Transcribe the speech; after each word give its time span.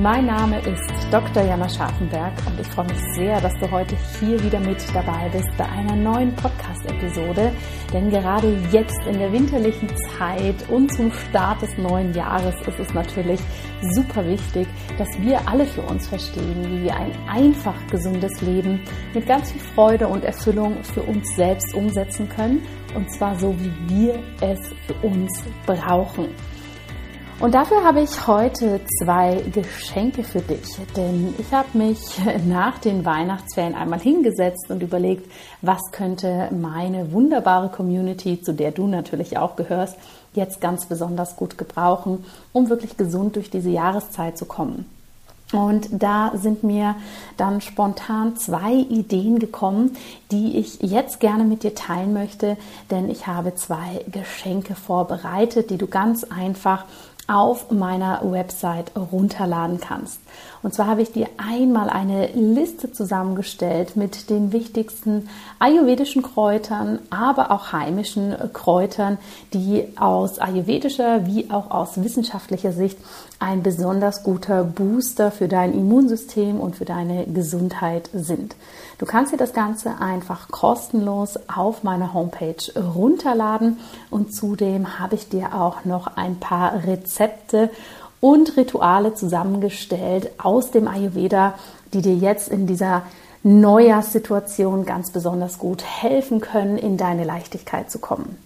Mein 0.00 0.26
Name 0.26 0.60
ist 0.60 0.92
Dr. 1.10 1.42
Jana 1.42 1.68
Scharfenberg 1.68 2.32
und 2.46 2.60
ich 2.60 2.68
freue 2.68 2.86
mich 2.86 3.00
sehr, 3.16 3.40
dass 3.40 3.52
du 3.54 3.68
heute 3.68 3.96
hier 4.20 4.40
wieder 4.44 4.60
mit 4.60 4.78
dabei 4.94 5.28
bist 5.28 5.48
bei 5.58 5.68
einer 5.68 5.96
neuen 5.96 6.36
Podcast-Episode. 6.36 7.50
Denn 7.92 8.08
gerade 8.08 8.56
jetzt 8.70 9.04
in 9.08 9.18
der 9.18 9.32
winterlichen 9.32 9.88
Zeit 10.16 10.54
und 10.68 10.94
zum 10.94 11.10
Start 11.10 11.62
des 11.62 11.76
neuen 11.78 12.14
Jahres 12.14 12.54
ist 12.68 12.78
es 12.78 12.94
natürlich 12.94 13.40
super 13.92 14.24
wichtig, 14.24 14.68
dass 14.98 15.08
wir 15.18 15.40
alle 15.48 15.66
für 15.66 15.82
uns 15.82 16.06
verstehen, 16.06 16.64
wie 16.70 16.84
wir 16.84 16.94
ein 16.94 17.10
einfach 17.28 17.84
gesundes 17.90 18.40
Leben 18.40 18.80
mit 19.14 19.26
ganz 19.26 19.50
viel 19.50 19.62
Freude 19.74 20.06
und 20.06 20.24
Erfüllung 20.24 20.84
für 20.84 21.02
uns 21.02 21.34
selbst 21.34 21.74
umsetzen 21.74 22.28
können. 22.28 22.62
Und 22.94 23.12
zwar 23.12 23.34
so, 23.34 23.52
wie 23.58 23.72
wir 23.88 24.22
es 24.42 24.60
für 24.86 24.94
uns 25.04 25.42
brauchen. 25.66 26.28
Und 27.40 27.54
dafür 27.54 27.84
habe 27.84 28.00
ich 28.00 28.26
heute 28.26 28.80
zwei 28.98 29.36
Geschenke 29.52 30.24
für 30.24 30.40
dich, 30.40 30.76
denn 30.96 31.32
ich 31.38 31.52
habe 31.52 31.78
mich 31.78 32.00
nach 32.48 32.78
den 32.78 33.04
Weihnachtsferien 33.04 33.76
einmal 33.76 34.00
hingesetzt 34.00 34.66
und 34.70 34.82
überlegt, 34.82 35.30
was 35.62 35.80
könnte 35.92 36.48
meine 36.50 37.12
wunderbare 37.12 37.68
Community, 37.68 38.42
zu 38.42 38.52
der 38.52 38.72
du 38.72 38.88
natürlich 38.88 39.38
auch 39.38 39.54
gehörst, 39.54 39.96
jetzt 40.34 40.60
ganz 40.60 40.86
besonders 40.86 41.36
gut 41.36 41.56
gebrauchen, 41.56 42.24
um 42.52 42.70
wirklich 42.70 42.96
gesund 42.96 43.36
durch 43.36 43.50
diese 43.50 43.70
Jahreszeit 43.70 44.36
zu 44.36 44.44
kommen. 44.44 44.86
Und 45.52 45.88
da 45.92 46.32
sind 46.34 46.64
mir 46.64 46.96
dann 47.36 47.60
spontan 47.60 48.36
zwei 48.36 48.72
Ideen 48.72 49.38
gekommen, 49.38 49.96
die 50.32 50.58
ich 50.58 50.82
jetzt 50.82 51.20
gerne 51.20 51.44
mit 51.44 51.62
dir 51.62 51.74
teilen 51.74 52.12
möchte, 52.12 52.56
denn 52.90 53.08
ich 53.08 53.28
habe 53.28 53.54
zwei 53.54 54.04
Geschenke 54.10 54.74
vorbereitet, 54.74 55.70
die 55.70 55.78
du 55.78 55.86
ganz 55.86 56.24
einfach 56.24 56.84
auf 57.28 57.70
meiner 57.70 58.20
Website 58.24 58.90
runterladen 58.96 59.78
kannst. 59.78 60.20
Und 60.62 60.74
zwar 60.74 60.86
habe 60.86 61.02
ich 61.02 61.12
dir 61.12 61.28
einmal 61.36 61.88
eine 61.88 62.28
Liste 62.28 62.92
zusammengestellt 62.92 63.96
mit 63.96 64.30
den 64.30 64.52
wichtigsten 64.52 65.28
ayurvedischen 65.58 66.22
Kräutern, 66.22 66.98
aber 67.10 67.50
auch 67.50 67.72
heimischen 67.72 68.34
Kräutern, 68.52 69.18
die 69.52 69.84
aus 69.98 70.38
ayurvedischer 70.38 71.26
wie 71.26 71.50
auch 71.50 71.70
aus 71.70 72.02
wissenschaftlicher 72.02 72.72
Sicht 72.72 72.98
ein 73.38 73.62
besonders 73.62 74.24
guter 74.24 74.64
Booster 74.64 75.30
für 75.30 75.46
dein 75.46 75.72
Immunsystem 75.72 76.58
und 76.60 76.76
für 76.76 76.84
deine 76.84 77.26
Gesundheit 77.26 78.10
sind. 78.12 78.56
Du 78.98 79.06
kannst 79.06 79.32
dir 79.32 79.36
das 79.36 79.52
Ganze 79.52 80.00
einfach 80.00 80.48
kostenlos 80.48 81.38
auf 81.46 81.84
meiner 81.84 82.12
Homepage 82.14 82.56
runterladen 82.76 83.78
und 84.10 84.34
zudem 84.34 84.98
habe 84.98 85.14
ich 85.14 85.28
dir 85.28 85.54
auch 85.54 85.84
noch 85.84 86.16
ein 86.16 86.40
paar 86.40 86.84
Rezepte 86.84 87.70
und 88.20 88.56
Rituale 88.56 89.14
zusammengestellt 89.14 90.30
aus 90.38 90.70
dem 90.70 90.88
Ayurveda, 90.88 91.54
die 91.92 92.02
dir 92.02 92.14
jetzt 92.14 92.48
in 92.48 92.66
dieser 92.66 93.02
Neujahrssituation 93.42 94.84
ganz 94.84 95.10
besonders 95.10 95.58
gut 95.58 95.84
helfen 95.84 96.40
können, 96.40 96.76
in 96.76 96.96
deine 96.96 97.24
Leichtigkeit 97.24 97.90
zu 97.90 97.98
kommen. 97.98 98.36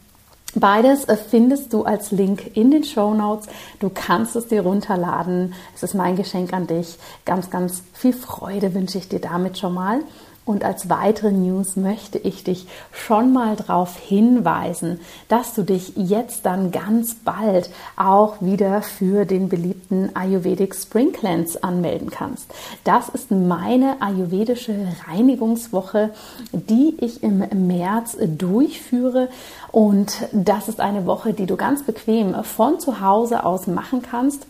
Beides 0.54 1.04
äh, 1.04 1.16
findest 1.16 1.72
du 1.72 1.84
als 1.84 2.10
Link 2.10 2.56
in 2.56 2.70
den 2.70 2.84
Show 2.84 3.14
Notes. 3.14 3.48
Du 3.80 3.88
kannst 3.88 4.36
es 4.36 4.48
dir 4.48 4.62
runterladen. 4.62 5.54
Es 5.74 5.82
ist 5.82 5.94
mein 5.94 6.14
Geschenk 6.16 6.52
an 6.52 6.66
dich. 6.66 6.98
Ganz, 7.24 7.48
ganz 7.48 7.82
viel 7.94 8.12
Freude 8.12 8.74
wünsche 8.74 8.98
ich 8.98 9.08
dir 9.08 9.20
damit 9.20 9.58
schon 9.58 9.72
mal. 9.72 10.00
Und 10.44 10.64
als 10.64 10.88
weitere 10.88 11.30
News 11.30 11.76
möchte 11.76 12.18
ich 12.18 12.42
dich 12.42 12.66
schon 12.90 13.32
mal 13.32 13.54
darauf 13.54 13.96
hinweisen, 13.96 14.98
dass 15.28 15.54
du 15.54 15.62
dich 15.62 15.92
jetzt 15.94 16.44
dann 16.46 16.72
ganz 16.72 17.14
bald 17.14 17.70
auch 17.96 18.40
wieder 18.40 18.82
für 18.82 19.24
den 19.24 19.48
beliebten 19.48 20.10
Ayurvedic 20.16 20.74
Spring 20.74 21.12
Cleanse 21.12 21.62
anmelden 21.62 22.10
kannst. 22.10 22.52
Das 22.82 23.08
ist 23.08 23.30
meine 23.30 24.02
ayurvedische 24.02 24.74
Reinigungswoche, 25.06 26.10
die 26.52 26.96
ich 26.98 27.22
im 27.22 27.44
März 27.68 28.16
durchführe. 28.20 29.28
Und 29.70 30.26
das 30.32 30.68
ist 30.68 30.80
eine 30.80 31.06
Woche, 31.06 31.34
die 31.34 31.46
du 31.46 31.56
ganz 31.56 31.84
bequem 31.84 32.42
von 32.42 32.80
zu 32.80 33.00
Hause 33.00 33.44
aus 33.44 33.68
machen 33.68 34.02
kannst 34.02 34.46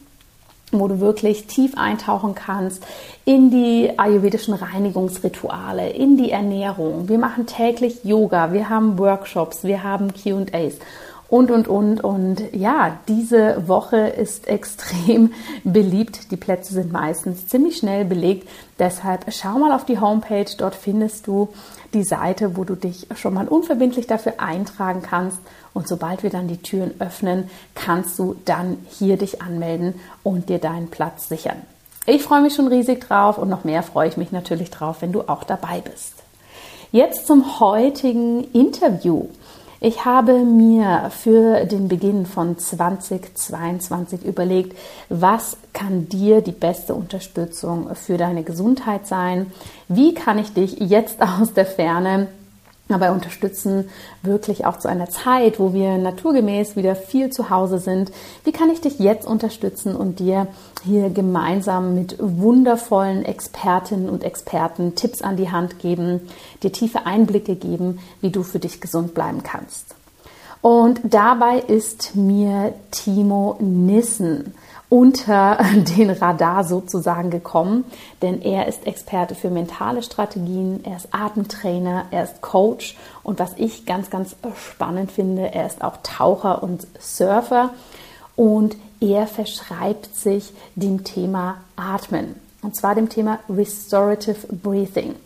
wo 0.72 0.88
du 0.88 1.00
wirklich 1.00 1.46
tief 1.46 1.76
eintauchen 1.76 2.34
kannst 2.34 2.84
in 3.24 3.50
die 3.50 3.98
ayurvedischen 3.98 4.54
Reinigungsrituale, 4.54 5.90
in 5.90 6.16
die 6.16 6.30
Ernährung. 6.30 7.08
Wir 7.08 7.18
machen 7.18 7.46
täglich 7.46 8.04
Yoga, 8.04 8.52
wir 8.52 8.68
haben 8.68 8.98
Workshops, 8.98 9.64
wir 9.64 9.84
haben 9.84 10.12
QAs 10.12 10.74
und, 11.32 11.50
und, 11.50 11.66
und. 11.66 12.04
Und 12.04 12.42
ja, 12.52 12.98
diese 13.08 13.66
Woche 13.66 13.96
ist 13.96 14.48
extrem 14.48 15.32
beliebt. 15.64 16.30
Die 16.30 16.36
Plätze 16.36 16.74
sind 16.74 16.92
meistens 16.92 17.46
ziemlich 17.46 17.78
schnell 17.78 18.04
belegt. 18.04 18.46
Deshalb 18.78 19.24
schau 19.32 19.58
mal 19.58 19.72
auf 19.72 19.86
die 19.86 19.98
Homepage. 19.98 20.44
Dort 20.58 20.74
findest 20.74 21.26
du 21.26 21.48
die 21.94 22.04
Seite, 22.04 22.56
wo 22.56 22.64
du 22.64 22.74
dich 22.74 23.06
schon 23.16 23.34
mal 23.34 23.48
unverbindlich 23.48 24.06
dafür 24.06 24.34
eintragen 24.38 25.02
kannst. 25.02 25.38
Und 25.74 25.88
sobald 25.88 26.22
wir 26.22 26.30
dann 26.30 26.48
die 26.48 26.62
Türen 26.62 26.94
öffnen, 27.00 27.50
kannst 27.74 28.18
du 28.18 28.36
dann 28.44 28.78
hier 28.88 29.16
dich 29.16 29.42
anmelden 29.42 29.94
und 30.22 30.48
dir 30.48 30.58
deinen 30.58 30.88
Platz 30.88 31.28
sichern. 31.28 31.62
Ich 32.06 32.22
freue 32.22 32.42
mich 32.42 32.54
schon 32.54 32.66
riesig 32.66 33.00
drauf 33.06 33.38
und 33.38 33.48
noch 33.48 33.64
mehr 33.64 33.82
freue 33.82 34.08
ich 34.08 34.16
mich 34.16 34.32
natürlich 34.32 34.70
drauf, 34.70 34.98
wenn 35.00 35.12
du 35.12 35.22
auch 35.22 35.44
dabei 35.44 35.80
bist. 35.80 36.14
Jetzt 36.90 37.26
zum 37.26 37.60
heutigen 37.60 38.44
Interview. 38.52 39.28
Ich 39.84 40.04
habe 40.04 40.44
mir 40.44 41.10
für 41.10 41.64
den 41.64 41.88
Beginn 41.88 42.24
von 42.24 42.56
2022 42.56 44.24
überlegt, 44.24 44.78
was 45.08 45.56
kann 45.72 46.08
dir 46.08 46.40
die 46.40 46.52
beste 46.52 46.94
Unterstützung 46.94 47.92
für 47.96 48.16
deine 48.16 48.44
Gesundheit 48.44 49.08
sein? 49.08 49.50
Wie 49.88 50.14
kann 50.14 50.38
ich 50.38 50.54
dich 50.54 50.78
jetzt 50.78 51.20
aus 51.40 51.52
der 51.52 51.66
Ferne 51.66 52.28
dabei 52.86 53.10
unterstützen, 53.10 53.88
wirklich 54.22 54.66
auch 54.66 54.78
zu 54.78 54.86
einer 54.86 55.10
Zeit, 55.10 55.58
wo 55.58 55.72
wir 55.72 55.98
naturgemäß 55.98 56.76
wieder 56.76 56.94
viel 56.94 57.30
zu 57.30 57.50
Hause 57.50 57.78
sind. 57.78 58.12
Wie 58.44 58.52
kann 58.52 58.70
ich 58.70 58.80
dich 58.80 58.98
jetzt 58.98 59.26
unterstützen 59.26 59.96
und 59.96 60.20
dir 60.20 60.46
hier 60.84 61.10
gemeinsam 61.10 61.94
mit 61.94 62.16
wundervollen 62.18 63.24
Expertinnen 63.24 64.08
und 64.08 64.24
Experten 64.24 64.94
Tipps 64.94 65.22
an 65.22 65.36
die 65.36 65.50
Hand 65.50 65.78
geben, 65.78 66.20
dir 66.62 66.72
tiefe 66.72 67.06
Einblicke 67.06 67.56
geben, 67.56 68.00
wie 68.20 68.30
du 68.30 68.42
für 68.42 68.58
dich 68.58 68.80
gesund 68.80 69.14
bleiben 69.14 69.42
kannst. 69.42 69.94
Und 70.60 71.00
dabei 71.02 71.58
ist 71.58 72.14
mir 72.14 72.72
Timo 72.92 73.56
Nissen 73.58 74.54
unter 74.88 75.58
den 75.96 76.10
Radar 76.10 76.64
sozusagen 76.64 77.30
gekommen, 77.30 77.84
denn 78.20 78.42
er 78.42 78.68
ist 78.68 78.86
Experte 78.86 79.34
für 79.34 79.50
mentale 79.50 80.02
Strategien, 80.02 80.84
er 80.84 80.96
ist 80.96 81.08
Atemtrainer, 81.12 82.04
er 82.10 82.24
ist 82.24 82.42
Coach 82.42 82.96
und 83.22 83.38
was 83.38 83.54
ich 83.56 83.86
ganz, 83.86 84.10
ganz 84.10 84.36
spannend 84.54 85.10
finde, 85.10 85.52
er 85.52 85.66
ist 85.66 85.82
auch 85.82 85.96
Taucher 86.02 86.62
und 86.62 86.86
Surfer 87.00 87.70
und 88.36 88.76
er 89.00 89.26
verschreibt 89.26 90.14
sich 90.14 90.52
dem 90.76 91.04
Thema 91.04 91.56
Atmen 91.76 92.36
und 92.62 92.76
zwar 92.76 92.94
dem 92.94 93.08
Thema 93.08 93.40
Restorative 93.48 94.46
Breathing. 94.54 95.16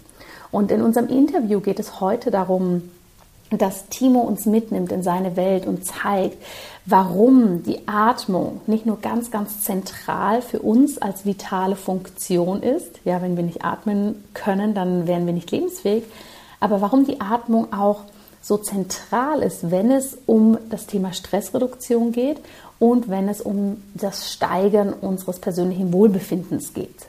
Und 0.51 0.71
in 0.71 0.83
unserem 0.83 1.09
Interview 1.09 1.61
geht 1.61 1.79
es 1.79 2.01
heute 2.01 2.31
darum, 2.31 2.91
dass 3.51 3.87
Timo 3.89 4.21
uns 4.21 4.47
mitnimmt 4.47 4.91
in 4.91 5.03
seine 5.03 5.37
Welt 5.37 5.67
und 5.67 5.85
zeigt, 5.85 6.43
warum 6.85 7.63
die 7.63 7.87
Atmung 7.87 8.61
nicht 8.67 8.87
nur 8.87 9.01
ganz, 9.01 9.31
ganz 9.31 9.63
zentral 9.63 10.43
für 10.43 10.61
uns 10.61 10.99
als 10.99 11.27
vitale 11.27 11.77
Funktion 11.77 12.63
ist. 12.63 13.01
Ja, 13.05 13.23
wenn 13.23 13.37
wir 13.37 13.45
nicht 13.45 13.65
atmen 13.65 14.25
können, 14.35 14.75
dann 14.75 15.07
wären 15.07 15.27
wir 15.27 15.33
nicht 15.33 15.51
lebensfähig. 15.51 16.05
Aber 16.59 16.81
warum 16.81 17.05
die 17.05 17.21
Atmung 17.21 17.73
auch 17.73 18.01
so 18.41 18.57
zentral 18.57 19.43
ist, 19.43 19.71
wenn 19.71 19.91
es 19.91 20.19
um 20.27 20.59
das 20.71 20.87
Thema 20.87 21.13
Stressreduktion 21.13 22.13
geht 22.13 22.39
und 22.79 23.09
wenn 23.09 23.29
es 23.29 23.41
um 23.41 23.83
das 23.95 24.33
Steigern 24.33 24.93
unseres 24.93 25.39
persönlichen 25.39 25.93
Wohlbefindens 25.93 26.75
geht. 26.75 27.07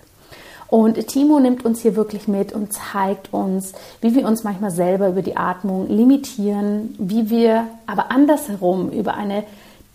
Und 0.69 1.07
Timo 1.07 1.39
nimmt 1.39 1.63
uns 1.63 1.81
hier 1.81 1.95
wirklich 1.95 2.27
mit 2.27 2.51
und 2.51 2.73
zeigt 2.73 3.33
uns, 3.33 3.71
wie 4.01 4.13
wir 4.15 4.27
uns 4.27 4.43
manchmal 4.43 4.71
selber 4.71 5.07
über 5.07 5.21
die 5.21 5.37
Atmung 5.37 5.87
limitieren, 5.87 6.93
wie 6.97 7.29
wir 7.29 7.67
aber 7.85 8.11
andersherum 8.11 8.91
über 8.91 9.13
eine 9.13 9.45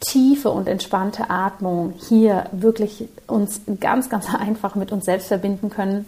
tiefe 0.01 0.51
und 0.51 0.69
entspannte 0.69 1.29
Atmung 1.31 1.95
hier 2.09 2.47
wirklich 2.53 3.07
uns 3.27 3.61
ganz, 3.81 4.09
ganz 4.09 4.35
einfach 4.35 4.75
mit 4.75 4.93
uns 4.93 5.05
selbst 5.05 5.29
verbinden 5.29 5.69
können. 5.69 6.07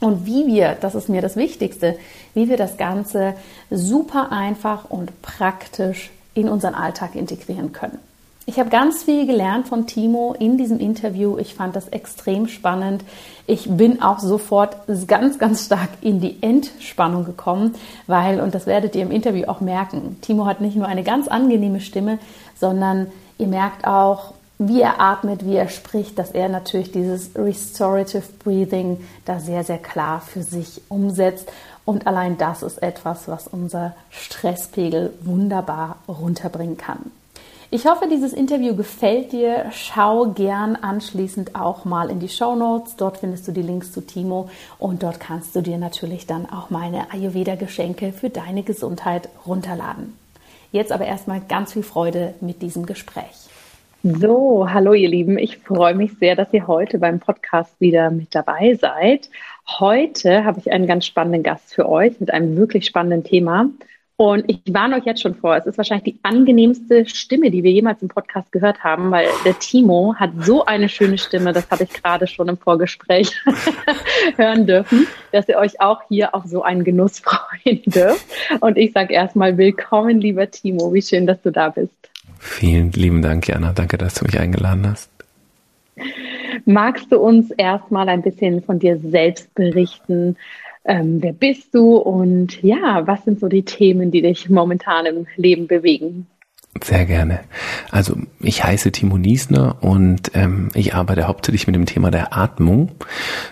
Und 0.00 0.24
wie 0.24 0.46
wir, 0.46 0.78
das 0.80 0.94
ist 0.94 1.10
mir 1.10 1.20
das 1.20 1.36
Wichtigste, 1.36 1.98
wie 2.32 2.48
wir 2.48 2.56
das 2.56 2.78
Ganze 2.78 3.34
super 3.70 4.32
einfach 4.32 4.88
und 4.88 5.20
praktisch 5.20 6.10
in 6.32 6.48
unseren 6.48 6.74
Alltag 6.74 7.14
integrieren 7.14 7.72
können. 7.72 7.98
Ich 8.50 8.58
habe 8.58 8.68
ganz 8.68 9.04
viel 9.04 9.28
gelernt 9.28 9.68
von 9.68 9.86
Timo 9.86 10.34
in 10.36 10.58
diesem 10.58 10.80
Interview. 10.80 11.38
Ich 11.38 11.54
fand 11.54 11.76
das 11.76 11.86
extrem 11.86 12.48
spannend. 12.48 13.04
Ich 13.46 13.68
bin 13.70 14.02
auch 14.02 14.18
sofort 14.18 14.76
ganz, 15.06 15.38
ganz 15.38 15.66
stark 15.66 15.88
in 16.00 16.20
die 16.20 16.42
Entspannung 16.42 17.24
gekommen, 17.24 17.76
weil, 18.08 18.40
und 18.40 18.52
das 18.52 18.66
werdet 18.66 18.96
ihr 18.96 19.02
im 19.02 19.12
Interview 19.12 19.44
auch 19.44 19.60
merken, 19.60 20.18
Timo 20.20 20.46
hat 20.46 20.60
nicht 20.60 20.74
nur 20.74 20.88
eine 20.88 21.04
ganz 21.04 21.28
angenehme 21.28 21.80
Stimme, 21.80 22.18
sondern 22.58 23.06
ihr 23.38 23.46
merkt 23.46 23.86
auch, 23.86 24.34
wie 24.58 24.80
er 24.80 25.00
atmet, 25.00 25.46
wie 25.46 25.54
er 25.54 25.68
spricht, 25.68 26.18
dass 26.18 26.32
er 26.32 26.48
natürlich 26.48 26.90
dieses 26.90 27.30
Restorative 27.36 28.24
Breathing 28.42 28.98
da 29.26 29.38
sehr, 29.38 29.62
sehr 29.62 29.78
klar 29.78 30.22
für 30.22 30.42
sich 30.42 30.82
umsetzt. 30.88 31.52
Und 31.84 32.08
allein 32.08 32.36
das 32.36 32.64
ist 32.64 32.82
etwas, 32.82 33.28
was 33.28 33.46
unser 33.46 33.94
Stresspegel 34.10 35.12
wunderbar 35.20 35.98
runterbringen 36.08 36.76
kann. 36.76 37.12
Ich 37.72 37.86
hoffe, 37.86 38.08
dieses 38.10 38.32
Interview 38.32 38.74
gefällt 38.74 39.30
dir. 39.30 39.66
Schau 39.70 40.32
gern 40.32 40.74
anschließend 40.74 41.54
auch 41.54 41.84
mal 41.84 42.10
in 42.10 42.18
die 42.18 42.28
Show 42.28 42.56
Notes. 42.56 42.96
Dort 42.96 43.18
findest 43.18 43.46
du 43.46 43.52
die 43.52 43.62
Links 43.62 43.92
zu 43.92 44.00
Timo 44.00 44.50
und 44.80 45.04
dort 45.04 45.20
kannst 45.20 45.54
du 45.54 45.60
dir 45.60 45.78
natürlich 45.78 46.26
dann 46.26 46.46
auch 46.50 46.70
meine 46.70 47.12
Ayurveda-Geschenke 47.12 48.12
für 48.12 48.28
deine 48.28 48.64
Gesundheit 48.64 49.28
runterladen. 49.46 50.16
Jetzt 50.72 50.90
aber 50.90 51.06
erstmal 51.06 51.40
ganz 51.48 51.72
viel 51.72 51.84
Freude 51.84 52.34
mit 52.40 52.60
diesem 52.60 52.86
Gespräch. 52.86 53.48
So, 54.02 54.66
hallo 54.68 54.92
ihr 54.92 55.08
Lieben. 55.08 55.38
Ich 55.38 55.58
freue 55.58 55.94
mich 55.94 56.14
sehr, 56.18 56.34
dass 56.34 56.52
ihr 56.52 56.66
heute 56.66 56.98
beim 56.98 57.20
Podcast 57.20 57.80
wieder 57.80 58.10
mit 58.10 58.34
dabei 58.34 58.74
seid. 58.80 59.30
Heute 59.78 60.44
habe 60.44 60.58
ich 60.58 60.72
einen 60.72 60.88
ganz 60.88 61.06
spannenden 61.06 61.44
Gast 61.44 61.72
für 61.72 61.88
euch 61.88 62.18
mit 62.18 62.32
einem 62.32 62.56
wirklich 62.56 62.86
spannenden 62.86 63.22
Thema. 63.22 63.66
Und 64.20 64.44
ich 64.48 64.60
warne 64.68 64.96
euch 64.96 65.06
jetzt 65.06 65.22
schon 65.22 65.34
vor, 65.34 65.56
es 65.56 65.64
ist 65.64 65.78
wahrscheinlich 65.78 66.12
die 66.12 66.18
angenehmste 66.22 67.06
Stimme, 67.06 67.50
die 67.50 67.62
wir 67.62 67.70
jemals 67.70 68.02
im 68.02 68.08
Podcast 68.08 68.52
gehört 68.52 68.84
haben, 68.84 69.10
weil 69.10 69.26
der 69.46 69.58
Timo 69.58 70.14
hat 70.14 70.32
so 70.40 70.66
eine 70.66 70.90
schöne 70.90 71.16
Stimme, 71.16 71.54
das 71.54 71.70
habe 71.70 71.84
ich 71.84 71.90
gerade 71.90 72.26
schon 72.26 72.46
im 72.48 72.58
Vorgespräch 72.58 73.34
hören 74.36 74.66
dürfen, 74.66 75.06
dass 75.32 75.48
ihr 75.48 75.56
euch 75.56 75.80
auch 75.80 76.02
hier 76.10 76.34
auf 76.34 76.44
so 76.44 76.62
einen 76.62 76.84
Genuss 76.84 77.18
freuen 77.24 77.80
dürft. 77.86 78.26
Und 78.60 78.76
ich 78.76 78.92
sage 78.92 79.14
erstmal 79.14 79.56
willkommen, 79.56 80.20
lieber 80.20 80.50
Timo. 80.50 80.92
Wie 80.92 81.00
schön, 81.00 81.26
dass 81.26 81.40
du 81.40 81.50
da 81.50 81.70
bist. 81.70 81.94
Vielen 82.38 82.92
lieben 82.92 83.22
Dank, 83.22 83.48
Jana. 83.48 83.72
Danke, 83.72 83.96
dass 83.96 84.16
du 84.16 84.26
mich 84.26 84.38
eingeladen 84.38 84.86
hast. 84.86 85.10
Magst 86.66 87.10
du 87.10 87.18
uns 87.18 87.52
erstmal 87.52 88.10
ein 88.10 88.20
bisschen 88.20 88.62
von 88.62 88.78
dir 88.78 88.98
selbst 88.98 89.54
berichten? 89.54 90.36
Ähm, 90.90 91.22
wer 91.22 91.32
bist 91.32 91.72
du 91.72 91.94
und 91.98 92.64
ja, 92.64 93.06
was 93.06 93.24
sind 93.24 93.38
so 93.38 93.46
die 93.46 93.62
Themen, 93.62 94.10
die 94.10 94.22
dich 94.22 94.50
momentan 94.50 95.06
im 95.06 95.24
Leben 95.36 95.68
bewegen? 95.68 96.26
Sehr 96.82 97.06
gerne. 97.06 97.40
Also 97.92 98.16
ich 98.40 98.64
heiße 98.64 98.90
Timo 98.90 99.16
Niesner 99.16 99.76
und 99.82 100.32
ähm, 100.34 100.70
ich 100.74 100.92
arbeite 100.94 101.28
hauptsächlich 101.28 101.68
mit 101.68 101.76
dem 101.76 101.86
Thema 101.86 102.10
der 102.10 102.36
Atmung. 102.36 102.90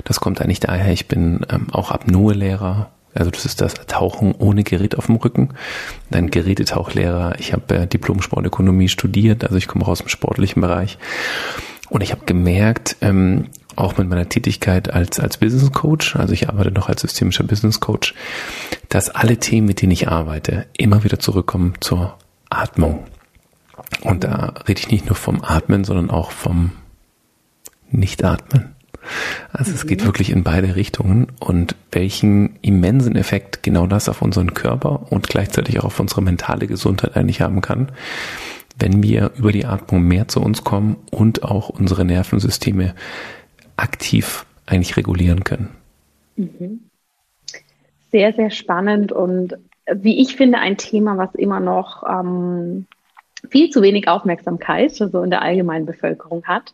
Das 0.02 0.18
kommt 0.18 0.40
eigentlich 0.40 0.58
daher, 0.58 0.92
ich 0.92 1.06
bin 1.06 1.46
ähm, 1.48 1.68
auch 1.70 1.92
Apnoe-Lehrer, 1.92 2.90
also 3.14 3.30
das 3.30 3.44
ist 3.44 3.60
das 3.60 3.74
Tauchen 3.86 4.34
ohne 4.36 4.64
Gerät 4.64 4.98
auf 4.98 5.06
dem 5.06 5.16
Rücken. 5.16 5.50
Dann 6.10 6.30
Gerätetauchlehrer. 6.30 7.36
Ich 7.38 7.52
habe 7.52 7.72
äh, 7.72 7.86
Diplom-Sportökonomie 7.86 8.88
studiert, 8.88 9.44
also 9.44 9.56
ich 9.56 9.68
komme 9.68 9.86
aus 9.86 10.00
dem 10.00 10.08
sportlichen 10.08 10.60
Bereich. 10.60 10.98
Und 11.88 12.02
ich 12.02 12.10
habe 12.10 12.26
gemerkt, 12.26 12.96
ähm, 13.00 13.46
auch 13.78 13.96
mit 13.96 14.08
meiner 14.08 14.28
Tätigkeit 14.28 14.92
als, 14.92 15.20
als 15.20 15.38
Business 15.38 15.72
Coach, 15.72 16.16
also 16.16 16.32
ich 16.32 16.48
arbeite 16.48 16.70
noch 16.70 16.88
als 16.88 17.02
systemischer 17.02 17.44
Business 17.44 17.80
Coach, 17.80 18.14
dass 18.88 19.10
alle 19.10 19.38
Themen, 19.38 19.66
mit 19.66 19.82
denen 19.82 19.92
ich 19.92 20.08
arbeite, 20.08 20.66
immer 20.76 21.04
wieder 21.04 21.18
zurückkommen 21.18 21.74
zur 21.80 22.16
Atmung. 22.50 23.04
Und 24.02 24.24
da 24.24 24.54
rede 24.66 24.80
ich 24.80 24.90
nicht 24.90 25.06
nur 25.06 25.14
vom 25.14 25.42
Atmen, 25.42 25.84
sondern 25.84 26.10
auch 26.10 26.30
vom 26.30 26.72
Nicht-Atmen. 27.90 28.74
Also 29.52 29.70
mhm. 29.70 29.76
es 29.76 29.86
geht 29.86 30.02
mhm. 30.02 30.06
wirklich 30.06 30.30
in 30.30 30.42
beide 30.42 30.76
Richtungen 30.76 31.28
und 31.38 31.74
welchen 31.92 32.56
immensen 32.60 33.16
Effekt 33.16 33.62
genau 33.62 33.86
das 33.86 34.08
auf 34.08 34.22
unseren 34.22 34.54
Körper 34.54 35.10
und 35.10 35.28
gleichzeitig 35.28 35.80
auch 35.80 35.84
auf 35.84 36.00
unsere 36.00 36.22
mentale 36.22 36.66
Gesundheit 36.66 37.16
eigentlich 37.16 37.40
haben 37.40 37.60
kann, 37.60 37.92
wenn 38.78 39.02
wir 39.02 39.32
über 39.36 39.52
die 39.52 39.66
Atmung 39.66 40.02
mehr 40.02 40.28
zu 40.28 40.40
uns 40.40 40.64
kommen 40.64 40.96
und 41.10 41.42
auch 41.42 41.68
unsere 41.68 42.04
Nervensysteme 42.04 42.94
aktiv 43.78 44.46
eigentlich 44.66 44.96
regulieren 44.96 45.44
können. 45.44 45.70
Mhm. 46.36 46.80
Sehr, 48.10 48.32
sehr 48.32 48.50
spannend 48.50 49.12
und 49.12 49.56
wie 49.92 50.20
ich 50.20 50.36
finde, 50.36 50.58
ein 50.58 50.76
Thema, 50.76 51.16
was 51.16 51.34
immer 51.34 51.60
noch 51.60 52.02
ähm, 52.08 52.86
viel 53.50 53.70
zu 53.70 53.82
wenig 53.82 54.08
Aufmerksamkeit 54.08 54.94
so 54.94 55.04
also 55.04 55.22
in 55.22 55.30
der 55.30 55.42
allgemeinen 55.42 55.86
Bevölkerung 55.86 56.44
hat. 56.44 56.72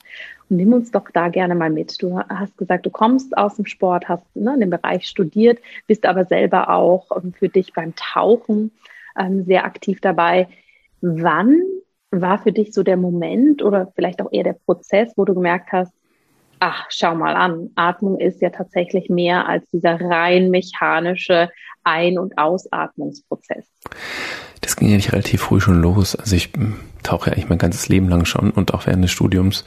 Und 0.50 0.56
nimm 0.56 0.72
uns 0.72 0.90
doch 0.90 1.08
da 1.12 1.28
gerne 1.28 1.54
mal 1.54 1.70
mit. 1.70 2.02
Du 2.02 2.18
hast 2.18 2.56
gesagt, 2.58 2.86
du 2.86 2.90
kommst 2.90 3.36
aus 3.36 3.56
dem 3.56 3.66
Sport, 3.66 4.08
hast 4.08 4.24
ne, 4.34 4.54
in 4.54 4.60
dem 4.60 4.70
Bereich 4.70 5.06
studiert, 5.06 5.58
bist 5.86 6.06
aber 6.06 6.24
selber 6.24 6.70
auch 6.70 7.06
ähm, 7.16 7.32
für 7.32 7.48
dich 7.48 7.72
beim 7.72 7.94
Tauchen 7.96 8.72
ähm, 9.18 9.44
sehr 9.44 9.64
aktiv 9.64 10.00
dabei. 10.00 10.48
Wann 11.00 11.60
war 12.10 12.38
für 12.38 12.52
dich 12.52 12.72
so 12.72 12.82
der 12.82 12.96
Moment 12.96 13.62
oder 13.62 13.92
vielleicht 13.94 14.20
auch 14.22 14.32
eher 14.32 14.44
der 14.44 14.56
Prozess, 14.66 15.12
wo 15.16 15.24
du 15.24 15.34
gemerkt 15.34 15.72
hast, 15.72 15.92
ach, 16.64 16.86
schau 16.88 17.14
mal 17.14 17.36
an, 17.36 17.68
Atmung 17.74 18.18
ist 18.18 18.40
ja 18.40 18.48
tatsächlich 18.48 19.10
mehr 19.10 19.46
als 19.46 19.68
dieser 19.70 20.00
rein 20.00 20.48
mechanische 20.48 21.50
Ein- 21.82 22.18
und 22.18 22.38
Ausatmungsprozess. 22.38 23.66
Das 24.62 24.76
ging 24.76 24.88
ja 24.88 24.96
nicht 24.96 25.12
relativ 25.12 25.42
früh 25.42 25.60
schon 25.60 25.82
los. 25.82 26.16
Also 26.16 26.34
ich 26.36 26.52
hm, 26.54 26.76
tauche 27.02 27.28
ja 27.28 27.32
eigentlich 27.34 27.50
mein 27.50 27.58
ganzes 27.58 27.88
Leben 27.88 28.08
lang 28.08 28.24
schon 28.24 28.50
und 28.50 28.72
auch 28.72 28.86
während 28.86 29.04
des 29.04 29.10
Studiums 29.10 29.66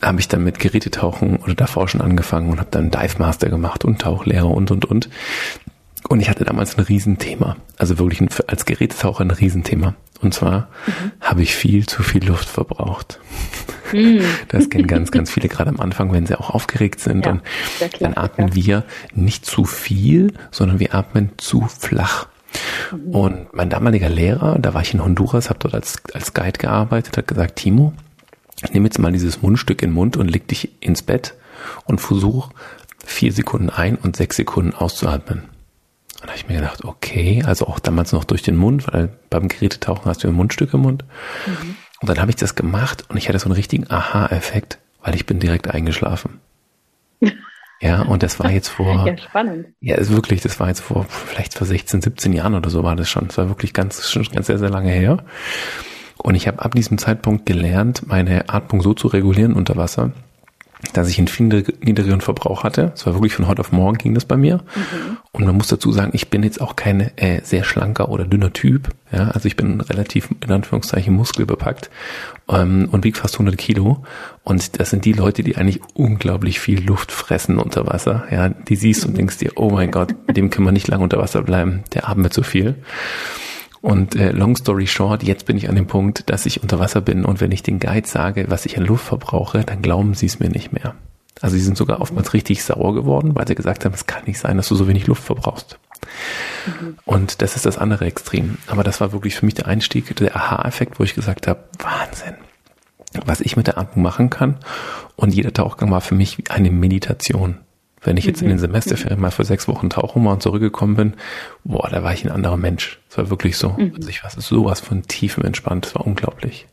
habe 0.00 0.20
ich 0.20 0.28
dann 0.28 0.44
mit 0.44 0.60
Gerätetauchen 0.60 1.38
oder 1.38 1.54
davor 1.54 1.88
schon 1.88 2.00
angefangen 2.02 2.50
und 2.50 2.60
habe 2.60 2.70
dann 2.70 2.92
Dive 2.92 3.18
Master 3.18 3.48
gemacht 3.48 3.84
und 3.84 4.00
Tauchlehrer 4.00 4.50
und 4.50 4.70
und 4.70 4.84
und. 4.84 5.08
Und 6.08 6.20
ich 6.20 6.28
hatte 6.28 6.44
damals 6.44 6.78
ein 6.78 6.84
Riesenthema, 6.84 7.56
also 7.78 7.98
wirklich 7.98 8.20
ein, 8.20 8.28
als 8.46 8.64
Gerätetaucher 8.66 9.24
ein 9.24 9.30
Riesenthema. 9.30 9.94
Und 10.20 10.34
zwar 10.34 10.68
mhm. 10.86 11.12
habe 11.20 11.42
ich 11.42 11.56
viel 11.56 11.86
zu 11.86 12.02
viel 12.04 12.24
Luft 12.24 12.48
verbraucht. 12.48 13.18
Mhm. 13.94 14.24
Das 14.48 14.68
kennen 14.68 14.86
ganz, 14.86 15.10
ganz 15.10 15.30
viele 15.30 15.48
gerade 15.48 15.70
am 15.70 15.80
Anfang, 15.80 16.12
wenn 16.12 16.26
sie 16.26 16.38
auch 16.38 16.50
aufgeregt 16.50 17.00
sind. 17.00 17.24
Ja, 17.24 17.32
und 17.32 17.42
dann 18.00 18.16
atmen 18.16 18.54
wir 18.54 18.84
nicht 19.14 19.46
zu 19.46 19.64
viel, 19.64 20.32
sondern 20.50 20.80
wir 20.80 20.94
atmen 20.94 21.30
zu 21.36 21.62
flach. 21.62 22.26
Mhm. 22.92 23.14
Und 23.14 23.54
mein 23.54 23.70
damaliger 23.70 24.08
Lehrer, 24.08 24.58
da 24.58 24.74
war 24.74 24.82
ich 24.82 24.94
in 24.94 25.02
Honduras, 25.02 25.48
habe 25.48 25.60
dort 25.60 25.74
als, 25.74 26.02
als 26.12 26.34
Guide 26.34 26.58
gearbeitet, 26.58 27.16
hat 27.16 27.28
gesagt, 27.28 27.56
Timo, 27.56 27.92
nimm 28.72 28.84
jetzt 28.84 28.98
mal 28.98 29.12
dieses 29.12 29.42
Mundstück 29.42 29.82
in 29.82 29.90
den 29.90 29.94
Mund 29.94 30.16
und 30.16 30.28
leg 30.28 30.48
dich 30.48 30.70
ins 30.80 31.02
Bett 31.02 31.34
und 31.84 32.00
versuch 32.00 32.50
vier 33.04 33.32
Sekunden 33.32 33.70
ein 33.70 33.96
und 33.96 34.16
sechs 34.16 34.36
Sekunden 34.36 34.74
auszuatmen. 34.74 35.44
Und 36.20 36.22
da 36.22 36.28
habe 36.28 36.36
ich 36.38 36.48
mir 36.48 36.56
gedacht, 36.56 36.84
okay, 36.84 37.42
also 37.44 37.66
auch 37.66 37.78
damals 37.78 38.12
noch 38.12 38.24
durch 38.24 38.42
den 38.42 38.56
Mund, 38.56 38.86
weil 38.92 39.10
beim 39.28 39.48
Gerätetauchen 39.48 40.06
hast 40.06 40.24
du 40.24 40.28
ein 40.28 40.34
Mundstück 40.34 40.72
im 40.72 40.80
Mund. 40.80 41.04
Mhm. 41.46 41.76
Und 42.04 42.10
dann 42.10 42.20
habe 42.20 42.30
ich 42.30 42.36
das 42.36 42.54
gemacht 42.54 43.06
und 43.08 43.16
ich 43.16 43.30
hatte 43.30 43.38
so 43.38 43.46
einen 43.46 43.54
richtigen 43.54 43.90
Aha-Effekt, 43.90 44.76
weil 45.02 45.14
ich 45.14 45.24
bin 45.24 45.40
direkt 45.40 45.70
eingeschlafen. 45.70 46.38
Ja, 47.80 48.02
und 48.02 48.22
das 48.22 48.38
war 48.38 48.50
jetzt 48.50 48.68
vor. 48.68 49.06
Ja, 49.06 49.16
spannend. 49.16 49.68
Ja, 49.80 49.96
ist 49.96 50.12
wirklich, 50.12 50.42
das 50.42 50.60
war 50.60 50.68
jetzt 50.68 50.80
vor, 50.80 51.06
vielleicht 51.08 51.54
vor 51.54 51.66
16, 51.66 52.02
17 52.02 52.34
Jahren 52.34 52.54
oder 52.56 52.68
so 52.68 52.82
war 52.82 52.94
das 52.94 53.08
schon. 53.08 53.28
Das 53.28 53.38
war 53.38 53.48
wirklich 53.48 53.72
ganz, 53.72 54.10
schon 54.10 54.22
ganz 54.24 54.48
sehr, 54.48 54.58
sehr 54.58 54.68
lange 54.68 54.90
her. 54.90 55.24
Und 56.18 56.34
ich 56.34 56.46
habe 56.46 56.62
ab 56.62 56.74
diesem 56.74 56.98
Zeitpunkt 56.98 57.46
gelernt, 57.46 58.06
meine 58.06 58.50
Atmung 58.50 58.82
so 58.82 58.92
zu 58.92 59.08
regulieren 59.08 59.54
unter 59.54 59.76
Wasser, 59.76 60.12
dass 60.92 61.08
ich 61.08 61.18
einen 61.18 61.28
viel 61.28 61.64
niedrigeren 61.80 62.20
Verbrauch 62.20 62.64
hatte. 62.64 62.92
Es 62.94 63.06
war 63.06 63.14
wirklich 63.14 63.34
von 63.34 63.46
heute 63.46 63.60
auf 63.60 63.72
morgen 63.72 63.98
ging 63.98 64.14
das 64.14 64.24
bei 64.24 64.36
mir. 64.36 64.58
Mhm. 64.58 65.16
Und 65.32 65.46
man 65.46 65.56
muss 65.56 65.68
dazu 65.68 65.90
sagen, 65.92 66.10
ich 66.14 66.28
bin 66.28 66.42
jetzt 66.42 66.60
auch 66.60 66.76
kein 66.76 67.00
äh, 67.16 67.40
sehr 67.42 67.64
schlanker 67.64 68.08
oder 68.08 68.24
dünner 68.24 68.52
Typ. 68.52 68.88
Ja, 69.12 69.28
also 69.28 69.46
ich 69.46 69.56
bin 69.56 69.80
relativ 69.80 70.28
in 70.44 70.52
Anführungszeichen 70.52 71.14
muskelbepackt 71.14 71.90
ähm, 72.48 72.88
und 72.90 73.04
wiege 73.04 73.18
fast 73.18 73.34
100 73.34 73.56
Kilo. 73.56 74.04
Und 74.42 74.78
das 74.78 74.90
sind 74.90 75.04
die 75.04 75.12
Leute, 75.12 75.42
die 75.42 75.56
eigentlich 75.56 75.80
unglaublich 75.94 76.60
viel 76.60 76.84
Luft 76.84 77.12
fressen 77.12 77.58
unter 77.58 77.86
Wasser. 77.86 78.24
Ja, 78.30 78.48
die 78.48 78.76
siehst 78.76 79.04
mhm. 79.04 79.10
und 79.10 79.18
denkst 79.18 79.38
dir, 79.38 79.52
oh 79.56 79.70
mein 79.70 79.90
Gott, 79.90 80.14
mit 80.26 80.36
dem 80.36 80.50
können 80.50 80.66
wir 80.66 80.72
nicht 80.72 80.88
lange 80.88 81.04
unter 81.04 81.18
Wasser 81.18 81.42
bleiben. 81.42 81.84
Der 81.94 82.08
atmet 82.08 82.32
zu 82.32 82.42
viel. 82.42 82.76
Und 83.84 84.16
äh, 84.16 84.30
long 84.30 84.56
story 84.56 84.86
short, 84.86 85.22
jetzt 85.22 85.44
bin 85.44 85.58
ich 85.58 85.68
an 85.68 85.74
dem 85.74 85.86
Punkt, 85.86 86.30
dass 86.30 86.46
ich 86.46 86.62
unter 86.62 86.78
Wasser 86.78 87.02
bin 87.02 87.26
und 87.26 87.42
wenn 87.42 87.52
ich 87.52 87.62
den 87.62 87.80
Guide 87.80 88.08
sage, 88.08 88.46
was 88.48 88.64
ich 88.64 88.78
an 88.78 88.86
Luft 88.86 89.04
verbrauche, 89.04 89.60
dann 89.62 89.82
glauben 89.82 90.14
sie 90.14 90.24
es 90.24 90.40
mir 90.40 90.48
nicht 90.48 90.72
mehr. 90.72 90.94
Also 91.42 91.56
sie 91.56 91.62
sind 91.62 91.76
sogar 91.76 92.00
oftmals 92.00 92.32
richtig 92.32 92.64
sauer 92.64 92.94
geworden, 92.94 93.34
weil 93.34 93.46
sie 93.46 93.54
gesagt 93.54 93.84
haben, 93.84 93.92
es 93.92 94.06
kann 94.06 94.24
nicht 94.24 94.38
sein, 94.38 94.56
dass 94.56 94.68
du 94.68 94.74
so 94.74 94.88
wenig 94.88 95.06
Luft 95.06 95.22
verbrauchst. 95.22 95.78
Mhm. 96.64 96.96
Und 97.04 97.42
das 97.42 97.56
ist 97.56 97.66
das 97.66 97.76
andere 97.76 98.06
Extrem. 98.06 98.56
Aber 98.68 98.84
das 98.84 99.02
war 99.02 99.12
wirklich 99.12 99.34
für 99.34 99.44
mich 99.44 99.54
der 99.54 99.66
Einstieg, 99.66 100.16
der 100.16 100.34
Aha-Effekt, 100.34 100.98
wo 100.98 101.04
ich 101.04 101.14
gesagt 101.14 101.46
habe, 101.46 101.64
Wahnsinn, 101.78 102.36
was 103.26 103.42
ich 103.42 103.58
mit 103.58 103.66
der 103.66 103.76
Atmung 103.76 104.02
machen 104.02 104.30
kann. 104.30 104.56
Und 105.14 105.34
jeder 105.34 105.52
Tauchgang 105.52 105.90
war 105.90 106.00
für 106.00 106.14
mich 106.14 106.50
eine 106.50 106.70
Meditation. 106.70 107.58
Wenn 108.04 108.16
ich 108.16 108.26
jetzt 108.26 108.40
mhm. 108.40 108.48
in 108.48 108.50
den 108.50 108.58
Semesterferien 108.58 109.20
mal 109.20 109.30
für 109.30 109.44
sechs 109.44 109.66
Wochen 109.66 109.90
tauchen 109.90 110.24
war 110.24 110.34
und 110.34 110.42
zurückgekommen 110.42 110.94
bin, 110.94 111.14
boah, 111.64 111.88
da 111.90 112.02
war 112.02 112.12
ich 112.12 112.24
ein 112.24 112.30
anderer 112.30 112.56
Mensch. 112.56 113.00
Es 113.08 113.18
war 113.18 113.30
wirklich 113.30 113.56
so. 113.56 113.70
Mhm. 113.70 113.94
Also 113.96 114.08
ich 114.08 114.22
war 114.22 114.30
sowas 114.30 114.80
von 114.80 115.02
tiefem 115.02 115.44
entspannt. 115.44 115.86
Es 115.86 115.94
war 115.94 116.06
unglaublich. 116.06 116.66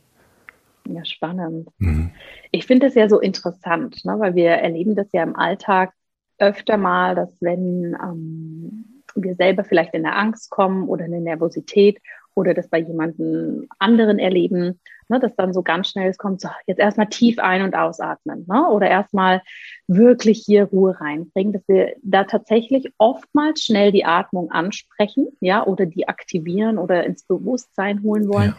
Ja, 0.88 1.04
spannend. 1.04 1.68
Mhm. 1.78 2.10
Ich 2.50 2.66
finde 2.66 2.86
das 2.86 2.94
ja 2.94 3.08
so 3.08 3.20
interessant, 3.20 4.04
ne, 4.04 4.16
weil 4.18 4.34
wir 4.34 4.50
erleben 4.50 4.94
das 4.94 5.08
ja 5.12 5.22
im 5.22 5.36
Alltag 5.36 5.92
öfter 6.38 6.76
mal, 6.76 7.14
dass 7.14 7.30
wenn 7.40 7.96
ähm, 8.02 9.02
wir 9.14 9.34
selber 9.36 9.64
vielleicht 9.64 9.94
in 9.94 10.04
eine 10.04 10.16
Angst 10.16 10.50
kommen 10.50 10.88
oder 10.88 11.04
eine 11.04 11.20
Nervosität 11.20 12.00
oder 12.34 12.54
das 12.54 12.68
bei 12.68 12.78
jemandem 12.78 13.68
anderen 13.78 14.18
erleben, 14.18 14.80
ne, 15.08 15.20
dass 15.20 15.34
dann 15.36 15.52
so 15.52 15.62
ganz 15.62 15.88
schnell 15.88 16.08
es 16.08 16.18
kommt, 16.18 16.40
so 16.40 16.48
jetzt 16.66 16.78
erstmal 16.78 17.08
tief 17.08 17.38
ein- 17.38 17.62
und 17.62 17.74
ausatmen 17.74 18.44
ne, 18.48 18.68
oder 18.68 18.88
erstmal 18.88 19.42
wirklich 19.86 20.42
hier 20.44 20.64
Ruhe 20.64 21.00
reinbringen, 21.00 21.52
dass 21.52 21.66
wir 21.68 21.94
da 22.02 22.24
tatsächlich 22.24 22.92
oftmals 22.98 23.62
schnell 23.62 23.92
die 23.92 24.04
Atmung 24.04 24.50
ansprechen, 24.50 25.28
ja, 25.40 25.66
oder 25.66 25.86
die 25.86 26.08
aktivieren 26.08 26.78
oder 26.78 27.04
ins 27.04 27.24
Bewusstsein 27.24 28.02
holen 28.02 28.28
wollen. 28.28 28.50
Ja. 28.50 28.56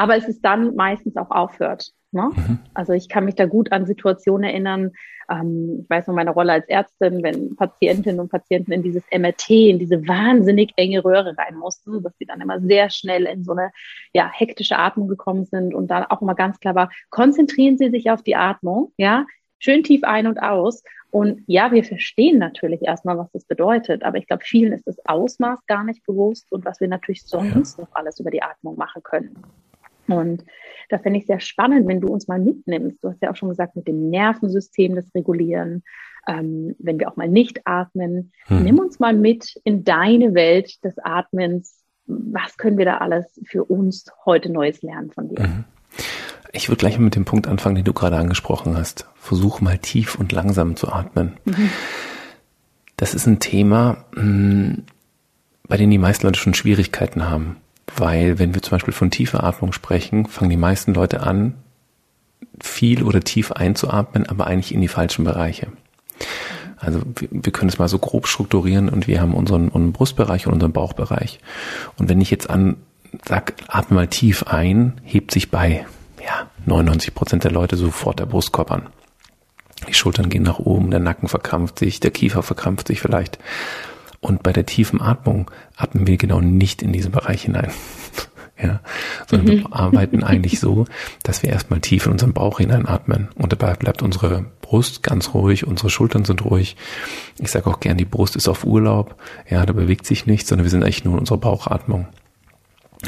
Aber 0.00 0.16
es 0.16 0.26
ist 0.26 0.42
dann 0.42 0.74
meistens 0.76 1.14
auch 1.18 1.30
aufhört. 1.30 1.92
Ne? 2.10 2.30
Mhm. 2.34 2.58
Also 2.72 2.94
ich 2.94 3.10
kann 3.10 3.26
mich 3.26 3.34
da 3.34 3.44
gut 3.44 3.70
an 3.70 3.84
Situationen 3.84 4.44
erinnern. 4.44 4.92
Ähm, 5.30 5.80
ich 5.82 5.90
weiß 5.90 6.06
noch 6.06 6.14
meine 6.14 6.30
Rolle 6.30 6.54
als 6.54 6.66
Ärztin, 6.68 7.22
wenn 7.22 7.54
Patientinnen 7.54 8.18
und 8.18 8.30
Patienten 8.30 8.72
in 8.72 8.82
dieses 8.82 9.02
MRT, 9.12 9.50
in 9.50 9.78
diese 9.78 10.08
wahnsinnig 10.08 10.72
enge 10.76 11.04
Röhre 11.04 11.36
rein 11.36 11.54
mussten, 11.54 12.02
dass 12.02 12.16
sie 12.16 12.24
dann 12.24 12.40
immer 12.40 12.62
sehr 12.62 12.88
schnell 12.88 13.26
in 13.26 13.44
so 13.44 13.52
eine 13.52 13.72
ja, 14.14 14.30
hektische 14.32 14.78
Atmung 14.78 15.06
gekommen 15.06 15.44
sind 15.44 15.74
und 15.74 15.88
dann 15.88 16.04
auch 16.04 16.22
immer 16.22 16.34
ganz 16.34 16.58
klar 16.60 16.74
war, 16.74 16.90
konzentrieren 17.10 17.76
Sie 17.76 17.90
sich 17.90 18.10
auf 18.10 18.22
die 18.22 18.36
Atmung, 18.36 18.94
ja, 18.96 19.26
schön 19.58 19.82
tief 19.82 20.02
ein 20.02 20.26
und 20.26 20.42
aus. 20.42 20.82
Und 21.10 21.42
ja, 21.46 21.72
wir 21.72 21.84
verstehen 21.84 22.38
natürlich 22.38 22.80
erstmal, 22.80 23.18
was 23.18 23.30
das 23.32 23.44
bedeutet, 23.44 24.02
aber 24.02 24.16
ich 24.16 24.26
glaube, 24.26 24.44
vielen 24.46 24.72
ist 24.72 24.86
das 24.86 24.96
Ausmaß 25.04 25.66
gar 25.66 25.84
nicht 25.84 26.06
bewusst 26.06 26.50
und 26.50 26.64
was 26.64 26.80
wir 26.80 26.88
natürlich 26.88 27.26
sonst 27.26 27.76
ja. 27.76 27.84
noch 27.84 27.94
alles 27.94 28.18
über 28.18 28.30
die 28.30 28.42
Atmung 28.42 28.78
machen 28.78 29.02
können. 29.02 29.36
Und 30.12 30.44
da 30.88 30.98
fände 30.98 31.18
ich 31.18 31.26
sehr 31.26 31.40
spannend, 31.40 31.86
wenn 31.88 32.00
du 32.00 32.08
uns 32.08 32.28
mal 32.28 32.38
mitnimmst. 32.38 33.02
Du 33.02 33.08
hast 33.08 33.22
ja 33.22 33.30
auch 33.30 33.36
schon 33.36 33.48
gesagt, 33.48 33.76
mit 33.76 33.86
dem 33.86 34.10
Nervensystem 34.10 34.94
das 34.94 35.14
Regulieren, 35.14 35.82
ähm, 36.26 36.74
wenn 36.78 36.98
wir 36.98 37.08
auch 37.08 37.16
mal 37.16 37.28
nicht 37.28 37.60
atmen. 37.64 38.32
Hm. 38.46 38.64
Nimm 38.64 38.78
uns 38.78 38.98
mal 38.98 39.14
mit 39.14 39.60
in 39.64 39.84
deine 39.84 40.34
Welt 40.34 40.84
des 40.84 40.98
Atmens. 40.98 41.84
Was 42.06 42.56
können 42.56 42.78
wir 42.78 42.84
da 42.84 42.98
alles 42.98 43.40
für 43.44 43.64
uns 43.64 44.06
heute 44.24 44.50
Neues 44.50 44.82
lernen 44.82 45.10
von 45.12 45.28
dir? 45.28 45.46
Mhm. 45.46 45.64
Ich 46.52 46.68
würde 46.68 46.80
gleich 46.80 46.98
mit 46.98 47.14
dem 47.14 47.24
Punkt 47.24 47.46
anfangen, 47.46 47.76
den 47.76 47.84
du 47.84 47.92
gerade 47.92 48.16
angesprochen 48.16 48.76
hast. 48.76 49.06
Versuch 49.14 49.60
mal 49.60 49.78
tief 49.78 50.16
und 50.16 50.32
langsam 50.32 50.74
zu 50.74 50.88
atmen. 50.88 51.36
Mhm. 51.44 51.70
Das 52.96 53.14
ist 53.14 53.26
ein 53.26 53.38
Thema, 53.38 54.04
hm, 54.14 54.84
bei 55.68 55.76
dem 55.76 55.90
die 55.90 55.98
meisten 55.98 56.26
Leute 56.26 56.40
schon 56.40 56.54
Schwierigkeiten 56.54 57.30
haben. 57.30 57.56
Weil 57.96 58.38
wenn 58.38 58.54
wir 58.54 58.62
zum 58.62 58.72
Beispiel 58.72 58.94
von 58.94 59.10
tiefer 59.10 59.44
Atmung 59.44 59.72
sprechen, 59.72 60.26
fangen 60.26 60.50
die 60.50 60.56
meisten 60.56 60.94
Leute 60.94 61.22
an, 61.22 61.54
viel 62.60 63.02
oder 63.02 63.20
tief 63.20 63.52
einzuatmen, 63.52 64.26
aber 64.26 64.46
eigentlich 64.46 64.74
in 64.74 64.80
die 64.80 64.88
falschen 64.88 65.24
Bereiche. 65.24 65.68
Also 66.76 67.02
wir, 67.30 67.52
können 67.52 67.68
es 67.68 67.78
mal 67.78 67.88
so 67.88 67.98
grob 67.98 68.26
strukturieren 68.26 68.88
und 68.88 69.06
wir 69.06 69.20
haben 69.20 69.34
unseren, 69.34 69.68
unseren 69.68 69.92
Brustbereich 69.92 70.46
und 70.46 70.54
unseren 70.54 70.72
Bauchbereich. 70.72 71.40
Und 71.96 72.08
wenn 72.08 72.20
ich 72.20 72.30
jetzt 72.30 72.48
an 72.48 72.76
sag, 73.26 73.54
atme 73.68 73.96
mal 73.96 74.06
tief 74.06 74.44
ein, 74.44 75.00
hebt 75.04 75.30
sich 75.30 75.50
bei 75.50 75.86
ja, 76.24 76.48
99 76.66 77.14
Prozent 77.14 77.44
der 77.44 77.50
Leute 77.50 77.76
sofort 77.76 78.18
der 78.18 78.26
Brustkorb 78.26 78.70
an. 78.70 78.86
Die 79.88 79.94
Schultern 79.94 80.28
gehen 80.28 80.42
nach 80.42 80.58
oben, 80.58 80.90
der 80.90 81.00
Nacken 81.00 81.28
verkrampft 81.28 81.78
sich, 81.78 82.00
der 82.00 82.10
Kiefer 82.10 82.42
verkrampft 82.42 82.88
sich 82.88 83.00
vielleicht. 83.00 83.38
Und 84.20 84.42
bei 84.42 84.52
der 84.52 84.66
tiefen 84.66 85.00
Atmung 85.00 85.50
atmen 85.76 86.06
wir 86.06 86.18
genau 86.18 86.40
nicht 86.40 86.82
in 86.82 86.92
diesen 86.92 87.10
Bereich 87.10 87.42
hinein. 87.42 87.70
ja, 88.62 88.80
sondern 89.26 89.46
mhm. 89.46 89.60
wir 89.60 89.72
arbeiten 89.72 90.22
eigentlich 90.24 90.60
so, 90.60 90.84
dass 91.22 91.42
wir 91.42 91.50
erstmal 91.50 91.80
tief 91.80 92.06
in 92.06 92.12
unseren 92.12 92.34
Bauch 92.34 92.58
hineinatmen 92.58 93.28
und 93.34 93.52
dabei 93.52 93.74
bleibt 93.74 94.02
unsere 94.02 94.44
Brust 94.60 95.02
ganz 95.02 95.32
ruhig, 95.32 95.66
unsere 95.66 95.90
Schultern 95.90 96.24
sind 96.24 96.44
ruhig. 96.44 96.76
Ich 97.38 97.50
sage 97.50 97.68
auch 97.68 97.80
gern, 97.80 97.96
die 97.96 98.04
Brust 98.04 98.36
ist 98.36 98.48
auf 98.48 98.64
Urlaub. 98.64 99.16
Ja, 99.48 99.64
da 99.64 99.72
bewegt 99.72 100.06
sich 100.06 100.26
nichts, 100.26 100.48
sondern 100.48 100.64
wir 100.64 100.70
sind 100.70 100.82
eigentlich 100.84 101.04
nur 101.04 101.14
in 101.14 101.20
unserer 101.20 101.38
Bauchatmung. 101.38 102.06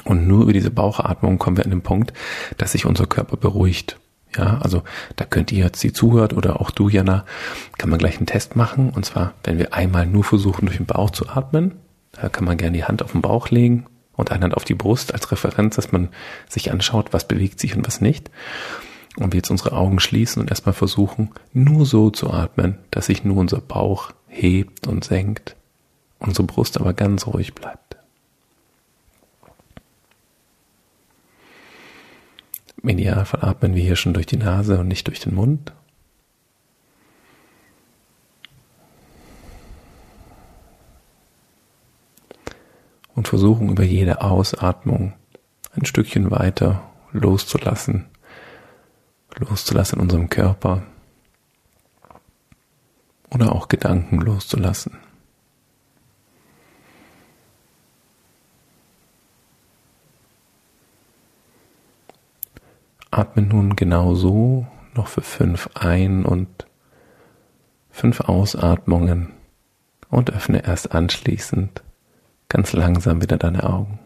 Und 0.05 0.27
nur 0.27 0.43
über 0.43 0.53
diese 0.55 0.71
Bauchatmung 0.71 1.39
kommen 1.39 1.59
wir 1.59 1.65
an 1.65 1.71
den 1.71 1.83
Punkt, 1.83 2.15
dass 2.57 2.73
sich 2.73 2.87
unser 2.87 3.07
Körper 3.07 3.37
beruhigt. 3.37 3.99
Ja, 4.37 4.59
also 4.59 4.83
da 5.17 5.25
könnt 5.25 5.53
ihr 5.53 5.65
jetzt, 5.65 5.83
die 5.83 5.93
zuhört 5.93 6.33
oder 6.33 6.61
auch 6.61 6.71
du, 6.71 6.89
Jana, 6.89 7.25
kann 7.79 7.91
man 7.91 7.99
gleich 7.99 8.17
einen 8.17 8.27
Test 8.27 8.57
machen. 8.57 8.91
Und 8.91 9.05
zwar, 9.05 9.35
wenn 9.45 9.59
wir 9.59 9.75
einmal 9.75 10.07
nur 10.07 10.25
versuchen, 10.25 10.67
durch 10.67 10.79
den 10.79 10.87
Bauch 10.87 11.11
zu 11.11 11.29
atmen, 11.29 11.73
da 12.13 12.29
kann 12.29 12.45
man 12.45 12.57
gerne 12.57 12.77
die 12.77 12.85
Hand 12.85 13.03
auf 13.03 13.13
den 13.13 13.23
Bauch 13.23 13.51
legen 13.51 13.87
und 14.15 14.31
eine 14.31 14.45
Hand 14.45 14.55
auf 14.55 14.65
die 14.65 14.75
Brust 14.75 15.13
als 15.13 15.31
Referenz, 15.33 15.77
dass 15.77 15.93
man 15.93 16.09
sich 16.49 16.71
anschaut, 16.71 17.13
was 17.13 17.29
bewegt 17.29 17.61
sich 17.61 17.77
und 17.77 17.87
was 17.87 18.01
nicht. 18.01 18.31
Und 19.17 19.33
wir 19.33 19.39
jetzt 19.39 19.51
unsere 19.51 19.73
Augen 19.73 20.01
schließen 20.01 20.41
und 20.41 20.51
erstmal 20.51 20.73
versuchen, 20.73 21.31
nur 21.53 21.85
so 21.85 22.11
zu 22.11 22.31
atmen, 22.31 22.79
dass 22.91 23.07
sich 23.07 23.25
nur 23.25 23.37
unser 23.37 23.61
Bauch 23.61 24.13
hebt 24.29 24.87
und 24.87 25.05
senkt, 25.05 25.57
unsere 26.19 26.47
Brust 26.47 26.81
aber 26.81 26.95
ganz 26.95 27.27
ruhig 27.27 27.55
bleibt. 27.55 27.97
Im 32.83 32.89
Idealfall 32.89 33.45
atmen 33.45 33.75
wir 33.77 33.83
hier 33.83 33.97
schon 33.97 34.13
durch 34.13 34.27
die 34.27 34.37
Nase 34.37 34.79
und 34.79 34.89
nicht 34.89 35.07
durch 35.07 35.21
den 35.21 35.35
Mund. 35.35 35.73
Und 43.15 43.29
versuchen 43.29 43.69
über 43.69 43.85
jede 43.85 44.23
Ausatmung 44.23 45.13
ein 45.77 45.85
Stückchen 45.85 46.31
weiter 46.31 46.83
loszulassen, 47.13 48.07
loszulassen 49.37 49.99
in 49.99 50.03
unserem 50.03 50.29
Körper 50.29 50.83
oder 53.31 53.53
auch 53.53 53.69
Gedanken 53.69 54.19
loszulassen. 54.19 54.99
Atme 63.13 63.43
nun 63.43 63.77
genau 63.77 64.15
so 64.15 64.67
noch 64.95 65.07
für 65.07 65.21
fünf 65.21 65.69
Ein- 65.75 66.25
und 66.25 66.67
fünf 67.91 68.21
Ausatmungen 68.21 69.33
und 70.09 70.33
öffne 70.33 70.65
erst 70.65 70.93
anschließend 70.93 71.83
ganz 72.49 72.73
langsam 72.73 73.21
wieder 73.21 73.37
deine 73.37 73.65
Augen. 73.65 73.99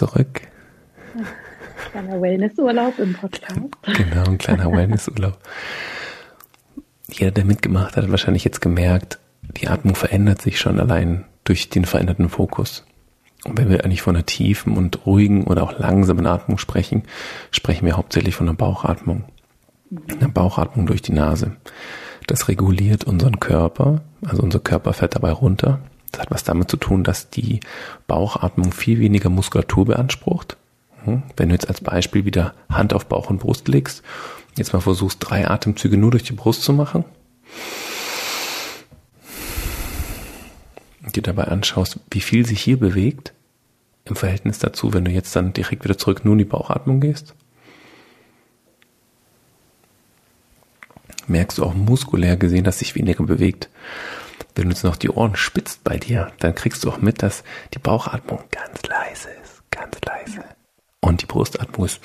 Zurück. 0.00 0.40
Kleiner 1.92 2.22
Wellnessurlaub 2.22 2.98
im 2.98 3.12
Podcast. 3.12 3.60
Genau, 3.82 4.24
ein 4.24 4.38
kleiner 4.38 4.72
Wellnessurlaub. 4.72 5.38
Jeder, 7.10 7.32
der 7.32 7.44
mitgemacht 7.44 7.96
hat, 7.96 8.04
hat 8.04 8.10
wahrscheinlich 8.10 8.44
jetzt 8.44 8.62
gemerkt, 8.62 9.18
die 9.42 9.68
Atmung 9.68 9.94
verändert 9.94 10.40
sich 10.40 10.58
schon 10.58 10.80
allein 10.80 11.26
durch 11.44 11.68
den 11.68 11.84
veränderten 11.84 12.30
Fokus. 12.30 12.86
Und 13.44 13.58
wenn 13.58 13.68
wir 13.68 13.84
eigentlich 13.84 14.00
von 14.00 14.16
einer 14.16 14.24
tiefen 14.24 14.74
und 14.78 15.04
ruhigen 15.04 15.44
oder 15.44 15.64
auch 15.64 15.78
langsamen 15.78 16.26
Atmung 16.26 16.56
sprechen, 16.56 17.02
sprechen 17.50 17.84
wir 17.84 17.98
hauptsächlich 17.98 18.34
von 18.34 18.48
einer 18.48 18.56
Bauchatmung. 18.56 19.24
Eine 20.08 20.30
Bauchatmung 20.30 20.86
durch 20.86 21.02
die 21.02 21.12
Nase. 21.12 21.56
Das 22.26 22.48
reguliert 22.48 23.04
unseren 23.04 23.38
Körper, 23.38 24.00
also 24.24 24.42
unser 24.42 24.60
Körper 24.60 24.94
fährt 24.94 25.14
dabei 25.14 25.32
runter 25.32 25.80
das 26.10 26.20
hat 26.22 26.30
was 26.30 26.44
damit 26.44 26.70
zu 26.70 26.76
tun, 26.76 27.04
dass 27.04 27.30
die 27.30 27.60
Bauchatmung 28.06 28.72
viel 28.72 28.98
weniger 29.00 29.30
Muskulatur 29.30 29.86
beansprucht. 29.86 30.56
Hm? 31.04 31.22
Wenn 31.36 31.48
du 31.48 31.54
jetzt 31.54 31.68
als 31.68 31.80
Beispiel 31.80 32.24
wieder 32.24 32.54
Hand 32.68 32.92
auf 32.92 33.06
Bauch 33.06 33.30
und 33.30 33.38
Brust 33.38 33.68
legst, 33.68 34.02
jetzt 34.56 34.72
mal 34.72 34.80
versuchst, 34.80 35.18
drei 35.20 35.48
Atemzüge 35.48 35.96
nur 35.96 36.10
durch 36.10 36.24
die 36.24 36.32
Brust 36.32 36.62
zu 36.62 36.72
machen. 36.72 37.04
Und 41.04 41.16
dir 41.16 41.22
dabei 41.22 41.44
anschaust, 41.44 41.98
wie 42.10 42.20
viel 42.20 42.44
sich 42.46 42.60
hier 42.60 42.78
bewegt 42.78 43.32
im 44.04 44.16
Verhältnis 44.16 44.58
dazu, 44.58 44.92
wenn 44.92 45.04
du 45.04 45.10
jetzt 45.10 45.34
dann 45.34 45.52
direkt 45.52 45.84
wieder 45.84 45.96
zurück 45.96 46.24
nur 46.24 46.32
in 46.32 46.38
die 46.38 46.44
Bauchatmung 46.44 47.00
gehst. 47.00 47.34
Merkst 51.26 51.58
du 51.58 51.64
auch 51.64 51.74
muskulär 51.74 52.36
gesehen, 52.36 52.64
dass 52.64 52.80
sich 52.80 52.94
weniger 52.96 53.24
bewegt. 53.24 53.68
Wenn 54.54 54.64
du 54.64 54.70
jetzt 54.70 54.84
noch 54.84 54.96
die 54.96 55.10
Ohren 55.10 55.36
spitzt 55.36 55.84
bei 55.84 55.96
dir, 55.96 56.32
dann 56.38 56.54
kriegst 56.54 56.84
du 56.84 56.90
auch 56.90 57.00
mit, 57.00 57.22
dass 57.22 57.44
die 57.74 57.78
Bauchatmung 57.78 58.40
ganz 58.50 58.82
leise 58.86 59.28
ist, 59.42 59.62
ganz 59.70 59.96
leise. 60.04 60.44
Und 61.00 61.22
die 61.22 61.26
Brustatmung 61.26 61.86
ist 61.86 62.00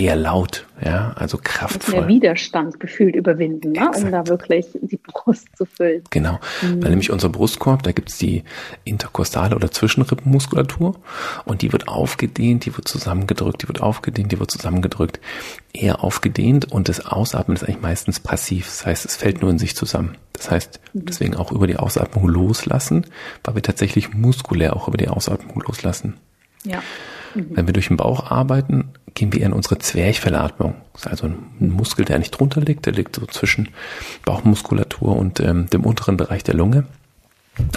eher 0.00 0.16
laut, 0.16 0.66
ja, 0.82 1.12
also 1.16 1.38
kraftvoll. 1.42 2.00
Mehr 2.00 2.08
Widerstand 2.08 2.80
gefühlt 2.80 3.14
überwinden, 3.14 3.72
ne? 3.72 3.90
um 3.96 4.10
da 4.10 4.26
wirklich 4.26 4.66
die 4.80 4.96
Brust 4.96 5.48
zu 5.56 5.66
füllen. 5.66 6.02
Genau, 6.10 6.40
mhm. 6.62 6.82
weil 6.82 6.90
nämlich 6.90 7.10
unser 7.10 7.28
Brustkorb, 7.28 7.82
da 7.82 7.92
gibt's 7.92 8.16
die 8.16 8.44
interkostale 8.84 9.54
oder 9.54 9.70
Zwischenrippenmuskulatur 9.70 10.96
und 11.44 11.62
die 11.62 11.72
wird 11.72 11.88
aufgedehnt, 11.88 12.64
die 12.64 12.76
wird 12.76 12.88
zusammengedrückt, 12.88 13.62
die 13.62 13.68
wird 13.68 13.82
aufgedehnt, 13.82 14.32
die 14.32 14.40
wird 14.40 14.50
zusammengedrückt, 14.50 15.20
eher 15.72 16.02
aufgedehnt 16.02 16.72
und 16.72 16.88
das 16.88 17.04
Ausatmen 17.04 17.56
ist 17.56 17.64
eigentlich 17.64 17.82
meistens 17.82 18.18
passiv, 18.18 18.66
das 18.66 18.86
heißt, 18.86 19.04
es 19.04 19.16
fällt 19.16 19.42
nur 19.42 19.50
in 19.50 19.58
sich 19.58 19.76
zusammen. 19.76 20.16
Das 20.32 20.50
heißt, 20.50 20.80
mhm. 20.94 21.04
deswegen 21.04 21.36
auch 21.36 21.52
über 21.52 21.66
die 21.66 21.76
Ausatmung 21.76 22.26
loslassen, 22.26 23.06
weil 23.44 23.56
wir 23.56 23.62
tatsächlich 23.62 24.14
muskulär 24.14 24.74
auch 24.74 24.88
über 24.88 24.96
die 24.96 25.08
Ausatmung 25.08 25.62
loslassen. 25.66 26.14
Ja. 26.64 26.82
Mhm. 27.34 27.48
Wenn 27.50 27.66
wir 27.66 27.72
durch 27.72 27.88
den 27.88 27.96
Bauch 27.96 28.30
arbeiten, 28.30 28.90
gehen 29.14 29.32
wir 29.32 29.44
in 29.44 29.52
unsere 29.52 29.78
Zwerchfellatmung. 29.78 30.74
Das 30.92 31.02
ist 31.02 31.10
also 31.10 31.26
ein 31.26 31.70
Muskel, 31.70 32.04
der 32.04 32.18
nicht 32.18 32.30
drunter 32.32 32.60
liegt, 32.60 32.86
der 32.86 32.92
liegt 32.92 33.16
so 33.16 33.26
zwischen 33.26 33.68
Bauchmuskulatur 34.24 35.16
und 35.16 35.40
ähm, 35.40 35.68
dem 35.70 35.84
unteren 35.84 36.16
Bereich 36.16 36.44
der 36.44 36.54
Lunge. 36.54 36.84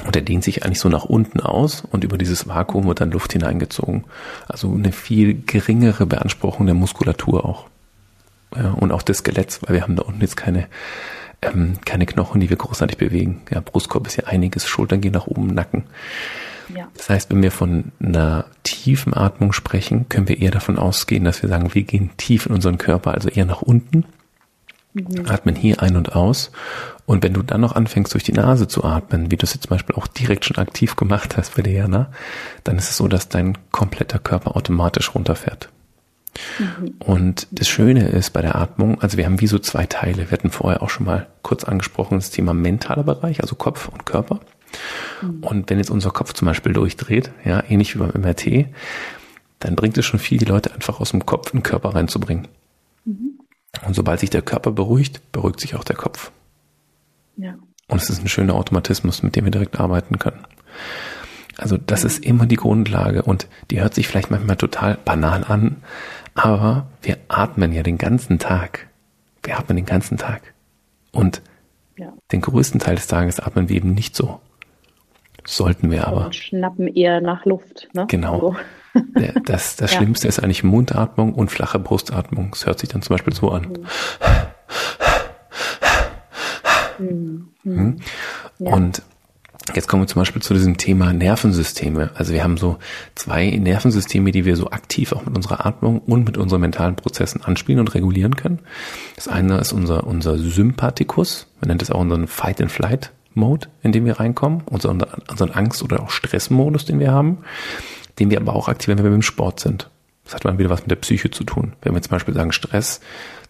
Und 0.06 0.16
der 0.16 0.22
dehnt 0.22 0.44
sich 0.44 0.64
eigentlich 0.64 0.80
so 0.80 0.90
nach 0.90 1.04
unten 1.04 1.40
aus 1.40 1.84
und 1.92 2.04
über 2.04 2.18
dieses 2.18 2.48
Vakuum 2.48 2.86
wird 2.86 3.02
dann 3.02 3.12
Luft 3.12 3.34
hineingezogen. 3.34 4.06
Also 4.48 4.72
eine 4.74 4.92
viel 4.92 5.42
geringere 5.46 6.06
Beanspruchung 6.06 6.66
der 6.66 6.76
Muskulatur 6.76 7.46
auch. 7.46 7.68
Ja, 8.56 8.72
und 8.72 8.92
auch 8.92 9.02
des 9.02 9.20
Skeletts, 9.20 9.62
weil 9.64 9.76
wir 9.76 9.82
haben 9.82 9.96
da 9.96 10.04
unten 10.04 10.22
jetzt 10.22 10.38
keine, 10.38 10.68
ähm, 11.42 11.80
keine 11.86 12.06
Knochen, 12.06 12.40
die 12.40 12.50
wir 12.50 12.58
großartig 12.58 12.98
bewegen. 12.98 13.42
Ja, 13.50 13.62
Brustkorb 13.62 14.06
ist 14.08 14.16
ja 14.16 14.26
einiges, 14.26 14.68
Schultern 14.68 15.02
gehen 15.02 15.14
nach 15.14 15.28
oben, 15.28 15.48
Nacken. 15.48 15.86
Ja. 16.76 16.88
Das 16.96 17.10
heißt, 17.10 17.32
wenn 17.32 17.44
wir 17.44 17.52
von 17.52 17.92
einer 18.00 18.46
tiefen 18.64 19.14
Atmung 19.14 19.54
sprechen, 19.54 20.10
können 20.10 20.28
wir 20.28 20.42
eher 20.42 20.52
davon 20.52 20.78
ausgehen, 20.78 21.24
dass 21.24 21.42
wir 21.42 21.50
sagen, 21.50 21.74
wir 21.74 21.84
gehen 21.84 22.12
tief 22.18 22.46
in 22.46 22.54
unseren 22.54 22.78
Körper, 22.78 23.14
also 23.14 23.30
eher 23.30 23.46
nach 23.46 23.62
unten, 23.62 24.06
mhm. 24.94 25.26
atmen 25.28 25.56
hier 25.56 25.82
ein 25.82 25.96
und 25.96 26.16
aus. 26.16 26.52
Und 27.06 27.24
wenn 27.24 27.34
du 27.34 27.42
dann 27.42 27.62
noch 27.62 27.76
anfängst, 27.76 28.14
durch 28.14 28.24
die 28.24 28.34
Nase 28.34 28.68
zu 28.68 28.84
atmen, 28.84 29.30
wie 29.30 29.38
du 29.38 29.46
es 29.46 29.54
jetzt 29.54 29.64
zum 29.64 29.72
Beispiel 29.72 29.96
auch 29.96 30.08
direkt 30.08 30.46
schon 30.46 30.58
aktiv 30.58 30.96
gemacht 30.96 31.38
hast 31.38 31.56
bei 31.56 31.62
Diana, 31.62 32.12
dann 32.64 32.78
ist 32.78 32.90
es 32.90 32.98
so, 32.98 33.08
dass 33.08 33.30
dein 33.30 33.58
kompletter 33.72 34.20
Körper 34.20 34.56
automatisch 34.56 35.14
runterfährt. 35.14 35.70
Mhm. 36.60 36.96
Und 37.00 37.48
das 37.52 37.68
Schöne 37.68 38.08
ist 38.08 38.32
bei 38.32 38.42
der 38.42 38.56
Atmung, 38.56 39.02
also 39.02 39.18
wir 39.18 39.26
haben 39.26 39.42
wie 39.42 39.48
so 39.48 39.60
zwei 39.60 39.86
Teile. 39.86 40.30
Wir 40.30 40.32
hatten 40.32 40.50
vorher 40.50 40.82
auch 40.82 40.90
schon 40.90 41.06
mal 41.06 41.28
kurz 41.42 41.64
angesprochen, 41.64 42.18
das 42.18 42.32
Thema 42.32 42.54
mentaler 42.54 43.04
Bereich, 43.04 43.42
also 43.42 43.56
Kopf 43.56 43.88
und 43.90 44.06
Körper. 44.06 44.40
Mhm. 45.22 45.44
Und 45.44 45.70
wenn 45.70 45.78
jetzt 45.78 45.92
unser 45.92 46.12
Kopf 46.12 46.34
zum 46.34 46.48
Beispiel 46.48 46.74
durchdreht, 46.74 47.32
ja, 47.44 47.64
ähnlich 47.68 47.96
wie 47.96 48.00
beim 48.00 48.22
MRT, 48.22 48.68
dann 49.60 49.76
bringt 49.76 49.98
es 49.98 50.06
schon 50.06 50.20
viel, 50.20 50.38
die 50.38 50.46
Leute 50.46 50.74
einfach 50.74 51.00
aus 51.00 51.12
dem 51.12 51.26
Kopf 51.26 51.54
in 51.54 51.60
den 51.60 51.64
Körper 51.64 51.96
reinzubringen. 51.96 52.48
Mhm. 53.06 53.40
Und 53.86 53.96
sobald 53.96 54.20
sich 54.20 54.30
der 54.30 54.42
Körper 54.42 54.72
beruhigt, 54.72 55.32
beruhigt 55.32 55.60
sich 55.60 55.76
auch 55.76 55.84
der 55.84 55.96
Kopf. 55.96 56.32
Ja. 57.38 57.56
Und 57.88 58.02
es 58.02 58.10
ist 58.10 58.22
ein 58.22 58.28
schöner 58.28 58.56
Automatismus, 58.56 59.24
mit 59.24 59.36
dem 59.36 59.46
wir 59.46 59.52
direkt 59.52 59.80
arbeiten 59.80 60.20
können. 60.20 60.46
Also 61.58 61.78
das 61.78 62.04
ist 62.04 62.24
immer 62.26 62.46
die 62.46 62.56
Grundlage 62.56 63.24
und 63.24 63.48
die 63.70 63.80
hört 63.82 63.94
sich 63.94 64.08
vielleicht 64.08 64.32
manchmal 64.32 64.56
total 64.56 64.98
banal 65.06 65.44
an, 65.44 65.78
aber 66.34 66.88
wir 67.02 67.18
atmen 67.28 67.74
ja 67.74 67.84
den 67.84 67.98
ganzen 67.98 68.40
Tag. 68.40 68.88
Wir 69.44 69.60
atmen 69.60 69.76
den 69.76 69.86
ganzen 69.86 70.18
Tag. 70.18 70.54
Und 71.12 71.42
ja. 71.98 72.12
den 72.32 72.42
größten 72.42 72.80
Teil 72.80 72.96
des 72.96 73.08
Tages 73.08 73.40
atmen 73.40 73.70
wir 73.70 73.76
eben 73.76 73.94
nicht 73.94 74.16
so. 74.16 74.40
Sollten 75.46 75.92
wir 75.92 76.08
aber. 76.08 76.26
Und 76.26 76.36
schnappen 76.36 76.88
eher 76.88 77.22
nach 77.22 77.46
Luft. 77.46 77.90
Ne? 77.94 78.06
Genau. 78.08 78.40
So. 78.40 78.56
Das, 79.46 79.76
das 79.76 79.92
ja. 79.92 79.98
Schlimmste 79.98 80.28
ist 80.28 80.40
eigentlich 80.40 80.64
Mundatmung 80.64 81.34
und 81.34 81.50
flache 81.50 81.80
Brustatmung. 81.80 82.52
Es 82.54 82.66
hört 82.66 82.80
sich 82.80 82.90
dann 82.90 83.02
zum 83.02 83.16
Beispiel 83.16 83.34
so 83.34 83.52
an. 83.52 83.80
Mhm. 87.00 87.50
Mhm. 87.64 88.00
Ja. 88.60 88.74
Und 88.74 89.02
Jetzt 89.74 89.88
kommen 89.88 90.04
wir 90.04 90.08
zum 90.08 90.22
Beispiel 90.22 90.42
zu 90.42 90.54
diesem 90.54 90.78
Thema 90.78 91.14
Nervensysteme. 91.14 92.12
Also 92.16 92.34
wir 92.34 92.44
haben 92.44 92.58
so 92.58 92.80
zwei 93.16 93.50
Nervensysteme, 93.50 94.32
die 94.32 94.44
wir 94.44 94.58
so 94.58 94.72
aktiv 94.72 95.14
auch 95.14 95.26
mit 95.26 95.34
unserer 95.36 95.66
Atmung 95.66 96.00
und 96.00 96.26
mit 96.26 96.38
unseren 96.38 96.60
mentalen 96.60 96.98
Prozessen 96.98 97.42
anspielen 97.42 97.80
und 97.80 97.96
regulieren 97.96 98.36
können. 98.36 98.60
Das 99.16 99.30
eine 99.30 99.58
ist 99.60 99.72
unser, 99.72 100.06
unser 100.06 100.38
Sympathikus. 100.38 101.48
Man 101.62 101.70
nennt 101.70 101.82
es 101.82 101.92
auch 101.92 102.02
unseren 102.02 102.28
Fight-and-Flight 102.28 103.14
Mode, 103.36 103.68
in 103.82 103.92
dem 103.92 104.06
wir 104.06 104.20
reinkommen, 104.20 104.62
unseren, 104.66 105.04
unseren 105.30 105.52
Angst- 105.52 105.84
oder 105.84 106.02
auch 106.02 106.10
Stressmodus, 106.10 106.86
den 106.86 107.00
wir 107.00 107.12
haben, 107.12 107.40
den 108.20 108.30
wir 108.30 108.40
aber 108.40 108.56
auch 108.56 108.68
aktivieren, 108.68 109.00
wenn 109.00 109.12
wir 109.12 109.16
im 109.16 109.22
Sport 109.22 109.60
sind. 109.60 109.90
Das 110.26 110.36
hat 110.36 110.46
dann 110.46 110.58
wieder 110.58 110.70
was 110.70 110.82
mit 110.82 110.92
der 110.92 110.96
Psyche 110.96 111.32
zu 111.32 111.44
tun. 111.44 111.74
Wenn 111.82 111.94
wir 111.94 112.02
zum 112.02 112.12
Beispiel 112.12 112.34
sagen 112.34 112.52
Stress, 112.52 113.02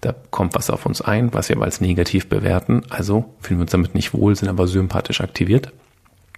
da 0.02 0.16
kommt 0.32 0.56
was 0.56 0.70
auf 0.70 0.86
uns 0.86 1.02
ein, 1.02 1.34
was 1.34 1.50
wir 1.50 1.56
aber 1.56 1.66
als 1.66 1.82
negativ 1.82 2.28
bewerten, 2.28 2.84
also 2.90 3.34
fühlen 3.42 3.60
wir 3.60 3.64
uns 3.64 3.72
damit 3.72 3.96
nicht 3.96 4.14
wohl, 4.14 4.36
sind 4.36 4.50
aber 4.50 4.68
sympathisch 4.68 5.22
aktiviert. 5.22 5.72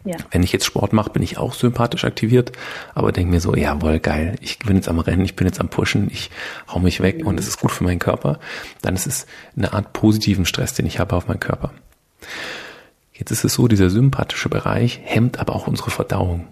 Ja. 0.04 0.18
Wenn 0.30 0.44
ich 0.44 0.52
jetzt 0.52 0.66
Sport 0.66 0.94
mache, 0.94 1.10
bin 1.10 1.24
ich 1.24 1.40
auch 1.40 1.54
sympathisch 1.54 2.06
aktiviert, 2.06 2.52
aber 2.94 3.12
denke 3.12 3.32
mir 3.32 3.42
so, 3.42 3.56
jawohl, 3.56 4.00
geil, 4.00 4.36
ich 4.40 4.60
bin 4.60 4.76
jetzt 4.76 4.88
am 4.88 5.00
Rennen, 5.00 5.26
ich 5.26 5.36
bin 5.36 5.48
jetzt 5.48 5.60
am 5.60 5.70
Pushen, 5.70 6.10
ich 6.12 6.30
hau 6.68 6.78
mich 6.78 7.02
weg 7.02 7.22
mhm. 7.22 7.28
und 7.28 7.40
es 7.40 7.48
ist 7.48 7.60
gut 7.60 7.72
für 7.72 7.84
meinen 7.84 7.98
Körper, 7.98 8.40
dann 8.84 8.94
ist 8.94 9.08
es 9.08 9.26
eine 9.58 9.74
Art 9.74 9.94
positiven 9.94 10.46
Stress, 10.46 10.76
den 10.76 10.86
ich 10.86 11.00
habe 11.00 11.16
auf 11.16 11.28
meinen 11.28 11.40
Körper. 11.40 11.72
Jetzt 13.18 13.32
ist 13.32 13.46
es 13.46 13.54
so, 13.54 13.68
dieser 13.68 13.90
sympathische 13.90 14.50
Bereich 14.50 15.00
hemmt 15.04 15.40
aber 15.40 15.56
auch 15.56 15.68
unsere 15.68 15.90
Verdauung. 15.90 16.48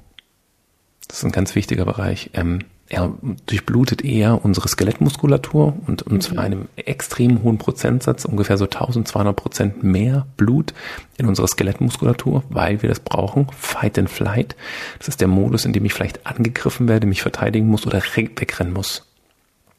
Das 1.07 1.19
ist 1.19 1.25
ein 1.25 1.31
ganz 1.31 1.55
wichtiger 1.55 1.85
Bereich. 1.85 2.31
Ähm, 2.33 2.59
er 2.87 3.13
durchblutet 3.47 4.03
eher 4.03 4.43
unsere 4.45 4.67
Skelettmuskulatur 4.67 5.75
und, 5.87 6.03
und 6.03 6.21
zwar 6.21 6.33
mhm. 6.35 6.39
einem 6.39 6.67
extrem 6.75 7.43
hohen 7.43 7.57
Prozentsatz, 7.57 8.23
ungefähr 8.23 8.57
so 8.57 8.65
1200 8.65 9.35
Prozent 9.35 9.83
mehr 9.83 10.27
Blut 10.37 10.73
in 11.17 11.27
unserer 11.27 11.47
Skelettmuskulatur, 11.47 12.43
weil 12.49 12.81
wir 12.81 12.89
das 12.89 12.99
brauchen. 12.99 13.47
Fight 13.57 13.97
and 13.97 14.09
Flight. 14.09 14.55
Das 14.99 15.07
ist 15.07 15.21
der 15.21 15.27
Modus, 15.27 15.65
in 15.65 15.73
dem 15.73 15.85
ich 15.85 15.93
vielleicht 15.93 16.25
angegriffen 16.25 16.87
werde, 16.87 17.07
mich 17.07 17.21
verteidigen 17.21 17.67
muss 17.67 17.87
oder 17.87 18.01
wegrennen 18.15 18.73
muss. 18.73 19.05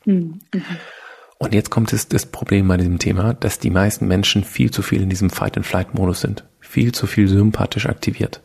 Mhm. 0.04 0.40
Und 1.38 1.52
jetzt 1.52 1.70
kommt 1.70 1.92
es 1.92 2.08
das 2.08 2.26
Problem 2.26 2.68
bei 2.68 2.76
diesem 2.76 2.98
Thema, 2.98 3.34
dass 3.34 3.58
die 3.58 3.70
meisten 3.70 4.06
Menschen 4.06 4.44
viel 4.44 4.70
zu 4.70 4.82
viel 4.82 5.02
in 5.02 5.10
diesem 5.10 5.30
Fight 5.30 5.56
and 5.56 5.66
Flight 5.66 5.94
Modus 5.94 6.20
sind 6.20 6.44
viel 6.74 6.90
zu 6.90 7.06
viel 7.06 7.28
sympathisch 7.28 7.86
aktiviert. 7.86 8.40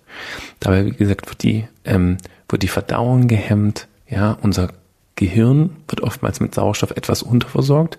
Dabei, 0.60 0.86
wie 0.86 0.92
gesagt, 0.92 1.28
wird 1.30 1.42
die, 1.42 1.68
ähm, 1.84 2.18
wird 2.48 2.62
die 2.62 2.68
Verdauung 2.68 3.28
gehemmt, 3.28 3.88
ja, 4.08 4.38
unser 4.44 4.70
Gehirn 5.16 5.78
wird 5.88 6.02
oftmals 6.02 6.40
mit 6.40 6.54
Sauerstoff 6.54 6.92
etwas 6.92 7.24
unterversorgt, 7.24 7.98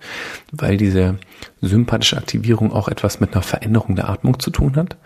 weil 0.53 0.76
diese 0.76 1.18
sympathische 1.61 2.16
Aktivierung 2.16 2.72
auch 2.72 2.87
etwas 2.87 3.18
mit 3.18 3.33
einer 3.33 3.42
Veränderung 3.42 3.96
der 3.96 4.09
Atmung 4.09 4.38
zu 4.38 4.50
tun 4.50 4.76
hat 4.76 4.96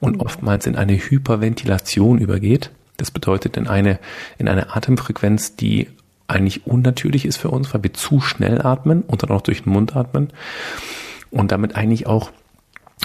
und 0.00 0.20
oftmals 0.20 0.66
in 0.66 0.76
eine 0.76 0.98
Hyperventilation 0.98 2.18
übergeht. 2.18 2.70
Das 2.98 3.10
bedeutet 3.10 3.56
in 3.56 3.66
eine, 3.66 3.98
in 4.36 4.48
eine 4.48 4.76
Atemfrequenz, 4.76 5.56
die 5.56 5.88
eigentlich 6.26 6.66
unnatürlich 6.66 7.24
ist 7.26 7.36
für 7.36 7.50
uns, 7.50 7.72
weil 7.74 7.82
wir 7.82 7.92
zu 7.92 8.20
schnell 8.20 8.62
atmen 8.62 9.02
und 9.02 9.22
dann 9.22 9.30
auch 9.30 9.42
durch 9.42 9.62
den 9.62 9.72
Mund 9.72 9.94
atmen 9.94 10.32
und 11.30 11.52
damit 11.52 11.76
eigentlich 11.76 12.06
auch 12.06 12.30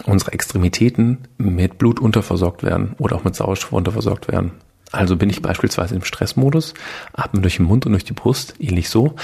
unsere 0.06 0.32
Extremitäten 0.32 1.28
mit 1.38 1.78
Blut 1.78 2.00
unterversorgt 2.00 2.64
werden 2.64 2.96
oder 2.98 3.16
auch 3.16 3.24
mit 3.24 3.36
Sauerstoff 3.36 3.74
unterversorgt 3.74 4.28
werden. 4.28 4.52
Also 4.92 5.18
bin 5.18 5.30
ich 5.30 5.42
beispielsweise 5.42 5.96
im 5.96 6.04
Stressmodus, 6.04 6.74
atme 7.14 7.42
durch 7.42 7.58
den 7.58 7.66
Mund 7.66 7.86
und 7.86 7.92
durch 7.92 8.06
die 8.06 8.14
Brust, 8.14 8.56
ähnlich 8.60 8.90
so. 8.90 9.16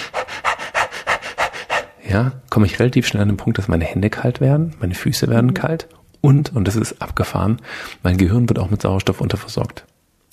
Ja, 2.08 2.34
komme 2.52 2.68
ich 2.68 2.80
relativ 2.80 3.08
schnell 3.08 3.24
an 3.24 3.30
den 3.30 3.38
Punkt, 3.38 3.58
dass 3.58 3.68
meine 3.68 3.86
Hände 3.86 4.12
kalt 4.12 4.40
werden, 4.40 4.76
meine 4.80 4.94
Füße 4.94 5.28
werden 5.28 5.48
mhm. 5.48 5.54
kalt 5.56 5.88
und, 6.22 6.56
und 6.56 6.68
das 6.68 6.76
ist 6.76 7.02
abgefahren, 7.02 7.62
mein 8.04 8.18
Gehirn 8.18 8.48
wird 8.48 8.60
auch 8.60 8.70
mit 8.70 8.82
Sauerstoff 8.82 9.22
unterversorgt. 9.22 9.86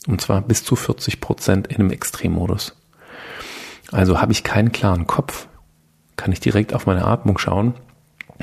Und 0.07 0.21
zwar 0.21 0.43
bis 0.43 0.65
zu 0.65 0.77
40 0.77 1.21
Prozent 1.21 1.69
in 1.69 1.77
einem 1.77 1.91
Extremmodus. 1.91 2.77
Also 3.93 4.21
habe 4.21 4.33
ich 4.33 4.43
keinen 4.43 4.73
klaren 4.73 5.07
Kopf, 5.07 5.49
kann 6.17 6.33
ich 6.33 6.41
direkt 6.41 6.75
auf 6.75 6.87
meine 6.87 7.05
Atmung 7.05 7.39
schauen 7.39 7.75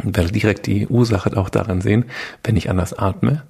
und 0.03 0.15
werde 0.15 0.31
direkt 0.31 0.67
die 0.67 0.87
Ursache 0.87 1.35
auch 1.35 1.49
daran 1.49 1.81
sehen, 1.81 2.05
wenn 2.43 2.55
ich 2.55 2.69
anders 2.69 2.97
atme, 2.97 3.43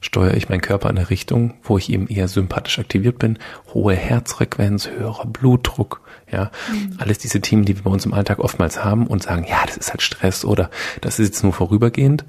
steuere 0.00 0.36
ich 0.36 0.48
meinen 0.48 0.60
Körper 0.60 0.88
in 0.90 0.98
eine 0.98 1.10
Richtung, 1.10 1.54
wo 1.62 1.78
ich 1.78 1.90
eben 1.90 2.08
eher 2.08 2.28
sympathisch 2.28 2.78
aktiviert 2.78 3.18
bin, 3.18 3.38
hohe 3.74 3.94
Herzfrequenz, 3.94 4.88
höherer 4.88 5.26
Blutdruck, 5.26 6.00
ja, 6.30 6.50
mhm. 6.72 6.94
alles 6.98 7.18
diese 7.18 7.40
Themen, 7.40 7.64
die 7.64 7.76
wir 7.76 7.84
bei 7.84 7.90
uns 7.90 8.06
im 8.06 8.14
Alltag 8.14 8.38
oftmals 8.38 8.84
haben 8.84 9.06
und 9.06 9.22
sagen, 9.22 9.44
ja, 9.48 9.62
das 9.66 9.76
ist 9.76 9.90
halt 9.90 10.02
Stress 10.02 10.44
oder 10.44 10.70
das 11.00 11.18
ist 11.18 11.28
jetzt 11.28 11.42
nur 11.42 11.52
vorübergehend. 11.52 12.24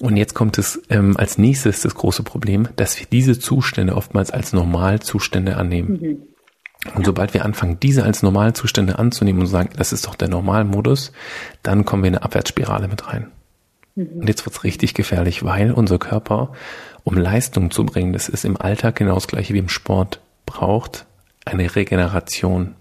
Und 0.00 0.16
jetzt 0.16 0.34
kommt 0.34 0.58
es 0.58 0.82
ähm, 0.88 1.16
als 1.16 1.38
nächstes 1.38 1.82
das 1.82 1.94
große 1.94 2.22
Problem, 2.22 2.68
dass 2.76 2.98
wir 2.98 3.06
diese 3.06 3.38
Zustände 3.38 3.94
oftmals 3.94 4.30
als 4.30 4.52
Normalzustände 4.52 5.56
annehmen. 5.56 6.00
Mhm. 6.00 6.22
Und 6.94 7.06
sobald 7.06 7.32
wir 7.32 7.44
anfangen, 7.44 7.78
diese 7.80 8.04
als 8.04 8.22
Normalzustände 8.22 8.98
anzunehmen 8.98 9.42
und 9.42 9.46
sagen, 9.46 9.70
das 9.76 9.92
ist 9.92 10.06
doch 10.06 10.14
der 10.14 10.28
Normalmodus, 10.28 11.12
dann 11.62 11.84
kommen 11.84 12.02
wir 12.02 12.08
in 12.08 12.16
eine 12.16 12.24
Abwärtsspirale 12.24 12.88
mit 12.88 13.06
rein. 13.06 13.28
Mhm. 13.94 14.20
Und 14.20 14.28
jetzt 14.28 14.44
wird's 14.44 14.64
richtig 14.64 14.94
gefährlich, 14.94 15.44
weil 15.44 15.72
unser 15.72 15.98
Körper, 15.98 16.52
um 17.04 17.16
Leistung 17.16 17.70
zu 17.70 17.84
bringen, 17.84 18.12
das 18.12 18.28
ist 18.28 18.44
im 18.44 18.60
Alltag 18.60 18.96
genau 18.96 19.14
das 19.14 19.28
gleiche 19.28 19.54
wie 19.54 19.58
im 19.58 19.68
Sport, 19.68 20.20
braucht 20.44 21.06
eine 21.44 21.74
Regeneration. 21.74 22.74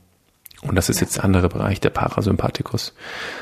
Und 0.62 0.76
das 0.76 0.90
ist 0.90 1.00
jetzt 1.00 1.18
der 1.18 1.24
andere 1.24 1.50
Bereich, 1.50 1.80
der 1.80 1.90
Parasympathikus. 1.90 2.94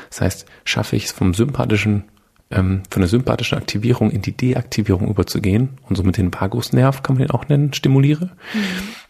Das 0.08 0.20
heißt, 0.20 0.46
schaffe 0.64 0.96
ich 0.96 1.06
es 1.06 1.12
vom 1.12 1.34
sympathischen, 1.34 2.04
ähm, 2.50 2.82
von 2.90 3.00
der 3.00 3.08
sympathischen 3.08 3.58
Aktivierung 3.58 4.10
in 4.10 4.22
die 4.22 4.36
Deaktivierung 4.36 5.08
überzugehen 5.08 5.78
und 5.88 5.96
somit 5.96 6.16
den 6.16 6.32
Vagusnerv, 6.32 7.02
kann 7.02 7.16
man 7.16 7.26
den 7.26 7.30
auch 7.30 7.48
nennen, 7.48 7.72
stimuliere, 7.74 8.30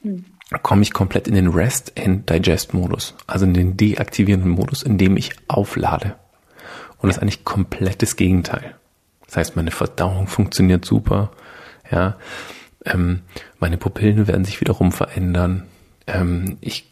mhm. 0.03 0.25
Komme 0.59 0.83
ich 0.83 0.93
komplett 0.93 1.29
in 1.29 1.35
den 1.35 1.49
Rest 1.49 1.93
and 1.99 2.29
Digest 2.29 2.75
Modus, 2.75 3.15
also 3.27 3.45
in 3.45 3.55
den 3.55 3.77
deaktivierenden 3.77 4.51
Modus, 4.51 4.83
in 4.83 4.99
dem 4.99 5.17
ich 5.17 5.33
auflade. 5.49 6.17
Und 6.99 7.09
das 7.09 7.17
ist 7.17 7.23
eigentlich 7.23 7.45
komplettes 7.45 8.17
Gegenteil. 8.17 8.75
Das 9.27 9.37
heißt, 9.37 9.57
meine 9.57 9.71
Verdauung 9.71 10.27
funktioniert 10.27 10.85
super, 10.85 11.31
ja, 11.91 12.17
ähm, 12.85 13.23
meine 13.59 13.77
Pupillen 13.77 14.27
werden 14.27 14.45
sich 14.45 14.61
wiederum 14.61 14.91
verändern. 14.91 15.67
Ähm, 16.07 16.57
ich 16.61 16.89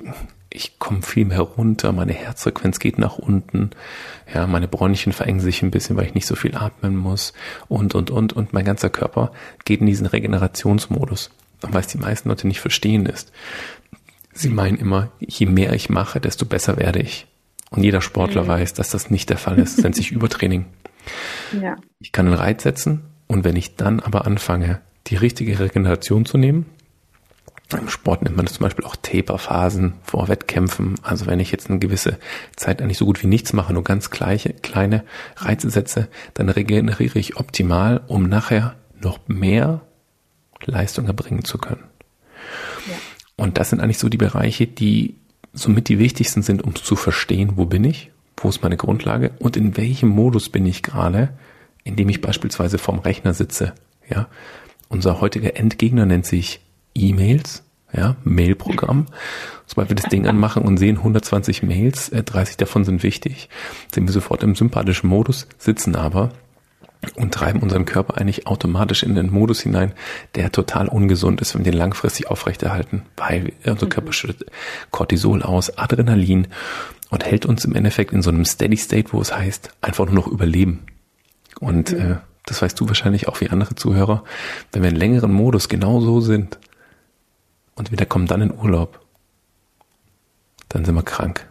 ich 0.51 0.79
komme 0.79 1.03
viel 1.03 1.27
mehr 1.27 1.41
runter, 1.41 1.93
meine 1.93 2.13
Herzfrequenz 2.13 2.79
geht 2.79 2.99
nach 2.99 3.19
unten, 3.19 3.71
ja, 4.33 4.47
meine 4.47 4.69
Bronchien 4.69 5.13
verengen 5.13 5.41
sich 5.41 5.63
ein 5.63 5.71
bisschen, 5.71 5.97
weil 5.97 6.07
ich 6.07 6.15
nicht 6.15 6.27
so 6.27 6.37
viel 6.37 6.57
atmen 6.57 6.97
muss 6.97 7.33
und, 7.69 7.95
und, 7.95 8.11
und, 8.11 8.33
und 8.33 8.53
mein 8.53 8.65
ganzer 8.65 8.91
Körper 8.91 9.33
geht 9.65 9.81
in 9.81 9.87
diesen 9.87 10.07
Regenerationsmodus. 10.07 11.31
Was 11.61 11.89
die 11.89 11.99
meisten 11.99 12.29
Leute 12.29 12.47
nicht 12.47 12.61
verstehen 12.61 13.07
ist, 13.07 13.33
sie 14.33 14.49
meinen 14.49 14.79
immer, 14.79 15.11
je 15.19 15.47
mehr 15.47 15.73
ich 15.73 15.91
mache, 15.91 16.21
desto 16.21 16.47
besser 16.47 16.77
werde 16.77 17.01
ich. 17.01 17.27
Und 17.71 17.83
jeder 17.83 18.01
Sportler 18.01 18.45
mhm. 18.45 18.49
weiß, 18.49 18.75
dass 18.75 18.91
das 18.91 19.11
nicht 19.11 19.31
der 19.31 19.39
Fall 19.39 19.59
ist, 19.59 19.83
nennt 19.83 19.97
sich 19.97 20.13
Übertraining. 20.13 20.67
Ja. 21.61 21.77
Ich 22.01 22.13
kann 22.13 22.27
einen 22.27 22.37
Reiz 22.37 22.63
setzen 22.63 23.03
und 23.27 23.45
wenn 23.45 23.57
ich 23.57 23.77
dann 23.77 24.01
aber 24.01 24.27
anfange, 24.27 24.81
die 25.07 25.17
richtige 25.17 25.59
Regeneration 25.59 26.25
zu 26.25 26.39
nehmen, 26.39 26.67
im 27.77 27.89
Sport 27.89 28.23
nennt 28.23 28.37
man 28.37 28.47
das 28.47 28.55
zum 28.55 28.65
Beispiel 28.65 28.87
auch 28.87 28.97
Taper-Phasen 28.97 29.95
vor 30.03 30.29
Wettkämpfen. 30.29 30.95
Also 31.03 31.27
wenn 31.27 31.39
ich 31.39 31.53
jetzt 31.53 31.69
eine 31.69 31.79
gewisse 31.79 32.19
Zeit 32.57 32.81
eigentlich 32.81 32.97
so 32.97 33.05
gut 33.05 33.23
wie 33.23 33.27
nichts 33.27 33.53
mache, 33.53 33.75
nur 33.75 33.85
ganz 33.85 34.11
gleiche, 34.11 34.55
kleine 34.55 35.05
Reize 35.37 35.69
setze, 35.69 36.09
dann 36.33 36.49
regeneriere 36.49 37.19
ich 37.19 37.37
optimal, 37.37 38.01
um 38.07 38.27
nachher 38.27 38.77
noch 39.03 39.19
mehr 39.29 39.83
Leistung 40.65 41.07
erbringen 41.07 41.45
zu 41.45 41.59
können. 41.59 41.85
Ja. 42.87 42.95
Und 43.37 43.59
das 43.59 43.71
sind 43.71 43.81
eigentlich 43.81 43.99
so 43.99 44.09
die 44.09 44.17
Bereiche, 44.17 44.67
die 44.67 45.15
somit 45.53 45.89
die 45.89 45.99
wichtigsten 45.99 46.43
sind, 46.43 46.63
um 46.63 46.75
zu 46.75 46.97
verstehen, 46.97 47.53
wo 47.57 47.65
bin 47.67 47.85
ich, 47.85 48.11
wo 48.37 48.49
ist 48.49 48.63
meine 48.63 48.77
Grundlage 48.77 49.33
und 49.39 49.57
in 49.57 49.77
welchem 49.77 50.09
Modus 50.09 50.49
bin 50.49 50.67
ich 50.67 50.83
gerade, 50.83 51.31
indem 51.85 52.09
ich 52.09 52.21
beispielsweise 52.21 52.79
vorm 52.79 52.99
Rechner 52.99 53.35
sitze. 53.35 53.73
Ja, 54.09 54.29
unser 54.89 55.21
heutiger 55.21 55.57
Endgegner 55.57 56.07
nennt 56.07 56.27
sich 56.27 56.61
E-Mails, 56.95 57.63
ja, 57.93 58.17
Mailprogramm. 58.25 59.07
Sobald 59.67 59.89
wir 59.89 59.97
das 59.97 60.11
Ding 60.11 60.27
anmachen 60.29 60.63
und 60.63 60.79
sehen 60.79 60.99
120 60.99 61.63
Mails, 61.63 62.11
30 62.11 62.55
äh, 62.55 62.59
davon 62.59 62.85
sind 62.85 63.03
wichtig, 63.03 63.49
sind 63.93 64.07
wir 64.07 64.13
sofort 64.13 64.43
im 64.43 64.55
sympathischen 64.55 65.09
Modus, 65.09 65.47
sitzen 65.59 65.95
aber 65.95 66.31
und 67.15 67.33
treiben 67.33 67.61
unseren 67.61 67.85
Körper 67.85 68.19
eigentlich 68.19 68.47
automatisch 68.47 69.03
in 69.03 69.15
den 69.15 69.31
Modus 69.31 69.61
hinein, 69.61 69.93
der 70.35 70.51
total 70.51 70.89
ungesund 70.89 71.41
ist, 71.41 71.55
wenn 71.55 71.65
wir 71.65 71.73
den 71.73 71.79
langfristig 71.79 72.29
aufrechterhalten, 72.29 73.03
weil 73.17 73.53
unser 73.65 73.87
mhm. 73.87 73.91
Körper 73.91 74.13
schüttet 74.13 74.51
Cortisol 74.91 75.43
aus, 75.43 75.79
Adrenalin 75.79 76.49
und 77.11 77.25
hält 77.25 77.47
uns 77.47 77.65
im 77.65 77.75
Endeffekt 77.75 78.13
in 78.13 78.23
so 78.23 78.31
einem 78.31 78.45
Steady 78.45 78.77
State, 78.77 79.13
wo 79.13 79.21
es 79.21 79.35
heißt, 79.35 79.71
einfach 79.81 80.07
nur 80.07 80.15
noch 80.15 80.27
überleben. 80.27 80.85
Und 81.61 81.93
mhm. 81.93 81.99
äh, 81.99 82.17
das 82.47 82.63
weißt 82.63 82.79
du 82.81 82.89
wahrscheinlich 82.89 83.29
auch 83.29 83.41
wie 83.41 83.51
andere 83.51 83.75
Zuhörer, 83.75 84.25
wenn 84.73 84.83
wir 84.83 84.91
in 84.91 84.97
längeren 84.97 85.33
Modus 85.33 85.69
genau 85.69 86.01
so 86.01 86.21
sind, 86.21 86.59
und 87.79 87.97
wir 87.97 88.07
kommen 88.07 88.27
dann 88.27 88.43
in 88.43 88.53
Urlaub, 88.53 89.01
dann 90.69 90.85
sind 90.85 90.97
wir 90.97 91.05
krank. 91.05 91.47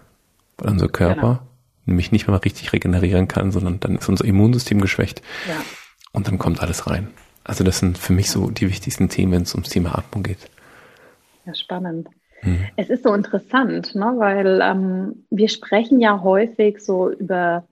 Weil 0.58 0.72
unser 0.72 0.90
Körper 0.90 1.16
genau. 1.16 1.47
Nämlich 1.88 2.12
nicht 2.12 2.28
mehr 2.28 2.43
richtig 2.43 2.73
regenerieren 2.73 3.28
kann, 3.28 3.52
sondern 3.52 3.80
dann 3.80 3.97
ist 3.97 4.10
unser 4.10 4.26
Immunsystem 4.26 4.82
geschwächt. 4.82 5.21
Ja. 5.47 5.56
Und 6.13 6.28
dann 6.28 6.38
kommt 6.38 6.62
alles 6.62 6.88
rein. 6.88 7.10
Also 7.43 7.63
das 7.63 7.80
sind 7.80 7.97
für 7.97 8.13
mich 8.13 8.30
so 8.30 8.50
die 8.50 8.67
wichtigsten 8.67 9.10
Themen, 9.10 9.32
wenn 9.32 9.43
es 9.43 9.54
ums 9.54 9.69
Thema 9.69 9.97
Atmung 9.97 10.23
geht. 10.23 10.50
Ja, 11.45 11.54
spannend. 11.54 12.10
Hm. 12.41 12.60
Es 12.76 12.89
ist 12.89 13.04
so 13.04 13.13
interessant, 13.13 13.95
ne? 13.95 14.13
weil 14.17 14.60
ähm, 14.62 15.26
wir 15.30 15.50
sprechen 15.50 16.00
ja 16.00 16.21
häufig 16.21 16.80
so 16.80 17.10
über 17.10 17.65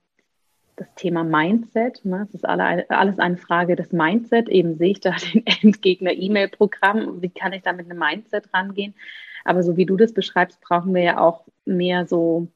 das 0.76 0.88
Thema 0.96 1.24
Mindset. 1.24 2.04
Ne? 2.04 2.26
Es 2.28 2.34
ist 2.34 2.46
alle, 2.46 2.90
alles 2.90 3.20
eine 3.20 3.38
Frage 3.38 3.76
des 3.76 3.92
Mindset. 3.92 4.50
Eben 4.50 4.78
sehe 4.78 4.92
ich 4.92 5.00
da 5.02 5.12
den 5.34 5.46
Endgegner 5.46 6.14
E-Mail-Programm. 6.14 7.22
Wie 7.22 7.30
kann 7.30 7.54
ich 7.54 7.64
da 7.64 7.74
mit 7.74 7.90
einem 7.90 8.00
Mindset 8.00 8.54
rangehen? 8.54 8.96
Aber 9.44 9.62
so 9.62 9.78
wie 9.78 9.86
du 9.86 9.96
das 9.96 10.14
beschreibst, 10.14 10.60
brauchen 10.62 10.94
wir 10.96 11.04
ja 11.04 11.20
auch 11.20 11.46
mehr 11.66 12.08
so, 12.08 12.48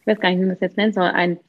ich 0.00 0.06
weiß 0.06 0.20
gar 0.20 0.30
nicht, 0.30 0.40
wie 0.40 0.46
man 0.46 0.54
es 0.54 0.60
jetzt 0.60 0.76
nennt, 0.76 0.94
sondern 0.94 1.14
ein 1.14 1.40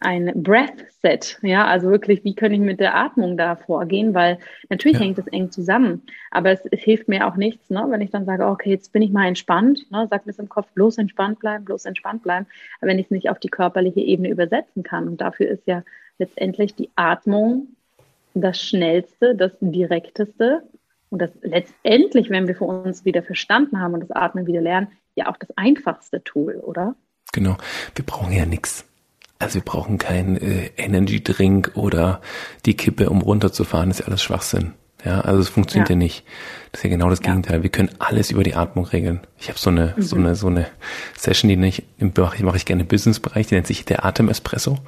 ein 0.00 0.42
Breath 0.42 0.86
Set, 1.00 1.38
ja, 1.42 1.66
also 1.66 1.90
wirklich, 1.90 2.22
wie 2.22 2.34
kann 2.34 2.52
ich 2.52 2.60
mit 2.60 2.78
der 2.78 2.94
Atmung 2.94 3.36
da 3.36 3.56
vorgehen, 3.56 4.14
weil 4.14 4.38
natürlich 4.68 4.98
ja. 4.98 5.04
hängt 5.04 5.18
das 5.18 5.26
eng 5.26 5.50
zusammen, 5.50 6.02
aber 6.30 6.50
es, 6.52 6.64
es, 6.70 6.80
hilft 6.80 7.08
mir 7.08 7.26
auch 7.26 7.36
nichts, 7.36 7.68
ne, 7.70 7.84
wenn 7.88 8.00
ich 8.00 8.10
dann 8.10 8.24
sage, 8.24 8.46
okay, 8.46 8.70
jetzt 8.70 8.92
bin 8.92 9.02
ich 9.02 9.10
mal 9.10 9.26
entspannt, 9.26 9.90
ne, 9.90 10.06
sagt 10.08 10.26
mir 10.26 10.30
es 10.30 10.38
im 10.38 10.48
Kopf, 10.48 10.70
bloß 10.72 10.98
entspannt 10.98 11.40
bleiben, 11.40 11.64
bloß 11.64 11.84
entspannt 11.84 12.22
bleiben, 12.22 12.46
aber 12.80 12.90
wenn 12.90 12.98
ich 12.98 13.06
es 13.06 13.10
nicht 13.10 13.28
auf 13.28 13.40
die 13.40 13.48
körperliche 13.48 14.00
Ebene 14.00 14.30
übersetzen 14.30 14.84
kann. 14.84 15.08
Und 15.08 15.20
dafür 15.20 15.48
ist 15.48 15.66
ja 15.66 15.82
letztendlich 16.18 16.74
die 16.74 16.90
Atmung 16.94 17.68
das 18.34 18.62
schnellste, 18.62 19.34
das 19.34 19.52
direkteste. 19.60 20.62
Und 21.10 21.22
das 21.22 21.30
letztendlich, 21.42 22.30
wenn 22.30 22.46
wir 22.46 22.54
für 22.54 22.64
uns 22.64 23.04
wieder 23.04 23.22
verstanden 23.22 23.80
haben 23.80 23.94
und 23.94 24.00
das 24.00 24.10
Atmen 24.10 24.46
wieder 24.46 24.60
lernen, 24.60 24.88
ja 25.14 25.28
auch 25.28 25.36
das 25.36 25.50
einfachste 25.56 26.22
Tool, 26.22 26.56
oder? 26.56 26.94
Genau, 27.32 27.56
wir 27.94 28.04
brauchen 28.04 28.32
ja 28.32 28.46
nichts. 28.46 28.84
Also 29.38 29.56
wir 29.56 29.62
brauchen 29.62 29.98
keinen 29.98 30.36
äh, 30.36 30.70
Energy 30.76 31.22
Drink 31.22 31.72
oder 31.74 32.20
die 32.66 32.74
Kippe, 32.74 33.08
um 33.10 33.22
runterzufahren. 33.22 33.90
Das 33.90 34.00
ist 34.00 34.04
ja 34.04 34.08
alles 34.08 34.22
Schwachsinn. 34.22 34.72
Ja, 35.04 35.20
also 35.20 35.40
es 35.40 35.48
funktioniert 35.48 35.90
ja, 35.90 35.94
ja 35.94 35.98
nicht. 35.98 36.24
Das 36.72 36.80
ist 36.80 36.84
ja 36.84 36.90
genau 36.90 37.08
das 37.08 37.20
ja. 37.20 37.26
Gegenteil. 37.26 37.62
Wir 37.62 37.70
können 37.70 37.90
alles 38.00 38.32
über 38.32 38.42
die 38.42 38.54
Atmung 38.56 38.84
regeln. 38.86 39.20
Ich 39.38 39.48
habe 39.48 39.58
so 39.58 39.70
eine 39.70 39.94
mhm. 39.96 40.02
so 40.02 40.16
eine 40.16 40.34
so 40.34 40.48
eine 40.48 40.66
Session, 41.16 41.48
die 41.48 41.66
ich 41.66 41.84
mache 42.16 42.36
ich, 42.36 42.42
mache 42.42 42.56
ich 42.56 42.64
gerne 42.64 42.82
im 42.82 42.88
Businessbereich, 42.88 43.46
die 43.46 43.54
nennt 43.54 43.68
sich 43.68 43.84
der 43.84 44.04
Atemespresso. 44.04 44.78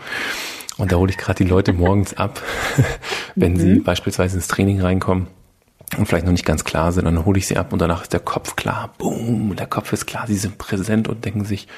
Und 0.79 0.91
da 0.91 0.97
hole 0.97 1.11
ich 1.11 1.19
gerade 1.19 1.45
die 1.45 1.49
Leute 1.49 1.73
morgens 1.73 2.15
ab, 2.15 2.43
wenn 3.37 3.53
mhm. 3.53 3.59
sie 3.59 3.75
beispielsweise 3.81 4.37
ins 4.37 4.49
Training 4.49 4.81
reinkommen 4.81 5.29
und 5.97 6.07
vielleicht 6.07 6.25
noch 6.25 6.33
nicht 6.33 6.47
ganz 6.47 6.65
klar 6.65 6.91
sind, 6.91 7.05
dann 7.05 7.25
hole 7.25 7.39
ich 7.39 7.47
sie 7.47 7.57
ab 7.57 7.73
und 7.73 7.81
danach 7.81 8.03
ist 8.03 8.13
der 8.13 8.21
Kopf 8.21 8.57
klar. 8.57 8.95
Boom, 8.99 9.55
der 9.57 9.67
Kopf 9.67 9.93
ist 9.93 10.07
klar, 10.07 10.27
sie 10.27 10.37
sind 10.37 10.59
präsent 10.59 11.07
und 11.07 11.25
denken 11.25 11.45
sich, 11.45 11.69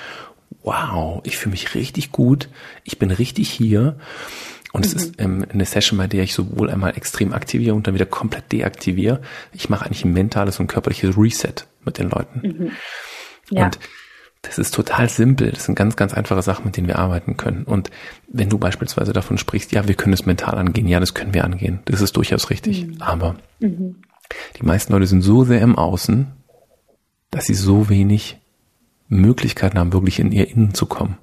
wow, 0.62 1.20
ich 1.24 1.36
fühle 1.36 1.52
mich 1.52 1.74
richtig 1.74 2.12
gut, 2.12 2.48
ich 2.84 2.98
bin 2.98 3.10
richtig 3.10 3.50
hier. 3.50 3.96
Und 4.72 4.80
mhm. 4.80 4.86
es 4.86 4.94
ist 4.94 5.14
ähm, 5.18 5.44
eine 5.52 5.64
Session, 5.64 5.98
bei 5.98 6.06
der 6.06 6.24
ich 6.24 6.34
sowohl 6.34 6.70
einmal 6.70 6.96
extrem 6.96 7.32
aktiviere 7.32 7.74
und 7.74 7.86
dann 7.86 7.94
wieder 7.94 8.06
komplett 8.06 8.50
deaktiviere. 8.52 9.20
Ich 9.52 9.68
mache 9.68 9.84
eigentlich 9.84 10.04
ein 10.04 10.12
mentales 10.12 10.60
und 10.60 10.66
körperliches 10.66 11.16
Reset 11.16 11.66
mit 11.84 11.98
den 11.98 12.10
Leuten. 12.10 12.40
Mhm. 12.42 12.70
Ja. 13.50 13.66
Und 13.66 13.78
das 14.42 14.58
ist 14.58 14.74
total 14.74 15.08
simpel. 15.08 15.52
Das 15.52 15.64
sind 15.64 15.76
ganz, 15.76 15.94
ganz 15.94 16.14
einfache 16.14 16.42
Sachen, 16.42 16.64
mit 16.64 16.76
denen 16.76 16.88
wir 16.88 16.98
arbeiten 16.98 17.36
können. 17.36 17.62
Und 17.62 17.90
wenn 18.28 18.48
du 18.48 18.58
beispielsweise 18.58 19.12
davon 19.12 19.38
sprichst, 19.38 19.72
ja, 19.72 19.86
wir 19.86 19.94
können 19.94 20.14
es 20.14 20.26
mental 20.26 20.56
angehen, 20.56 20.88
ja, 20.88 20.98
das 20.98 21.14
können 21.14 21.32
wir 21.32 21.44
angehen. 21.44 21.80
Das 21.84 22.00
ist 22.00 22.16
durchaus 22.16 22.50
richtig. 22.50 22.86
Mhm. 22.86 23.00
Aber 23.00 23.36
mhm. 23.60 24.02
die 24.58 24.64
meisten 24.64 24.92
Leute 24.92 25.06
sind 25.06 25.22
so 25.22 25.44
sehr 25.44 25.60
im 25.60 25.78
Außen, 25.78 26.32
dass 27.30 27.46
sie 27.46 27.54
so 27.54 27.88
wenig 27.88 28.41
Möglichkeiten 29.20 29.78
haben, 29.78 29.92
wirklich 29.92 30.18
in 30.18 30.32
ihr 30.32 30.48
Innen 30.48 30.74
zu 30.74 30.86
kommen. 30.86 31.18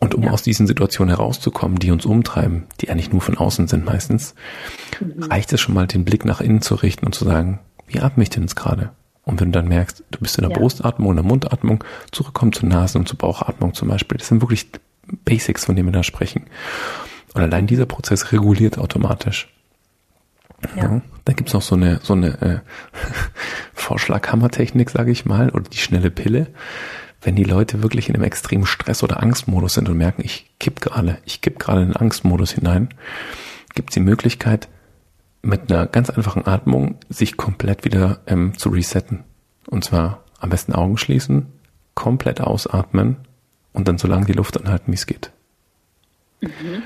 Und 0.00 0.14
um 0.14 0.24
ja. 0.24 0.30
aus 0.30 0.42
diesen 0.42 0.66
Situationen 0.66 1.14
herauszukommen, 1.14 1.78
die 1.78 1.90
uns 1.90 2.04
umtreiben, 2.04 2.64
die 2.80 2.90
eigentlich 2.90 3.12
nur 3.12 3.22
von 3.22 3.38
außen 3.38 3.68
sind 3.68 3.84
meistens, 3.84 4.34
mhm. 5.00 5.22
reicht 5.22 5.52
es 5.52 5.60
schon 5.60 5.74
mal, 5.74 5.86
den 5.86 6.04
Blick 6.04 6.24
nach 6.24 6.40
innen 6.40 6.60
zu 6.60 6.74
richten 6.74 7.06
und 7.06 7.14
zu 7.14 7.24
sagen, 7.24 7.60
wie 7.86 8.00
atme 8.00 8.22
ich 8.22 8.30
denn 8.30 8.42
jetzt 8.42 8.56
gerade? 8.56 8.90
Und 9.22 9.40
wenn 9.40 9.52
du 9.52 9.58
dann 9.58 9.68
merkst, 9.68 10.04
du 10.10 10.18
bist 10.18 10.36
in 10.36 10.42
der 10.42 10.50
ja. 10.50 10.58
Brustatmung, 10.58 11.10
in 11.10 11.16
der 11.16 11.24
Mundatmung, 11.24 11.82
zurückkommen 12.10 12.52
zur 12.52 12.68
Nasen- 12.68 12.98
und 12.98 13.08
zur 13.08 13.16
Bauchatmung 13.16 13.72
zum 13.72 13.88
Beispiel. 13.88 14.18
Das 14.18 14.28
sind 14.28 14.42
wirklich 14.42 14.66
Basics, 15.24 15.64
von 15.64 15.76
denen 15.76 15.88
wir 15.88 15.92
da 15.92 16.02
sprechen. 16.02 16.44
Und 17.32 17.42
allein 17.42 17.66
dieser 17.66 17.86
Prozess 17.86 18.32
reguliert 18.32 18.78
automatisch. 18.78 19.53
Ja. 20.76 20.82
ja. 20.82 21.02
Dann 21.24 21.36
gibt's 21.36 21.54
noch 21.54 21.62
so 21.62 21.74
eine, 21.74 22.00
so 22.02 22.12
eine 22.12 22.40
äh, 22.42 22.58
Vorschlaghammertechnik, 23.74 24.90
sage 24.90 25.10
ich 25.10 25.24
mal, 25.24 25.50
oder 25.50 25.64
die 25.64 25.78
schnelle 25.78 26.10
Pille. 26.10 26.48
Wenn 27.22 27.36
die 27.36 27.44
Leute 27.44 27.82
wirklich 27.82 28.08
in 28.08 28.14
einem 28.14 28.24
extremen 28.24 28.66
Stress- 28.66 29.02
oder 29.02 29.22
Angstmodus 29.22 29.74
sind 29.74 29.88
und 29.88 29.96
merken, 29.96 30.22
ich 30.24 30.50
kipp 30.60 30.80
gerade, 30.80 31.18
ich 31.24 31.40
kipp 31.40 31.58
gerade 31.58 31.80
in 31.80 31.88
den 31.88 31.96
Angstmodus 31.96 32.52
hinein, 32.52 32.90
gibt's 33.74 33.94
die 33.94 34.00
Möglichkeit, 34.00 34.68
mit 35.40 35.70
einer 35.70 35.86
ganz 35.86 36.10
einfachen 36.10 36.46
Atmung 36.46 36.96
sich 37.08 37.36
komplett 37.36 37.84
wieder 37.84 38.20
ähm, 38.26 38.56
zu 38.56 38.68
resetten. 38.70 39.24
Und 39.68 39.84
zwar 39.84 40.24
am 40.38 40.50
besten 40.50 40.74
Augen 40.74 40.98
schließen, 40.98 41.52
komplett 41.94 42.40
ausatmen 42.40 43.16
und 43.72 43.88
dann 43.88 43.98
so 43.98 44.08
lange 44.08 44.26
die 44.26 44.32
Luft 44.32 44.60
anhalten, 44.60 44.92
wie 44.92 44.96
es 44.96 45.06
geht. 45.06 45.30
Mhm. 46.40 46.82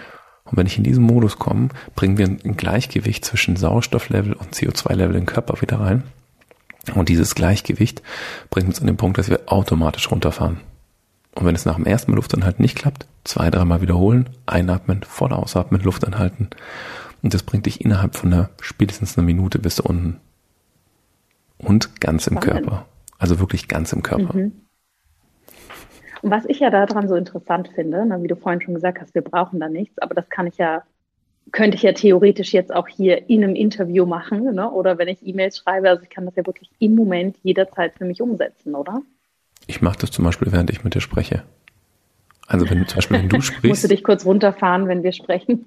Und 0.50 0.56
wenn 0.56 0.66
ich 0.66 0.78
in 0.78 0.84
diesen 0.84 1.04
Modus 1.04 1.38
komme, 1.38 1.68
bringen 1.94 2.18
wir 2.18 2.26
ein 2.26 2.56
Gleichgewicht 2.56 3.24
zwischen 3.24 3.56
Sauerstofflevel 3.56 4.32
und 4.32 4.54
CO2-Level 4.54 5.16
im 5.16 5.26
Körper 5.26 5.60
wieder 5.60 5.80
rein. 5.80 6.04
Und 6.94 7.08
dieses 7.08 7.34
Gleichgewicht 7.34 8.02
bringt 8.50 8.68
uns 8.68 8.80
an 8.80 8.86
den 8.86 8.96
Punkt, 8.96 9.18
dass 9.18 9.28
wir 9.28 9.40
automatisch 9.46 10.10
runterfahren. 10.10 10.60
Und 11.34 11.44
wenn 11.46 11.54
es 11.54 11.66
nach 11.66 11.76
dem 11.76 11.86
ersten 11.86 12.10
Mal 12.10 12.16
Luftanhalten 12.16 12.62
nicht 12.62 12.76
klappt, 12.76 13.06
zwei, 13.24 13.50
dreimal 13.50 13.80
wiederholen, 13.80 14.30
einatmen, 14.46 15.02
voll 15.02 15.32
ausatmen, 15.32 15.82
Luft 15.82 16.06
anhalten. 16.06 16.48
Und 17.22 17.34
das 17.34 17.42
bringt 17.42 17.66
dich 17.66 17.80
innerhalb 17.80 18.16
von 18.16 18.32
einer, 18.32 18.50
spätestens 18.60 19.16
einer 19.16 19.26
Minute 19.26 19.58
bis 19.58 19.80
unten. 19.80 20.18
Und 21.58 22.00
ganz 22.00 22.26
im 22.26 22.38
Spannend. 22.38 22.66
Körper. 22.66 22.86
Also 23.18 23.38
wirklich 23.40 23.68
ganz 23.68 23.92
im 23.92 24.02
Körper. 24.02 24.36
Mhm. 24.36 24.52
Und 26.22 26.30
was 26.30 26.44
ich 26.46 26.60
ja 26.60 26.70
daran 26.70 27.08
so 27.08 27.14
interessant 27.14 27.68
finde, 27.74 28.04
na, 28.06 28.22
wie 28.22 28.28
du 28.28 28.36
vorhin 28.36 28.60
schon 28.60 28.74
gesagt 28.74 29.00
hast, 29.00 29.14
wir 29.14 29.22
brauchen 29.22 29.60
da 29.60 29.68
nichts, 29.68 29.98
aber 29.98 30.14
das 30.14 30.28
kann 30.28 30.46
ich 30.46 30.58
ja, 30.58 30.82
könnte 31.52 31.76
ich 31.76 31.82
ja 31.82 31.92
theoretisch 31.92 32.52
jetzt 32.52 32.74
auch 32.74 32.88
hier 32.88 33.28
in 33.28 33.44
einem 33.44 33.54
Interview 33.54 34.06
machen, 34.06 34.54
ne? 34.54 34.70
oder 34.70 34.98
wenn 34.98 35.08
ich 35.08 35.26
E-Mails 35.26 35.58
schreibe, 35.58 35.88
also 35.88 36.02
ich 36.02 36.10
kann 36.10 36.26
das 36.26 36.36
ja 36.36 36.44
wirklich 36.46 36.70
im 36.78 36.94
Moment 36.94 37.36
jederzeit 37.42 37.94
für 37.96 38.04
mich 38.04 38.20
umsetzen, 38.20 38.74
oder? 38.74 39.02
Ich 39.66 39.80
mache 39.82 39.98
das 39.98 40.10
zum 40.10 40.24
Beispiel, 40.24 40.50
während 40.52 40.70
ich 40.70 40.84
mit 40.84 40.94
dir 40.94 41.00
spreche. 41.00 41.42
Also 42.46 42.68
wenn 42.70 42.86
zum 42.86 42.96
Beispiel, 42.96 43.18
wenn 43.18 43.28
du 43.28 43.40
sprichst. 43.42 43.64
Musst 43.64 43.84
du 43.84 43.88
dich 43.88 44.02
kurz 44.02 44.24
runterfahren, 44.24 44.88
wenn 44.88 45.02
wir 45.02 45.12
sprechen? 45.12 45.66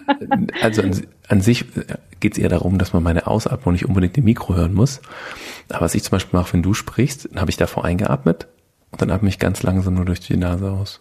also 0.62 0.82
an, 0.82 1.02
an 1.26 1.40
sich 1.40 1.64
geht 2.20 2.34
es 2.34 2.38
eher 2.38 2.48
darum, 2.48 2.78
dass 2.78 2.92
man 2.92 3.02
meine 3.02 3.26
Ausatmung 3.26 3.72
nicht 3.72 3.86
unbedingt 3.86 4.16
im 4.16 4.24
Mikro 4.24 4.54
hören 4.54 4.72
muss. 4.72 5.02
Aber 5.68 5.80
was 5.80 5.96
ich 5.96 6.04
zum 6.04 6.12
Beispiel 6.12 6.38
mache, 6.38 6.52
wenn 6.52 6.62
du 6.62 6.74
sprichst, 6.74 7.28
dann 7.32 7.40
habe 7.40 7.50
ich 7.50 7.56
davor 7.56 7.84
eingeatmet 7.84 8.46
und 8.92 9.02
dann 9.02 9.10
atme 9.10 9.28
ich 9.28 9.38
ganz 9.38 9.62
langsam 9.62 9.94
nur 9.94 10.04
durch 10.04 10.20
die 10.20 10.36
Nase 10.36 10.70
aus. 10.70 11.00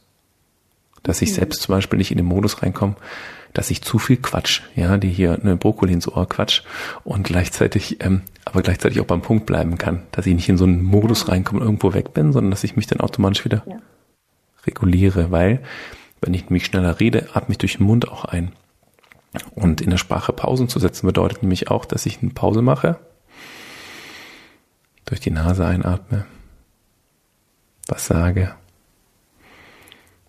Dass 1.03 1.21
ich 1.21 1.29
mhm. 1.31 1.35
selbst 1.35 1.61
zum 1.61 1.75
Beispiel 1.75 1.97
nicht 1.97 2.11
in 2.11 2.17
den 2.17 2.25
Modus 2.25 2.63
reinkomme, 2.63 2.95
dass 3.53 3.69
ich 3.69 3.81
zu 3.81 3.99
viel 3.99 4.17
Quatsch, 4.17 4.61
ja, 4.75 4.97
die 4.97 5.09
hier 5.09 5.37
eine 5.41 5.57
Brokkoli 5.57 5.93
ins 5.93 6.07
Ohr 6.07 6.27
quatsch 6.27 6.61
und 7.03 7.23
gleichzeitig, 7.23 7.97
ähm, 8.01 8.21
aber 8.45 8.61
gleichzeitig 8.61 9.01
auch 9.01 9.05
beim 9.05 9.21
Punkt 9.21 9.45
bleiben 9.45 9.77
kann, 9.77 10.03
dass 10.11 10.25
ich 10.25 10.33
nicht 10.33 10.49
in 10.49 10.57
so 10.57 10.63
einen 10.63 10.81
Modus 10.81 11.27
reinkomme 11.27 11.59
und 11.59 11.65
irgendwo 11.65 11.93
weg 11.93 12.13
bin, 12.13 12.31
sondern 12.31 12.51
dass 12.51 12.63
ich 12.63 12.75
mich 12.75 12.87
dann 12.87 13.01
automatisch 13.01 13.43
wieder 13.43 13.63
ja. 13.67 13.75
reguliere, 14.65 15.31
weil 15.31 15.61
wenn 16.21 16.33
ich 16.33 16.45
nämlich 16.45 16.65
schneller 16.65 16.99
rede, 16.99 17.29
atme 17.33 17.51
ich 17.51 17.57
durch 17.57 17.77
den 17.77 17.85
Mund 17.85 18.07
auch 18.07 18.25
ein. 18.25 18.53
Und 19.55 19.81
in 19.81 19.89
der 19.89 19.97
Sprache 19.97 20.33
Pausen 20.33 20.69
zu 20.69 20.79
setzen 20.79 21.07
bedeutet 21.07 21.41
nämlich 21.41 21.69
auch, 21.69 21.85
dass 21.85 22.05
ich 22.05 22.21
eine 22.21 22.31
Pause 22.31 22.61
mache, 22.61 22.99
durch 25.05 25.19
die 25.19 25.31
Nase 25.31 25.65
einatme, 25.65 26.25
was 27.91 28.05
sage, 28.05 28.55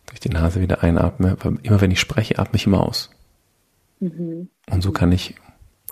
durch 0.07 0.21
die 0.21 0.29
Nase 0.29 0.61
wieder 0.61 0.83
einatme. 0.83 1.37
Immer 1.63 1.81
wenn 1.81 1.91
ich 1.91 2.01
spreche, 2.01 2.39
atme 2.39 2.57
ich 2.57 2.67
immer 2.67 2.87
aus. 2.87 3.11
Mhm. 4.01 4.49
Und 4.71 4.83
so 4.83 4.93
kann 4.93 5.13
ich 5.13 5.37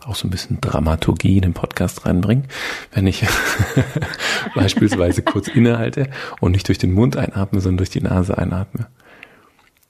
auch 0.04 0.14
so 0.14 0.26
ein 0.26 0.30
bisschen 0.30 0.60
Dramaturgie 0.60 1.36
in 1.36 1.42
den 1.42 1.54
Podcast 1.54 2.06
reinbringen, 2.06 2.46
wenn 2.92 3.06
ich 3.06 3.26
beispielsweise 4.54 5.22
kurz 5.22 5.48
innehalte 5.48 6.10
und 6.40 6.52
nicht 6.52 6.68
durch 6.68 6.78
den 6.78 6.92
Mund 6.92 7.16
einatme, 7.16 7.60
sondern 7.60 7.78
durch 7.78 7.90
die 7.90 8.00
Nase 8.00 8.36
einatme. 8.36 8.88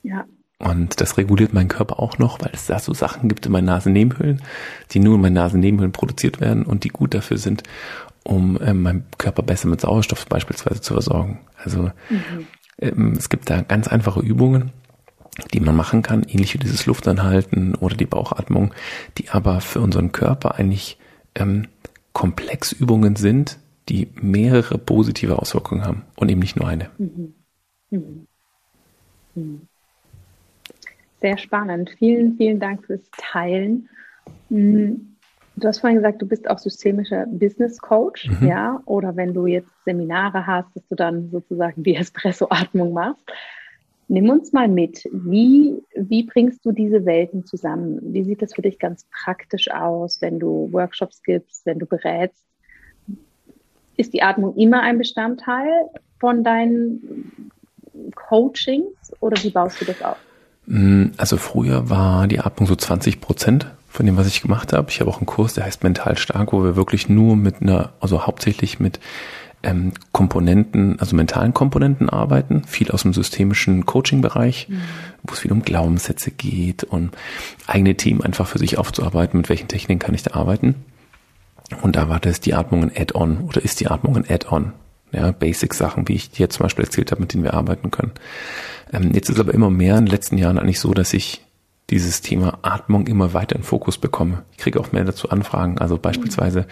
Ja. 0.03 0.25
Und 0.59 1.01
das 1.01 1.17
reguliert 1.17 1.55
meinen 1.55 1.69
Körper 1.69 2.01
auch 2.01 2.19
noch, 2.19 2.41
weil 2.41 2.51
es 2.53 2.67
da 2.67 2.79
so 2.79 2.93
Sachen 2.93 3.29
gibt 3.29 3.47
in 3.47 3.53
meinen 3.53 3.65
Nasennebenhöhlen, 3.65 4.43
die 4.91 4.99
nur 4.99 5.15
in 5.15 5.23
meinen 5.23 5.33
Nasennebenhöhlen 5.33 5.93
produziert 5.93 6.41
werden 6.41 6.65
und 6.65 6.85
die 6.85 6.91
gut 6.91 7.15
dafür 7.15 7.39
sind, 7.39 7.63
um 8.25 8.59
ähm, 8.63 8.83
meinen 8.83 9.05
Körper 9.19 9.43
besser 9.43 9.69
mit 9.69 9.81
Sauerstoff 9.81 10.27
beispielsweise 10.27 10.81
zu 10.81 10.95
versorgen. 10.95 11.41
Also 11.57 11.91
mhm. 12.11 12.47
Ähm, 12.81 13.13
es 13.17 13.29
gibt 13.29 13.51
da 13.51 13.61
ganz 13.63 13.89
einfache 13.89 14.21
Übungen, 14.21 14.73
die 15.53 15.61
man 15.61 15.77
machen 15.77 16.03
kann, 16.03 16.25
ähnlich 16.25 16.55
wie 16.55 16.59
dieses 16.59 16.87
Luftanhalten 16.87 17.75
oder 17.75 17.97
die 17.97 18.07
Bauchatmung, 18.07 18.75
die 19.19 19.29
aber 19.29 19.61
für 19.61 19.81
unseren 19.81 20.13
Körper 20.13 20.57
eigentlich 20.57 20.99
ähm, 21.35 21.69
Komplexübungen 22.13 23.17
sind, 23.17 23.59
die 23.89 24.09
mehrere 24.15 24.79
positive 24.79 25.39
Auswirkungen 25.39 25.85
haben 25.85 26.03
und 26.17 26.31
eben 26.31 26.41
nicht 26.41 26.57
nur 26.57 26.69
eine. 26.69 26.91
Mhm. 26.99 27.35
Mhm. 27.91 28.27
mhm. 29.35 29.61
Sehr 31.21 31.37
spannend. 31.37 31.91
Vielen, 31.99 32.37
vielen 32.39 32.59
Dank 32.59 32.87
fürs 32.87 33.03
Teilen. 33.19 33.91
Mhm. 34.49 35.10
Du 35.61 35.69
hast 35.69 35.81
vorhin 35.81 35.99
gesagt, 35.99 36.23
du 36.23 36.27
bist 36.27 36.49
auch 36.49 36.59
systemischer 36.59 37.27
Business 37.27 37.79
Coach, 37.79 38.29
mhm. 38.29 38.49
ja, 38.49 38.81
oder 38.87 39.15
wenn 39.17 39.35
du 39.35 39.47
jetzt 39.47 39.71
Seminare 39.85 40.47
hast, 40.47 40.75
dass 40.75 40.87
du 40.89 40.95
dann 40.95 41.31
sozusagen 41.31 41.83
die 41.83 41.95
Espresso-Atmung 41.97 42.93
machst. 42.93 43.25
Nimm 44.09 44.29
uns 44.29 44.53
mal 44.53 44.67
mit. 44.67 45.05
Wie, 45.13 45.81
wie 45.95 46.25
bringst 46.25 46.65
du 46.65 46.73
diese 46.73 47.05
Welten 47.05 47.45
zusammen? 47.45 48.01
Wie 48.03 48.25
sieht 48.25 48.43
das 48.43 48.55
für 48.55 48.63
dich 48.63 48.79
ganz 48.81 49.07
praktisch 49.23 49.71
aus, 49.71 50.21
wenn 50.21 50.41
du 50.41 50.69
Workshops 50.73 51.23
gibst, 51.23 51.65
wenn 51.65 51.79
du 51.79 51.87
berätst? 51.87 52.45
Ist 53.97 54.13
die 54.13 54.23
Atmung 54.23 54.57
immer 54.57 54.81
ein 54.81 54.99
Bestandteil 54.99 55.71
von 56.19 56.43
deinen 56.43 57.51
Coachings 58.17 59.13
oder 59.21 59.41
wie 59.45 59.51
baust 59.51 59.81
du 59.81 59.85
das 59.85 60.03
auf? 60.03 60.17
Mm, 60.67 61.11
also 61.17 61.37
früher 61.37 61.89
war 61.91 62.27
die 62.27 62.41
Atmung 62.41 62.67
so 62.67 62.75
20 62.75 63.21
Prozent 63.21 63.67
von 63.91 64.07
dem, 64.07 64.17
was 64.17 64.29
ich 64.29 64.41
gemacht 64.41 64.73
habe. 64.73 64.89
Ich 64.91 65.01
habe 65.01 65.11
auch 65.11 65.19
einen 65.19 65.27
Kurs, 65.27 65.55
der 65.55 65.65
heißt 65.65 65.83
Mental 65.83 66.17
Stark, 66.17 66.53
wo 66.53 66.63
wir 66.63 66.77
wirklich 66.77 67.09
nur 67.09 67.37
mit 67.37 67.61
einer, 67.61 67.93
also 68.01 68.27
hauptsächlich 68.27 68.79
mit 68.79 69.01
ähm, 69.63 69.93
Komponenten, 70.13 70.99
also 71.01 71.17
mentalen 71.17 71.53
Komponenten 71.53 72.09
arbeiten, 72.09 72.65
viel 72.65 72.91
aus 72.93 73.03
dem 73.03 73.13
systemischen 73.13 73.85
Coaching-Bereich, 73.85 74.69
mhm. 74.69 74.81
wo 75.25 75.35
es 75.35 75.41
viel 75.41 75.53
um 75.53 75.63
Glaubenssätze 75.63 76.31
geht 76.31 76.85
und 76.85 77.11
eigene 77.67 77.97
Themen 77.97 78.23
einfach 78.23 78.47
für 78.47 78.59
sich 78.59 78.79
aufzuarbeiten, 78.79 79.39
mit 79.39 79.49
welchen 79.49 79.69
Techniken 79.69 79.99
kann 79.99 80.15
ich 80.15 80.23
da 80.23 80.35
arbeiten. 80.35 80.77
Und 81.83 81.97
da 81.97 82.09
war 82.09 82.21
das 82.21 82.41
die 82.41 82.55
Atmung 82.55 82.85
ein 82.85 82.93
Add-on 82.97 83.41
oder 83.41 83.63
ist 83.63 83.81
die 83.81 83.89
Atmung 83.89 84.17
ein 84.17 84.29
Add-on. 84.29 84.73
Ja, 85.13 85.33
Basic-Sachen, 85.33 86.07
wie 86.07 86.15
ich 86.15 86.31
dir 86.31 86.49
zum 86.51 86.63
Beispiel 86.63 86.85
erzählt 86.85 87.11
habe, 87.11 87.21
mit 87.21 87.35
denen 87.35 87.43
wir 87.43 87.55
arbeiten 87.55 87.91
können. 87.91 88.13
Ähm, 88.93 89.11
jetzt 89.13 89.29
ist 89.29 89.41
aber 89.41 89.53
immer 89.53 89.69
mehr 89.69 89.99
in 89.99 90.07
den 90.07 90.13
letzten 90.13 90.39
Jahren 90.39 90.57
eigentlich 90.57 90.79
so, 90.79 90.95
dass 90.95 91.13
ich 91.13 91.43
dieses 91.91 92.21
Thema 92.21 92.59
Atmung 92.63 93.07
immer 93.07 93.35
weiter 93.35 93.57
in 93.57 93.63
Fokus 93.63 93.99
bekomme. 93.99 94.45
Ich 94.53 94.59
kriege 94.59 94.79
auch 94.81 94.93
mehr 94.93 95.05
dazu 95.05 95.31
Anfragen. 95.31 95.79
Also 95.79 95.99
beispielsweise 95.99 96.67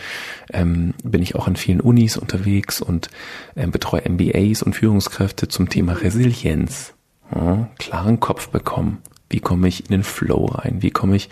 ähm, 0.53 0.95
bin 1.03 1.23
ich 1.23 1.35
auch 1.35 1.47
an 1.47 1.57
vielen 1.57 1.81
Unis 1.81 2.17
unterwegs 2.17 2.81
und 2.81 3.11
ähm, 3.57 3.71
betreue 3.71 4.09
MBAs 4.09 4.63
und 4.63 4.75
Führungskräfte 4.75 5.49
zum 5.49 5.69
Thema 5.69 5.93
Resilienz. 5.95 6.95
Ja, 7.35 7.69
klaren 7.79 8.21
Kopf 8.21 8.49
bekommen. 8.49 8.99
Wie 9.29 9.41
komme 9.41 9.69
ich 9.69 9.85
in 9.85 9.91
den 9.91 10.05
Flow 10.05 10.47
rein? 10.47 10.81
Wie 10.81 10.91
komme 10.91 11.17
ich 11.17 11.29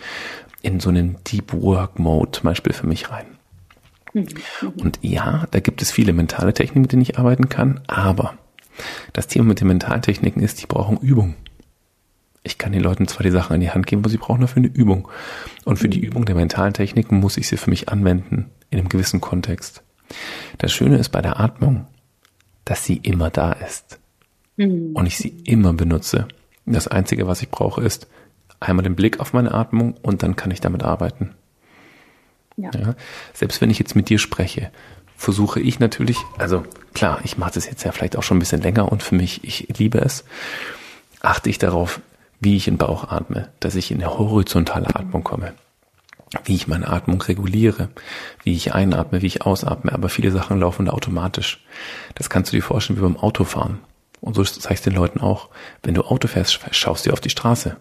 in 0.61 0.79
so 0.79 0.89
einen 0.89 1.17
Deep 1.25 1.53
Work 1.53 1.97
Mode 1.97 2.31
zum 2.31 2.43
Beispiel 2.43 2.73
für 2.73 2.85
mich 2.85 3.09
rein? 3.09 3.25
Mhm. 4.13 4.27
Und 4.77 4.99
ja, 5.01 5.45
da 5.51 5.59
gibt 5.59 5.81
es 5.81 5.91
viele 5.91 6.13
mentale 6.13 6.53
Techniken, 6.53 6.81
mit 6.81 6.91
denen 6.91 7.01
ich 7.01 7.17
arbeiten 7.17 7.49
kann, 7.49 7.81
aber 7.87 8.37
das 9.13 9.27
Thema 9.27 9.45
mit 9.45 9.59
den 9.59 9.67
Mentaltechniken 9.67 10.41
ist, 10.41 10.61
die 10.61 10.67
brauchen 10.67 10.97
Übung 10.97 11.33
ich 12.47 12.57
kann 12.57 12.71
den 12.71 12.81
Leuten 12.81 13.07
zwar 13.07 13.23
die 13.23 13.31
Sachen 13.31 13.53
an 13.53 13.59
die 13.59 13.69
Hand 13.69 13.85
geben, 13.85 14.01
aber 14.01 14.09
sie 14.09 14.17
brauchen 14.17 14.41
dafür 14.41 14.63
eine 14.63 14.67
Übung. 14.67 15.07
Und 15.65 15.77
für 15.77 15.89
die 15.89 15.99
Übung 15.99 16.25
der 16.25 16.35
mentalen 16.35 16.73
Techniken 16.73 17.19
muss 17.19 17.37
ich 17.37 17.47
sie 17.47 17.57
für 17.57 17.69
mich 17.69 17.89
anwenden, 17.89 18.49
in 18.69 18.79
einem 18.79 18.89
gewissen 18.89 19.21
Kontext. 19.21 19.83
Das 20.57 20.71
Schöne 20.71 20.97
ist 20.97 21.09
bei 21.09 21.21
der 21.21 21.39
Atmung, 21.39 21.87
dass 22.65 22.85
sie 22.85 22.97
immer 22.97 23.29
da 23.29 23.51
ist. 23.51 23.99
Mhm. 24.55 24.91
Und 24.93 25.05
ich 25.05 25.17
sie 25.17 25.35
immer 25.45 25.73
benutze. 25.73 26.27
Das 26.65 26.87
Einzige, 26.87 27.27
was 27.27 27.41
ich 27.41 27.49
brauche, 27.49 27.81
ist 27.81 28.07
einmal 28.59 28.83
den 28.83 28.95
Blick 28.95 29.19
auf 29.19 29.33
meine 29.33 29.53
Atmung 29.53 29.95
und 30.01 30.23
dann 30.23 30.35
kann 30.35 30.51
ich 30.51 30.61
damit 30.61 30.83
arbeiten. 30.83 31.35
Ja. 32.55 32.71
ja. 32.73 32.95
Selbst 33.33 33.61
wenn 33.61 33.69
ich 33.69 33.79
jetzt 33.79 33.95
mit 33.95 34.09
dir 34.09 34.17
spreche, 34.17 34.71
versuche 35.15 35.59
ich 35.59 35.79
natürlich, 35.79 36.17
also 36.37 36.63
klar, 36.93 37.19
ich 37.23 37.37
mache 37.37 37.53
das 37.53 37.67
jetzt 37.67 37.83
ja 37.83 37.91
vielleicht 37.91 38.17
auch 38.17 38.23
schon 38.23 38.37
ein 38.37 38.39
bisschen 38.39 38.61
länger 38.61 38.91
und 38.91 39.03
für 39.03 39.15
mich, 39.15 39.43
ich 39.43 39.67
liebe 39.77 39.99
es, 39.99 40.25
achte 41.21 41.49
ich 41.49 41.57
darauf, 41.57 42.01
wie 42.39 42.55
ich 42.55 42.67
in 42.67 42.77
Bauch 42.77 43.09
atme, 43.09 43.49
dass 43.59 43.75
ich 43.75 43.91
in 43.91 44.01
eine 44.01 44.17
horizontale 44.17 44.95
Atmung 44.95 45.23
komme, 45.23 45.53
wie 46.45 46.55
ich 46.55 46.67
meine 46.67 46.87
Atmung 46.87 47.21
reguliere, 47.21 47.89
wie 48.43 48.53
ich 48.53 48.73
einatme, 48.73 49.21
wie 49.21 49.27
ich 49.27 49.45
ausatme, 49.45 49.93
aber 49.93 50.09
viele 50.09 50.31
Sachen 50.31 50.59
laufen 50.59 50.85
da 50.85 50.93
automatisch. 50.93 51.63
Das 52.15 52.29
kannst 52.29 52.51
du 52.51 52.57
dir 52.57 52.63
vorstellen 52.63 52.99
wie 52.99 53.03
beim 53.03 53.17
Autofahren. 53.17 53.79
Und 54.19 54.35
so 54.35 54.43
zeigst 54.43 54.85
du 54.85 54.89
den 54.89 54.99
Leuten 54.99 55.19
auch, 55.19 55.49
wenn 55.83 55.93
du 55.93 56.01
Auto 56.01 56.27
fährst, 56.27 56.59
schaust 56.71 57.05
du 57.05 57.11
auf 57.11 57.21
die 57.21 57.29
Straße. 57.29 57.77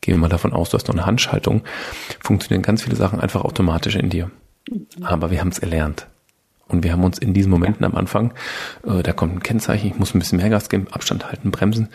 Gehen 0.00 0.14
wir 0.14 0.20
mal 0.20 0.28
davon 0.28 0.52
aus, 0.52 0.70
du 0.70 0.74
hast 0.76 0.88
noch 0.88 0.94
eine 0.94 1.06
Handschaltung, 1.06 1.62
funktionieren 2.20 2.62
ganz 2.62 2.82
viele 2.82 2.96
Sachen 2.96 3.20
einfach 3.20 3.44
automatisch 3.44 3.96
in 3.96 4.10
dir. 4.10 4.30
Aber 5.02 5.30
wir 5.30 5.40
haben 5.40 5.48
es 5.48 5.58
erlernt. 5.58 6.06
Und 6.66 6.82
wir 6.82 6.92
haben 6.92 7.04
uns 7.04 7.18
in 7.18 7.34
diesen 7.34 7.50
Momenten 7.50 7.84
am 7.84 7.94
Anfang, 7.94 8.32
äh, 8.86 9.02
da 9.02 9.12
kommt 9.12 9.34
ein 9.34 9.42
Kennzeichen, 9.42 9.88
ich 9.88 9.98
muss 9.98 10.14
ein 10.14 10.18
bisschen 10.18 10.38
mehr 10.38 10.48
Gas 10.48 10.68
geben, 10.68 10.88
Abstand 10.90 11.26
halten, 11.26 11.50
bremsen. 11.50 11.88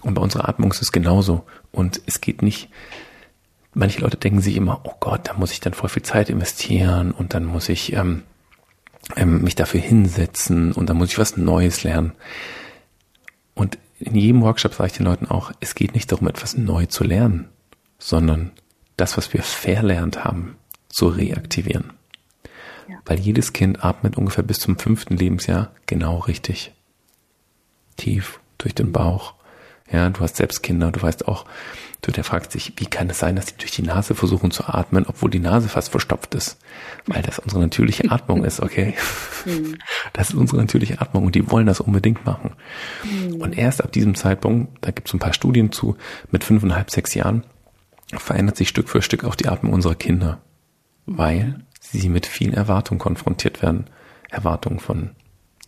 Und 0.00 0.14
bei 0.14 0.22
unserer 0.22 0.48
Atmung 0.48 0.70
ist 0.70 0.82
es 0.82 0.92
genauso. 0.92 1.44
Und 1.72 2.00
es 2.06 2.20
geht 2.20 2.42
nicht, 2.42 2.70
manche 3.74 4.00
Leute 4.00 4.16
denken 4.16 4.40
sich 4.40 4.56
immer, 4.56 4.80
oh 4.84 4.94
Gott, 5.00 5.28
da 5.28 5.34
muss 5.34 5.52
ich 5.52 5.60
dann 5.60 5.74
voll 5.74 5.90
viel 5.90 6.02
Zeit 6.02 6.30
investieren 6.30 7.10
und 7.10 7.34
dann 7.34 7.44
muss 7.44 7.68
ich 7.68 7.92
ähm, 7.92 8.22
ähm, 9.16 9.42
mich 9.42 9.54
dafür 9.54 9.80
hinsetzen 9.80 10.72
und 10.72 10.88
dann 10.88 10.96
muss 10.96 11.10
ich 11.10 11.18
was 11.18 11.36
Neues 11.36 11.84
lernen. 11.84 12.12
Und 13.54 13.78
in 13.98 14.14
jedem 14.14 14.42
Workshop 14.42 14.74
sage 14.74 14.88
ich 14.88 14.96
den 14.96 15.06
Leuten 15.06 15.26
auch, 15.26 15.52
es 15.60 15.74
geht 15.74 15.94
nicht 15.94 16.10
darum, 16.12 16.28
etwas 16.28 16.56
neu 16.56 16.86
zu 16.86 17.04
lernen, 17.04 17.48
sondern 17.98 18.52
das, 18.96 19.16
was 19.16 19.32
wir 19.32 19.42
verlernt 19.42 20.24
haben, 20.24 20.56
zu 20.88 21.08
reaktivieren. 21.08 21.97
Ja. 22.88 22.96
Weil 23.04 23.18
jedes 23.18 23.52
Kind 23.52 23.84
atmet 23.84 24.16
ungefähr 24.16 24.44
bis 24.44 24.60
zum 24.60 24.78
fünften 24.78 25.16
Lebensjahr 25.16 25.72
genau 25.86 26.18
richtig. 26.18 26.72
Tief 27.96 28.40
durch 28.56 28.74
den 28.74 28.92
Bauch. 28.92 29.34
Ja, 29.90 30.10
du 30.10 30.20
hast 30.20 30.36
selbst 30.36 30.62
Kinder, 30.62 30.92
du 30.92 31.00
weißt 31.00 31.28
auch, 31.28 31.46
du, 32.02 32.12
der 32.12 32.22
fragt 32.22 32.52
sich, 32.52 32.74
wie 32.76 32.86
kann 32.86 33.08
es 33.08 33.18
sein, 33.18 33.36
dass 33.36 33.46
die 33.46 33.56
durch 33.56 33.70
die 33.70 33.82
Nase 33.82 34.14
versuchen 34.14 34.50
zu 34.50 34.66
atmen, 34.66 35.06
obwohl 35.06 35.30
die 35.30 35.38
Nase 35.38 35.68
fast 35.68 35.90
verstopft 35.90 36.34
ist? 36.34 36.58
Weil 37.06 37.22
das 37.22 37.38
unsere 37.38 37.60
natürliche 37.60 38.04
Atmung 38.10 38.44
ist, 38.44 38.60
okay? 38.60 38.94
Hm. 39.44 39.78
Das 40.12 40.30
ist 40.30 40.34
unsere 40.34 40.58
natürliche 40.58 41.00
Atmung 41.00 41.26
und 41.26 41.34
die 41.34 41.50
wollen 41.50 41.66
das 41.66 41.80
unbedingt 41.80 42.26
machen. 42.26 42.52
Hm. 43.02 43.40
Und 43.40 43.56
erst 43.56 43.82
ab 43.82 43.92
diesem 43.92 44.14
Zeitpunkt, 44.14 44.84
da 44.84 44.90
gibt 44.90 45.08
es 45.08 45.14
ein 45.14 45.20
paar 45.20 45.32
Studien 45.32 45.72
zu, 45.72 45.96
mit 46.30 46.44
fünfeinhalb, 46.44 46.90
sechs 46.90 47.14
Jahren, 47.14 47.44
verändert 48.12 48.56
sich 48.56 48.68
Stück 48.68 48.88
für 48.88 49.02
Stück 49.02 49.24
auch 49.24 49.34
die 49.34 49.48
Atmung 49.48 49.72
unserer 49.72 49.94
Kinder, 49.94 50.40
weil 51.06 51.60
sie 51.92 52.08
mit 52.08 52.26
vielen 52.26 52.54
Erwartungen 52.54 52.98
konfrontiert 52.98 53.62
werden. 53.62 53.86
Erwartungen 54.30 54.80
von 54.80 55.10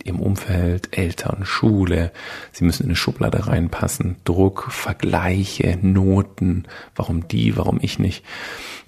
ihrem 0.04 0.20
Umfeld, 0.20 0.96
Eltern, 0.96 1.44
Schule. 1.44 2.12
Sie 2.52 2.64
müssen 2.64 2.84
in 2.84 2.90
eine 2.90 2.96
Schublade 2.96 3.46
reinpassen. 3.46 4.16
Druck, 4.24 4.66
Vergleiche, 4.70 5.78
Noten. 5.82 6.64
Warum 6.94 7.28
die, 7.28 7.56
warum 7.56 7.78
ich 7.80 7.98
nicht? 7.98 8.24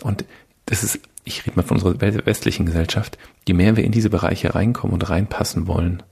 Und 0.02 0.24
das 0.66 0.82
ist, 0.82 1.00
ich 1.24 1.46
rede 1.46 1.56
mal 1.56 1.62
von 1.62 1.78
unserer 1.78 2.00
westlichen 2.26 2.66
Gesellschaft. 2.66 3.18
Je 3.46 3.54
mehr 3.54 3.76
wir 3.76 3.84
in 3.84 3.92
diese 3.92 4.10
Bereiche 4.10 4.54
reinkommen 4.54 4.94
und 4.94 5.08
reinpassen 5.08 5.66
wollen, 5.66 6.02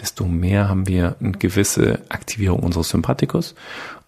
desto 0.00 0.24
mehr 0.24 0.68
haben 0.68 0.86
wir 0.86 1.16
eine 1.20 1.32
gewisse 1.32 2.02
Aktivierung 2.08 2.60
unseres 2.60 2.88
Sympathikus 2.88 3.54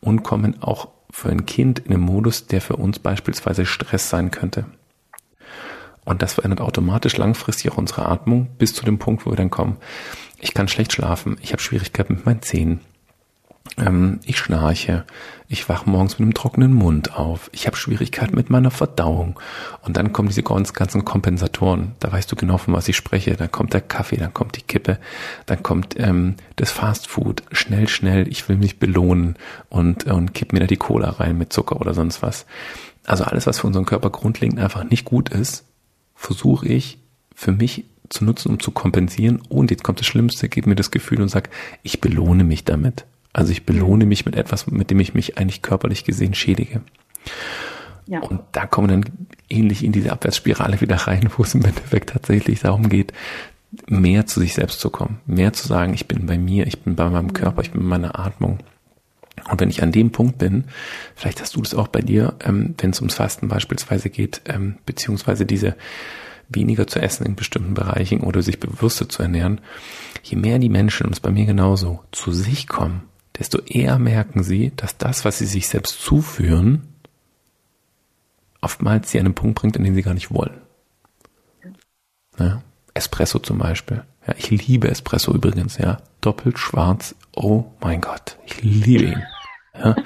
und 0.01 0.23
kommen 0.23 0.63
auch 0.63 0.89
für 1.11 1.29
ein 1.31 1.47
Kind 1.47 1.81
in 1.81 1.93
einem 1.93 2.03
Modus, 2.03 2.47
der 2.47 2.61
für 2.61 2.77
uns 2.77 3.01
beispielsweise 3.01 3.67
Stress 3.67 4.09
sein 4.09 4.31
könnte. 4.31 4.67
Und 6.11 6.23
das 6.23 6.33
verändert 6.33 6.61
automatisch 6.61 7.17
langfristig 7.17 7.71
auch 7.71 7.79
unsere 7.79 8.07
Atmung 8.07 8.49
bis 8.59 8.75
zu 8.75 8.85
dem 8.85 8.99
Punkt, 8.99 9.25
wo 9.25 9.31
wir 9.31 9.37
dann 9.37 9.49
kommen. 9.49 9.77
Ich 10.41 10.55
kann 10.55 10.67
schlecht 10.67 10.93
schlafen, 10.93 11.37
ich 11.41 11.53
habe 11.53 11.63
Schwierigkeiten 11.63 12.15
mit 12.15 12.27
meinen 12.27 12.43
Zähnen. 12.43 12.81
Ähm, 13.79 14.19
ich 14.25 14.37
schnarche, 14.37 15.05
ich 15.47 15.69
wache 15.69 15.89
morgens 15.89 16.19
mit 16.19 16.23
einem 16.23 16.35
trockenen 16.35 16.73
Mund 16.73 17.17
auf, 17.17 17.49
ich 17.53 17.69
habe 17.69 17.77
Schwierigkeiten 17.77 18.35
mit 18.35 18.51
meiner 18.51 18.73
Verdauung. 18.73 19.39
Und 19.83 19.97
dann 19.97 20.13
kommen 20.13 20.27
diese 20.27 20.43
ganz, 20.43 20.73
ganzen 20.73 21.05
Kompensatoren. 21.05 21.93
Da 22.01 22.11
weißt 22.11 22.33
du 22.33 22.35
genau, 22.35 22.59
von 22.59 22.75
was 22.75 22.89
ich 22.89 22.97
spreche. 22.97 23.37
Dann 23.37 23.53
kommt 23.53 23.73
der 23.73 23.81
Kaffee, 23.81 24.17
dann 24.17 24.35
kommt 24.35 24.57
die 24.57 24.63
Kippe, 24.63 24.99
dann 25.47 25.63
kommt 25.63 25.95
ähm, 25.97 26.35
das 26.57 26.73
Fastfood. 26.73 27.45
Schnell, 27.53 27.87
schnell, 27.87 28.27
ich 28.27 28.49
will 28.49 28.57
mich 28.57 28.81
belohnen 28.81 29.37
und, 29.69 30.07
und 30.07 30.35
kipp 30.35 30.53
mir 30.53 30.59
da 30.59 30.67
die 30.67 30.77
Cola 30.77 31.11
rein 31.11 31.39
mit 31.39 31.53
Zucker 31.53 31.81
oder 31.81 31.95
sonst 31.95 32.21
was. 32.21 32.47
Also 33.07 33.23
alles, 33.23 33.47
was 33.47 33.61
für 33.61 33.69
unseren 33.69 33.87
Körper 33.87 34.11
grundlegend 34.11 34.59
einfach 34.59 34.83
nicht 34.83 35.05
gut 35.05 35.29
ist, 35.29 35.70
versuche 36.21 36.69
ich 36.69 36.99
für 37.35 37.51
mich 37.51 37.85
zu 38.11 38.25
nutzen, 38.25 38.51
um 38.51 38.61
zu 38.61 38.73
kompensieren. 38.73 39.41
Und 39.49 39.71
jetzt 39.71 39.83
kommt 39.83 40.01
das 40.01 40.07
Schlimmste, 40.07 40.51
gib 40.51 40.67
mir 40.67 40.75
das 40.75 40.91
Gefühl 40.91 41.23
und 41.23 41.29
sag, 41.29 41.49
ich 41.83 42.01
belohne 42.01 42.45
mich 42.45 42.65
damit. 42.65 43.07
Also 43.33 43.53
ich 43.53 43.65
belohne 43.65 44.05
mich 44.05 44.27
mit 44.27 44.37
etwas, 44.37 44.67
mit 44.67 44.91
dem 44.91 45.01
ich 45.01 45.15
mich 45.15 45.39
eigentlich 45.39 45.63
körperlich 45.63 46.05
gesehen 46.05 46.35
schädige. 46.35 46.83
Ja. 48.07 48.21
Und 48.21 48.41
da 48.53 48.67
kommen 48.67 48.89
dann 48.89 49.05
ähnlich 49.49 49.83
in 49.83 49.93
diese 49.93 50.13
Abwärtsspirale 50.13 50.81
wieder 50.81 50.97
rein, 50.97 51.31
wo 51.37 51.43
es 51.43 51.55
im 51.55 51.65
Endeffekt 51.65 52.11
tatsächlich 52.11 52.61
darum 52.61 52.89
geht, 52.89 53.15
mehr 53.87 54.27
zu 54.27 54.41
sich 54.41 54.53
selbst 54.53 54.81
zu 54.81 54.91
kommen, 54.91 55.21
mehr 55.27 55.53
zu 55.55 55.67
sagen, 55.67 55.95
ich 55.95 56.07
bin 56.07 56.27
bei 56.27 56.37
mir, 56.37 56.67
ich 56.67 56.81
bin 56.81 56.97
bei 56.97 57.09
meinem 57.09 57.33
Körper, 57.33 57.63
ich 57.63 57.71
bin 57.71 57.83
bei 57.83 57.89
meiner 57.89 58.19
Atmung. 58.19 58.59
Und 59.51 59.61
wenn 59.61 59.71
ich 59.71 59.83
an 59.83 59.93
dem 59.93 60.13
Punkt 60.13 60.39
bin, 60.39 60.65
vielleicht 61.15 61.41
hast 61.41 61.57
du 61.57 61.63
das 61.63 61.75
auch 61.75 61.89
bei 61.89 62.01
dir, 62.01 62.35
ähm, 62.45 62.75
wenn 62.79 62.91
es 62.91 63.01
ums 63.01 63.15
Fasten 63.15 63.49
beispielsweise 63.49 64.11
geht, 64.11 64.43
ähm, 64.47 64.77
beziehungsweise 64.87 65.45
diese 65.45 65.77
weniger 66.49 66.87
zu 66.87 67.01
essen 67.01 67.27
in 67.27 67.37
bestimmten 67.37 67.75
Bereichen 67.75 68.21
oder 68.21 68.43
sich 68.43 68.61
bewusster 68.61 69.09
zu 69.09 69.23
ernähren, 69.23 69.61
je 70.23 70.37
mehr 70.37 70.59
die 70.59 70.69
Menschen, 70.69 71.07
und 71.07 71.13
es 71.13 71.21
bei 71.21 71.31
mir 71.31 71.47
genauso, 71.47 72.01
zu 72.13 72.33
sich 72.33 72.69
kommen, 72.69 73.03
desto 73.39 73.59
eher 73.59 73.99
merken 73.99 74.43
sie, 74.43 74.73
dass 74.77 74.99
das, 74.99 75.25
was 75.25 75.39
sie 75.39 75.47
sich 75.47 75.69
selbst 75.69 76.01
zuführen, 76.01 76.83
oftmals 78.61 79.11
sie 79.11 79.19
an 79.19 79.27
einen 79.27 79.35
Punkt 79.35 79.59
bringt, 79.59 79.77
an 79.77 79.85
den 79.85 79.95
sie 79.95 80.03
gar 80.03 80.15
nicht 80.15 80.33
wollen. 80.33 80.61
Ja? 82.39 82.63
Espresso 82.95 83.39
zum 83.39 83.59
Beispiel. 83.59 84.03
Ja, 84.27 84.35
ich 84.37 84.51
liebe 84.51 84.91
Espresso 84.91 85.33
übrigens, 85.33 85.79
ja. 85.79 85.99
Doppelt 86.21 86.59
schwarz. 86.59 87.15
Oh 87.35 87.65
mein 87.81 88.01
Gott. 88.01 88.37
Ich 88.45 88.63
liebe 88.63 89.05
ihn. 89.05 89.23
Ja. 89.83 89.97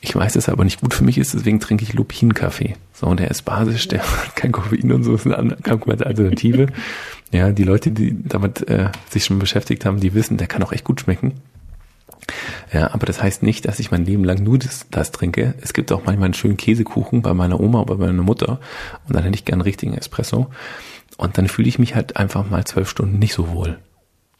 Ich 0.00 0.14
weiß, 0.14 0.34
dass 0.34 0.46
er 0.46 0.52
aber 0.52 0.64
nicht 0.64 0.80
gut 0.80 0.94
für 0.94 1.02
mich 1.02 1.18
ist, 1.18 1.34
deswegen 1.34 1.58
trinke 1.58 1.82
ich 1.82 1.92
Lupinkaffee. 1.92 2.76
So, 2.92 3.06
und 3.06 3.18
der 3.18 3.30
ist 3.30 3.42
basisch, 3.42 3.88
der 3.88 4.00
hat 4.02 4.36
kein 4.36 4.52
Koffein 4.52 4.92
und 4.92 5.02
so, 5.02 5.14
ist 5.14 5.26
eine 5.26 5.56
Alternative. 5.64 6.68
Ja, 7.32 7.50
die 7.50 7.64
Leute, 7.64 7.90
die 7.90 8.16
damit 8.22 8.68
äh, 8.68 8.90
sich 9.10 9.24
schon 9.24 9.38
beschäftigt 9.38 9.84
haben, 9.84 10.00
die 10.00 10.14
wissen, 10.14 10.36
der 10.36 10.46
kann 10.46 10.62
auch 10.62 10.72
echt 10.72 10.84
gut 10.84 11.00
schmecken. 11.00 11.34
Ja, 12.72 12.92
aber 12.92 13.06
das 13.06 13.22
heißt 13.22 13.42
nicht, 13.42 13.66
dass 13.66 13.80
ich 13.80 13.90
mein 13.90 14.04
Leben 14.04 14.24
lang 14.24 14.42
nur 14.42 14.58
das, 14.58 14.86
das 14.90 15.10
trinke. 15.10 15.54
Es 15.60 15.72
gibt 15.72 15.90
auch 15.90 16.04
manchmal 16.04 16.26
einen 16.26 16.34
schönen 16.34 16.56
Käsekuchen 16.56 17.22
bei 17.22 17.34
meiner 17.34 17.58
Oma 17.58 17.80
oder 17.80 17.96
bei 17.96 18.06
meiner 18.06 18.22
Mutter 18.22 18.60
und 19.06 19.16
dann 19.16 19.24
hätte 19.24 19.34
ich 19.34 19.44
gern 19.44 19.56
einen 19.56 19.62
richtigen 19.62 19.94
Espresso. 19.94 20.48
Und 21.16 21.38
dann 21.38 21.48
fühle 21.48 21.68
ich 21.68 21.78
mich 21.78 21.94
halt 21.94 22.16
einfach 22.16 22.48
mal 22.48 22.64
zwölf 22.64 22.88
Stunden 22.88 23.18
nicht 23.18 23.32
so 23.32 23.50
wohl. 23.50 23.78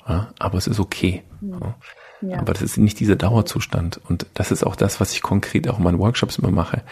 Ja, 0.07 0.33
aber 0.39 0.59
es 0.59 0.67
ist 0.67 0.79
okay. 0.79 1.23
Ja. 1.41 1.75
Ja. 2.21 2.39
Aber 2.39 2.53
das 2.53 2.63
ist 2.63 2.77
nicht 2.79 2.99
dieser 3.01 3.17
Dauerzustand. 3.17 4.01
Und 4.09 4.27
das 4.35 4.51
ist 4.51 4.65
auch 4.65 4.77
das, 4.77 5.01
was 5.01 5.13
ich 5.13 5.23
konkret 5.23 5.69
auch 5.69 5.79
in 5.79 5.85
meinen 5.85 5.99
Workshops 5.99 6.39
immer 6.39 6.51
mache. 6.51 6.83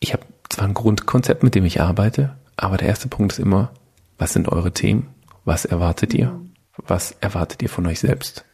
Ich 0.00 0.12
habe 0.12 0.24
zwar 0.48 0.66
ein 0.66 0.74
Grundkonzept, 0.74 1.42
mit 1.42 1.54
dem 1.54 1.64
ich 1.64 1.80
arbeite, 1.80 2.36
aber 2.56 2.76
der 2.76 2.88
erste 2.88 3.08
Punkt 3.08 3.32
ist 3.32 3.38
immer, 3.38 3.70
was 4.18 4.32
sind 4.32 4.48
eure 4.48 4.72
Themen? 4.72 5.08
Was 5.44 5.64
erwartet 5.64 6.14
ihr? 6.14 6.30
Mhm. 6.30 6.52
Was 6.86 7.12
erwartet 7.20 7.62
ihr 7.62 7.68
von 7.68 7.86
euch 7.86 8.00
selbst? 8.00 8.44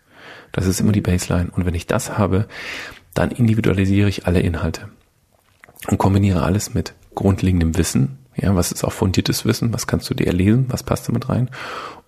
Das 0.53 0.66
ist 0.66 0.81
immer 0.81 0.92
die 0.92 1.01
Baseline. 1.01 1.51
Und 1.51 1.66
wenn 1.66 1.75
ich 1.75 1.87
das 1.87 2.18
habe, 2.18 2.47
dann 3.14 3.31
individualisiere 3.31 4.09
ich 4.09 4.27
alle 4.27 4.40
Inhalte 4.40 4.88
und 5.88 5.99
kombiniere 5.99 6.42
alles 6.42 6.75
mit 6.75 6.95
grundlegendem 7.14 7.77
Wissen. 7.77 8.18
Ja, 8.37 8.55
was 8.55 8.73
ist 8.73 8.85
auch 8.85 8.92
fundiertes 8.92 9.45
Wissen? 9.45 9.73
Was 9.73 9.87
kannst 9.87 10.09
du 10.09 10.14
dir 10.14 10.27
erlesen? 10.27 10.66
Was 10.68 10.83
passt 10.83 11.09
damit 11.09 11.29
rein? 11.29 11.51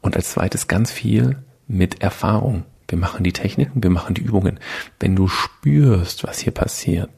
Und 0.01 0.17
als 0.17 0.33
zweites 0.33 0.69
ganz 0.69 0.91
viel 0.91 1.43
mit 1.67 2.03
Erfahrung. 2.03 2.65
Wir 2.88 2.99
machen 2.99 3.25
die 3.25 3.33
Techniken, 3.33 3.83
wir 3.83 3.90
machen 3.90 4.14
die 4.14 4.23
Übungen. 4.23 4.61
Wenn 5.01 5.16
du 5.16 5.29
spürst, 5.29 6.25
was 6.25 6.38
hier 6.38 6.53
passiert, 6.53 7.11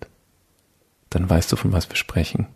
dann 1.11 1.29
weißt 1.29 1.51
du, 1.53 1.57
von 1.57 1.73
was 1.73 1.89
wir 1.89 1.97
sprechen. 1.97 2.47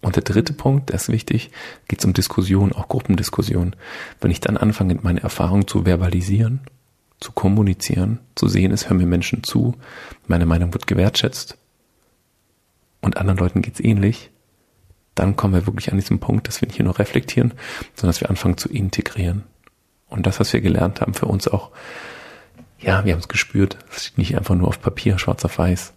Und 0.00 0.16
der 0.16 0.22
dritte 0.22 0.52
Punkt, 0.52 0.90
der 0.90 0.96
ist 0.96 1.08
wichtig, 1.08 1.50
geht 1.88 1.98
es 1.98 2.04
um 2.04 2.12
Diskussion, 2.12 2.72
auch 2.72 2.88
Gruppendiskussion. 2.88 3.74
Wenn 4.20 4.30
ich 4.30 4.40
dann 4.40 4.56
anfange, 4.56 4.98
meine 5.02 5.22
Erfahrung 5.22 5.66
zu 5.66 5.84
verbalisieren, 5.84 6.60
zu 7.20 7.32
kommunizieren, 7.32 8.20
zu 8.36 8.46
sehen, 8.46 8.70
es 8.70 8.88
hören 8.88 8.98
mir 8.98 9.06
Menschen 9.06 9.42
zu, 9.42 9.74
meine 10.26 10.46
Meinung 10.46 10.72
wird 10.72 10.86
gewertschätzt 10.86 11.58
und 13.00 13.16
anderen 13.16 13.38
Leuten 13.38 13.60
geht's 13.60 13.80
ähnlich, 13.80 14.30
dann 15.16 15.34
kommen 15.34 15.54
wir 15.54 15.66
wirklich 15.66 15.90
an 15.90 15.98
diesen 15.98 16.20
Punkt, 16.20 16.46
dass 16.46 16.60
wir 16.60 16.68
nicht 16.68 16.78
nur 16.78 16.96
reflektieren, 16.96 17.54
sondern 17.94 18.10
dass 18.10 18.20
wir 18.20 18.30
anfangen 18.30 18.56
zu 18.56 18.68
integrieren. 18.68 19.42
Und 20.08 20.26
das, 20.26 20.38
was 20.38 20.52
wir 20.52 20.60
gelernt 20.60 21.00
haben, 21.00 21.12
für 21.12 21.26
uns 21.26 21.48
auch 21.48 21.72
ja, 22.78 23.04
wir 23.04 23.12
haben 23.12 23.20
es 23.20 23.28
gespürt. 23.28 23.78
Es 23.90 24.06
steht 24.06 24.18
nicht 24.18 24.36
einfach 24.36 24.54
nur 24.54 24.68
auf 24.68 24.80
Papier, 24.80 25.18
schwarz 25.18 25.44
auf 25.44 25.58
weiß, 25.58 25.92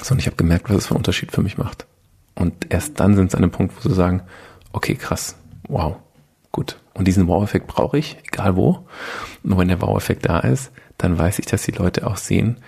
sondern 0.00 0.20
ich 0.20 0.26
habe 0.26 0.36
gemerkt, 0.36 0.68
was 0.68 0.76
es 0.76 0.86
für 0.86 0.92
einen 0.92 0.98
Unterschied 0.98 1.32
für 1.32 1.42
mich 1.42 1.58
macht. 1.58 1.86
Und 2.34 2.72
erst 2.72 3.00
dann 3.00 3.16
sind 3.16 3.30
sie 3.30 3.36
an 3.36 3.42
einem 3.42 3.52
Punkt, 3.52 3.74
wo 3.76 3.88
sie 3.88 3.94
sagen, 3.94 4.22
okay, 4.72 4.94
krass, 4.94 5.36
wow, 5.68 5.96
gut. 6.52 6.78
Und 6.94 7.08
diesen 7.08 7.28
Wow-Effekt 7.28 7.66
brauche 7.66 7.98
ich, 7.98 8.18
egal 8.26 8.56
wo. 8.56 8.86
Und 9.42 9.58
wenn 9.58 9.68
der 9.68 9.80
Wow-Effekt 9.80 10.26
da 10.26 10.40
ist, 10.40 10.72
dann 10.98 11.18
weiß 11.18 11.38
ich, 11.38 11.46
dass 11.46 11.64
die 11.64 11.72
Leute 11.72 12.06
auch 12.06 12.16
sehen, 12.16 12.58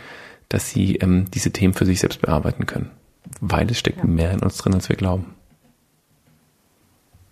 dass 0.48 0.70
sie 0.70 0.96
ähm, 0.96 1.26
diese 1.32 1.50
Themen 1.50 1.74
für 1.74 1.86
sich 1.86 2.00
selbst 2.00 2.20
bearbeiten 2.22 2.66
können. 2.66 2.90
Weil 3.40 3.70
es 3.70 3.78
steckt 3.78 3.98
ja. 3.98 4.04
mehr 4.04 4.32
in 4.32 4.40
uns 4.40 4.56
drin, 4.58 4.74
als 4.74 4.88
wir 4.88 4.96
glauben. 4.96 5.34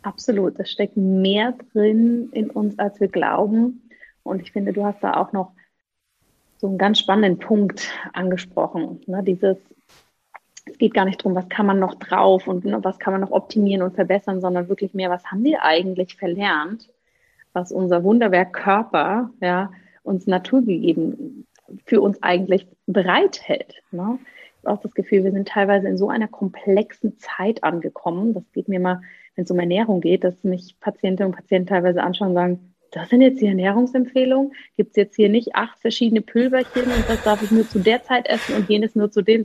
Absolut, 0.02 0.59
es 0.61 0.70
steckt 0.70 0.96
mehr 0.96 1.54
drin 1.72 2.28
in 2.32 2.50
uns, 2.50 2.78
als 2.78 3.00
wir 3.00 3.09
glauben. 3.09 3.82
Und 4.22 4.40
ich 4.40 4.52
finde, 4.52 4.72
du 4.72 4.84
hast 4.84 5.02
da 5.02 5.14
auch 5.14 5.32
noch 5.32 5.52
so 6.59 6.68
einen 6.68 6.78
ganz 6.78 6.98
spannenden 6.98 7.38
Punkt 7.38 7.90
angesprochen. 8.12 9.00
Ne? 9.07 9.22
Dieses, 9.22 9.59
es 10.64 10.78
geht 10.78 10.94
gar 10.94 11.04
nicht 11.04 11.20
darum, 11.20 11.34
was 11.34 11.48
kann 11.48 11.66
man 11.66 11.78
noch 11.78 11.94
drauf 11.94 12.48
und 12.48 12.64
was 12.84 12.98
kann 12.98 13.12
man 13.12 13.20
noch 13.20 13.30
optimieren 13.30 13.82
und 13.82 13.94
verbessern, 13.94 14.40
sondern 14.40 14.68
wirklich 14.68 14.94
mehr, 14.94 15.11
was 15.11 15.24
haben 15.26 15.44
wir 15.44 15.62
eigentlich 15.62 16.16
verlernt, 16.16 16.88
was 17.52 17.72
unser 17.72 18.04
Wunderwerk 18.04 18.52
Körper, 18.52 19.30
ja, 19.40 19.70
uns 20.02 20.26
naturgegeben 20.26 21.46
für 21.84 22.00
uns 22.00 22.22
eigentlich 22.22 22.66
bereithält. 22.86 23.82
Ne? 23.90 24.18
Ich 24.20 24.64
habe 24.64 24.78
auch 24.78 24.82
das 24.82 24.94
Gefühl, 24.94 25.24
wir 25.24 25.32
sind 25.32 25.48
teilweise 25.48 25.88
in 25.88 25.98
so 25.98 26.09
einer 26.09 26.28
komplexen 26.28 27.18
Zeit 27.18 27.64
angekommen. 27.64 28.34
Das 28.34 28.44
geht 28.52 28.68
mir 28.68 28.80
mal, 28.80 29.02
wenn 29.34 29.44
es 29.44 29.50
um 29.50 29.59
Ernährung 29.59 30.00
geht, 30.00 30.24
dass 30.24 30.42
mich 30.44 30.78
Patientinnen 30.80 31.32
und 31.32 31.36
Patienten 31.36 31.68
teilweise 31.68 32.02
anschauen 32.02 32.28
und 32.28 32.34
sagen, 32.34 32.76
das 32.93 33.11
sind 33.11 33.20
jetzt 33.20 33.41
die 33.41 33.47
Ernährungsempfehlungen. 33.47 34.53
Gibt 34.76 34.91
es 34.91 34.97
jetzt 34.97 35.16
hier 35.16 35.28
nicht 35.28 35.55
acht 35.55 35.78
verschiedene 35.80 36.22
Pülverchen 36.22 36.84
und 36.84 37.05
das 37.09 37.22
darf 37.22 37.43
ich 37.43 37.51
nur 37.51 37.68
zu 37.68 37.78
der 37.78 38.03
Zeit 38.03 38.28
essen 38.28 38.57
und 38.57 38.68
jenes 38.68 38.95
nur 38.95 39.11
zu 39.11 39.22
dem? 39.22 39.45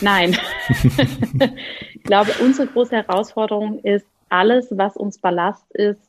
Nein. 0.00 0.36
ich 1.94 2.02
glaube, 2.02 2.32
unsere 2.42 2.68
große 2.68 2.96
Herausforderung 2.96 3.80
ist, 3.80 4.06
alles, 4.28 4.68
was 4.76 4.96
uns 4.96 5.18
Ballast 5.18 5.70
ist, 5.72 6.00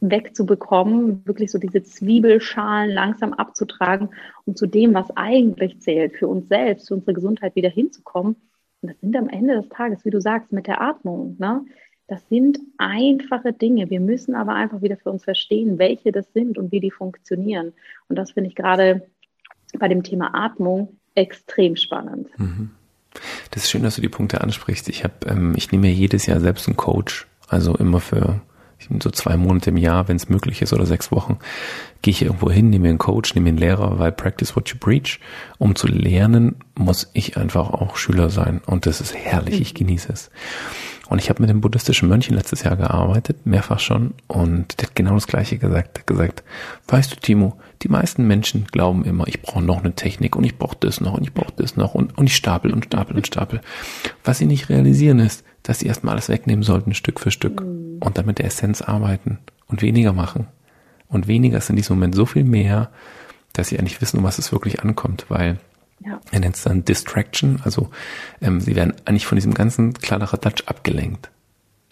wegzubekommen, 0.00 1.24
wirklich 1.26 1.50
so 1.50 1.58
diese 1.58 1.82
Zwiebelschalen 1.82 2.90
langsam 2.90 3.34
abzutragen 3.34 4.08
und 4.46 4.56
zu 4.56 4.66
dem, 4.66 4.94
was 4.94 5.14
eigentlich 5.16 5.80
zählt, 5.80 6.16
für 6.16 6.26
uns 6.26 6.48
selbst, 6.48 6.88
für 6.88 6.94
unsere 6.94 7.12
Gesundheit 7.12 7.54
wieder 7.54 7.68
hinzukommen. 7.68 8.36
Und 8.80 8.88
das 8.90 9.00
sind 9.00 9.14
am 9.16 9.28
Ende 9.28 9.56
des 9.56 9.68
Tages, 9.68 10.04
wie 10.04 10.10
du 10.10 10.20
sagst, 10.20 10.52
mit 10.52 10.66
der 10.66 10.80
Atmung. 10.80 11.36
Ne? 11.38 11.64
Das 12.10 12.28
sind 12.28 12.58
einfache 12.76 13.52
Dinge. 13.52 13.88
Wir 13.88 14.00
müssen 14.00 14.34
aber 14.34 14.54
einfach 14.54 14.82
wieder 14.82 14.96
für 14.96 15.12
uns 15.12 15.22
verstehen, 15.22 15.78
welche 15.78 16.10
das 16.10 16.26
sind 16.34 16.58
und 16.58 16.72
wie 16.72 16.80
die 16.80 16.90
funktionieren. 16.90 17.72
Und 18.08 18.16
das 18.16 18.32
finde 18.32 18.50
ich 18.50 18.56
gerade 18.56 19.06
bei 19.78 19.86
dem 19.86 20.02
Thema 20.02 20.34
Atmung 20.34 20.96
extrem 21.14 21.76
spannend. 21.76 22.26
Mhm. 22.36 22.72
Das 23.52 23.62
ist 23.62 23.70
schön, 23.70 23.84
dass 23.84 23.94
du 23.94 24.02
die 24.02 24.08
Punkte 24.08 24.40
ansprichst. 24.40 24.88
Ich 24.88 25.04
habe, 25.04 25.14
ähm, 25.28 25.54
ich 25.56 25.70
nehme 25.70 25.86
ja 25.86 25.94
jedes 25.94 26.26
Jahr 26.26 26.40
selbst 26.40 26.66
einen 26.66 26.76
Coach, 26.76 27.28
also 27.46 27.76
immer 27.76 28.00
für 28.00 28.40
so 29.00 29.10
zwei 29.10 29.36
Monate 29.36 29.70
im 29.70 29.76
Jahr, 29.76 30.08
wenn 30.08 30.16
es 30.16 30.28
möglich 30.28 30.62
ist, 30.62 30.72
oder 30.72 30.86
sechs 30.86 31.12
Wochen, 31.12 31.38
gehe 32.02 32.10
ich 32.10 32.22
irgendwo 32.22 32.50
hin, 32.50 32.70
nehme 32.70 32.84
mir 32.84 32.88
einen 32.88 32.98
Coach, 32.98 33.36
nehme 33.36 33.44
mir 33.44 33.48
einen 33.50 33.58
Lehrer, 33.58 34.00
weil 34.00 34.10
practice 34.10 34.56
what 34.56 34.68
you 34.70 34.78
preach. 34.80 35.20
Um 35.58 35.76
zu 35.76 35.86
lernen, 35.86 36.56
muss 36.74 37.08
ich 37.12 37.36
einfach 37.36 37.70
auch 37.70 37.96
Schüler 37.96 38.30
sein. 38.30 38.62
Und 38.66 38.86
das 38.86 39.00
ist 39.00 39.14
herrlich, 39.14 39.60
ich 39.60 39.74
mhm. 39.74 39.78
genieße 39.78 40.12
es. 40.12 40.30
Und 41.10 41.18
ich 41.18 41.28
habe 41.28 41.42
mit 41.42 41.50
dem 41.50 41.60
buddhistischen 41.60 42.08
Mönchen 42.08 42.36
letztes 42.36 42.62
Jahr 42.62 42.76
gearbeitet, 42.76 43.44
mehrfach 43.44 43.80
schon, 43.80 44.14
und 44.28 44.80
der 44.80 44.86
hat 44.86 44.94
genau 44.94 45.14
das 45.14 45.26
Gleiche 45.26 45.58
gesagt. 45.58 45.96
Er 45.96 46.00
hat 46.02 46.06
gesagt, 46.06 46.44
weißt 46.86 47.10
du, 47.10 47.16
Timo, 47.16 47.58
die 47.82 47.88
meisten 47.88 48.28
Menschen 48.28 48.66
glauben 48.70 49.04
immer, 49.04 49.26
ich 49.26 49.42
brauche 49.42 49.60
noch 49.60 49.80
eine 49.80 49.92
Technik 49.96 50.36
und 50.36 50.44
ich 50.44 50.56
brauche 50.56 50.76
das 50.78 51.00
noch 51.00 51.14
und 51.14 51.24
ich 51.24 51.34
brauche 51.34 51.52
das 51.56 51.74
noch 51.76 51.96
und, 51.96 52.16
und 52.16 52.28
ich 52.28 52.36
stapel 52.36 52.72
und 52.72 52.84
stapel 52.84 53.16
und 53.16 53.26
stapel. 53.26 53.60
Was 54.22 54.38
sie 54.38 54.46
nicht 54.46 54.68
realisieren 54.68 55.18
ist, 55.18 55.44
dass 55.64 55.80
sie 55.80 55.88
erstmal 55.88 56.12
alles 56.12 56.28
wegnehmen 56.28 56.62
sollten, 56.62 56.94
Stück 56.94 57.18
für 57.18 57.32
Stück, 57.32 57.60
und 57.60 58.12
dann 58.16 58.26
mit 58.26 58.38
der 58.38 58.46
Essenz 58.46 58.80
arbeiten 58.80 59.40
und 59.66 59.82
weniger 59.82 60.12
machen. 60.12 60.46
Und 61.08 61.26
weniger 61.26 61.58
ist 61.58 61.70
in 61.70 61.76
diesem 61.76 61.96
Moment 61.96 62.14
so 62.14 62.24
viel 62.24 62.44
mehr, 62.44 62.88
dass 63.52 63.66
sie 63.66 63.80
eigentlich 63.80 64.00
wissen, 64.00 64.18
um 64.18 64.24
was 64.24 64.38
es 64.38 64.52
wirklich 64.52 64.80
ankommt, 64.80 65.26
weil 65.28 65.58
ja. 66.00 66.20
Er 66.30 66.40
nennt 66.40 66.56
es 66.56 66.62
dann 66.62 66.84
Distraction, 66.84 67.60
also 67.64 67.90
ähm, 68.40 68.60
sie 68.60 68.74
werden 68.74 68.94
eigentlich 69.04 69.26
von 69.26 69.36
diesem 69.36 69.54
ganzen 69.54 69.92
Kladderadatsch 69.94 70.64
abgelenkt, 70.66 71.30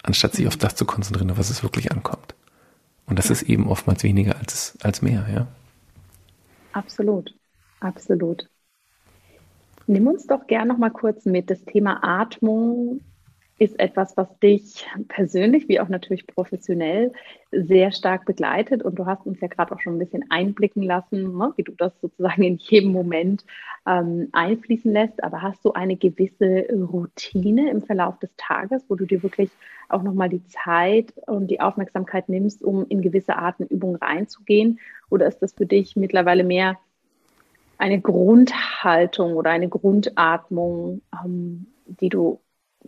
anstatt 0.03 0.33
sich 0.33 0.47
auf 0.47 0.57
das 0.57 0.75
zu 0.75 0.85
konzentrieren, 0.85 1.31
auf 1.31 1.37
was 1.37 1.49
es 1.49 1.63
wirklich 1.63 1.91
ankommt. 1.91 2.33
Und 3.05 3.19
das 3.19 3.27
ja. 3.27 3.33
ist 3.33 3.43
eben 3.43 3.67
oftmals 3.67 4.03
weniger 4.03 4.37
als, 4.37 4.77
als 4.81 5.01
mehr, 5.01 5.25
ja. 5.33 5.47
Absolut, 6.73 7.33
absolut. 7.79 8.47
Nimm 9.87 10.07
uns 10.07 10.27
doch 10.27 10.45
gern 10.45 10.67
noch 10.67 10.77
mal 10.77 10.91
kurz 10.91 11.25
mit. 11.25 11.49
Das 11.49 11.63
Thema 11.65 12.03
Atmung 12.03 13.01
ist 13.59 13.77
etwas, 13.77 14.15
was 14.15 14.27
dich 14.39 14.87
persönlich 15.09 15.67
wie 15.67 15.81
auch 15.81 15.89
natürlich 15.89 16.25
professionell 16.25 17.11
sehr 17.51 17.91
stark 17.91 18.25
begleitet. 18.25 18.83
Und 18.83 18.97
du 18.97 19.05
hast 19.05 19.25
uns 19.25 19.41
ja 19.41 19.47
gerade 19.47 19.75
auch 19.75 19.81
schon 19.81 19.95
ein 19.95 19.99
bisschen 19.99 20.25
einblicken 20.29 20.81
lassen, 20.81 21.37
ne, 21.37 21.53
wie 21.57 21.63
du 21.63 21.73
das 21.73 21.91
sozusagen 21.99 22.43
in 22.43 22.57
jedem 22.57 22.93
Moment 22.93 23.43
ähm, 23.85 24.29
einfließen 24.31 24.91
lässt. 24.91 25.21
Aber 25.23 25.41
hast 25.41 25.63
du 25.65 25.73
eine 25.73 25.97
gewisse 25.97 26.67
Routine 26.71 27.69
im 27.69 27.81
Verlauf 27.81 28.17
des 28.19 28.31
Tages, 28.37 28.85
wo 28.87 28.95
du 28.95 29.05
dir 29.05 29.21
wirklich 29.23 29.49
auch 29.89 30.03
nochmal 30.03 30.29
die 30.29 30.45
Zeit 30.47 31.13
und 31.27 31.47
die 31.51 31.59
Aufmerksamkeit 31.59 32.29
nimmst, 32.29 32.63
um 32.63 32.85
in 32.87 33.01
gewisse 33.01 33.35
Atemübungen 33.35 33.97
reinzugehen? 33.97 34.79
Oder 35.09 35.27
ist 35.27 35.39
das 35.39 35.53
für 35.53 35.65
dich 35.65 35.97
mittlerweile 35.97 36.45
mehr 36.45 36.77
eine 37.77 37.99
Grundhaltung 37.99 39.33
oder 39.33 39.51
eine 39.51 39.67
Grundatmung, 39.67 41.01
ähm, 41.23 41.67
die 41.85 42.09
du 42.09 42.39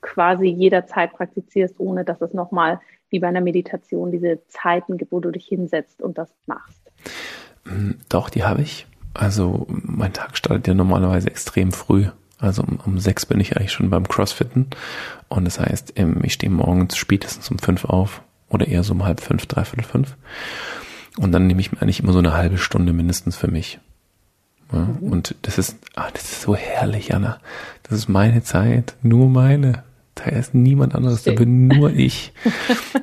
quasi 0.02 0.47
jederzeit 0.47 1.14
praktizierst, 1.14 1.76
ohne 1.80 2.04
dass 2.04 2.22
es 2.22 2.34
nochmal 2.34 2.80
wie 3.10 3.20
bei 3.20 3.28
einer 3.28 3.41
Meditation 3.41 4.12
diese 4.12 4.39
Zeiten 4.47 4.97
gibt, 4.97 5.12
wo 5.12 5.20
du 5.20 5.32
dich 5.32 5.45
hinsetzt 5.45 6.02
und 6.02 6.18
das 6.18 6.30
machst? 6.45 6.82
Mm, 7.66 7.91
doch, 8.10 8.30
die 8.30 8.43
habe 8.43 8.62
ich. 8.62 8.88
Also 9.14 9.68
mein 9.70 10.14
Tag 10.14 10.38
startet 10.38 10.68
ja 10.68 10.74
normalerweise 10.74 11.28
extrem 11.28 11.72
früh. 11.72 12.08
Also 12.39 12.64
um, 12.64 12.80
um 12.86 12.99
sechs 12.99 13.26
bin 13.26 13.39
ich 13.39 13.56
eigentlich 13.56 13.72
schon 13.72 13.89
beim 13.89 14.08
Crossfitten. 14.08 14.68
Und 15.28 15.45
das 15.45 15.60
heißt, 15.60 15.93
ich 16.24 16.34
stehe 16.34 16.52
morgens 16.52 16.97
spätestens 16.97 17.52
um 17.52 17.60
fünf 17.60 17.86
auf 17.86 18.24
oder 18.49 18.68
eher 18.68 18.84
so 18.84 18.93
um 18.93 19.06
halb 19.06 19.22
fünf, 19.22 19.45
dreiviertel 19.45 19.86
fünf. 19.86 20.18
Und 21.18 21.32
dann 21.34 21.47
nehme 21.47 21.60
ich 21.60 21.72
mir 21.72 21.82
eigentlich 21.82 21.99
immer 21.99 22.14
so 22.14 22.20
eine 22.20 22.34
halbe 22.34 22.58
Stunde 22.58 22.93
mindestens 22.93 23.36
für 23.36 23.49
mich. 23.49 23.80
Ja, 24.72 24.80
mhm. 24.80 25.12
Und 25.12 25.36
das 25.41 25.58
ist, 25.58 25.78
ah, 25.95 26.10
das 26.14 26.24
ist 26.24 26.41
so 26.41 26.56
herrlich, 26.56 27.14
Anna. 27.14 27.39
Das 27.84 27.97
ist 27.97 28.08
meine 28.08 28.43
Zeit, 28.43 28.95
nur 29.02 29.28
meine. 29.28 29.84
Da 30.24 30.32
ist 30.32 30.53
niemand 30.53 30.93
anderes, 30.93 31.24
da 31.24 31.32
bin 31.32 31.67
nur 31.67 31.91
ich. 31.91 32.34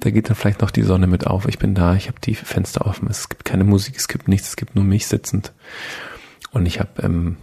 Da 0.01 0.11
geht 0.11 0.29
dann 0.29 0.37
vielleicht 0.37 0.61
noch 0.61 0.71
die 0.71 0.83
Sonne 0.83 1.07
mit 1.07 1.27
auf. 1.27 1.49
Ich 1.49 1.59
bin 1.59 1.75
da, 1.75 1.97
ich 1.97 2.07
habe 2.07 2.21
die 2.23 2.35
Fenster 2.35 2.87
offen. 2.87 3.09
Es 3.11 3.29
gibt 3.29 3.45
keine 3.45 3.65
Musik, 3.65 3.97
es 3.97 4.07
gibt 4.07 4.29
nichts, 4.29 4.51
es 4.51 4.57
gibt 4.57 4.77
nur 4.77 4.85
mich 4.85 5.07
sitzend. 5.07 5.53
Und 6.53 6.67
ich 6.67 6.79
habe 6.79 6.91
ähm, 7.03 7.37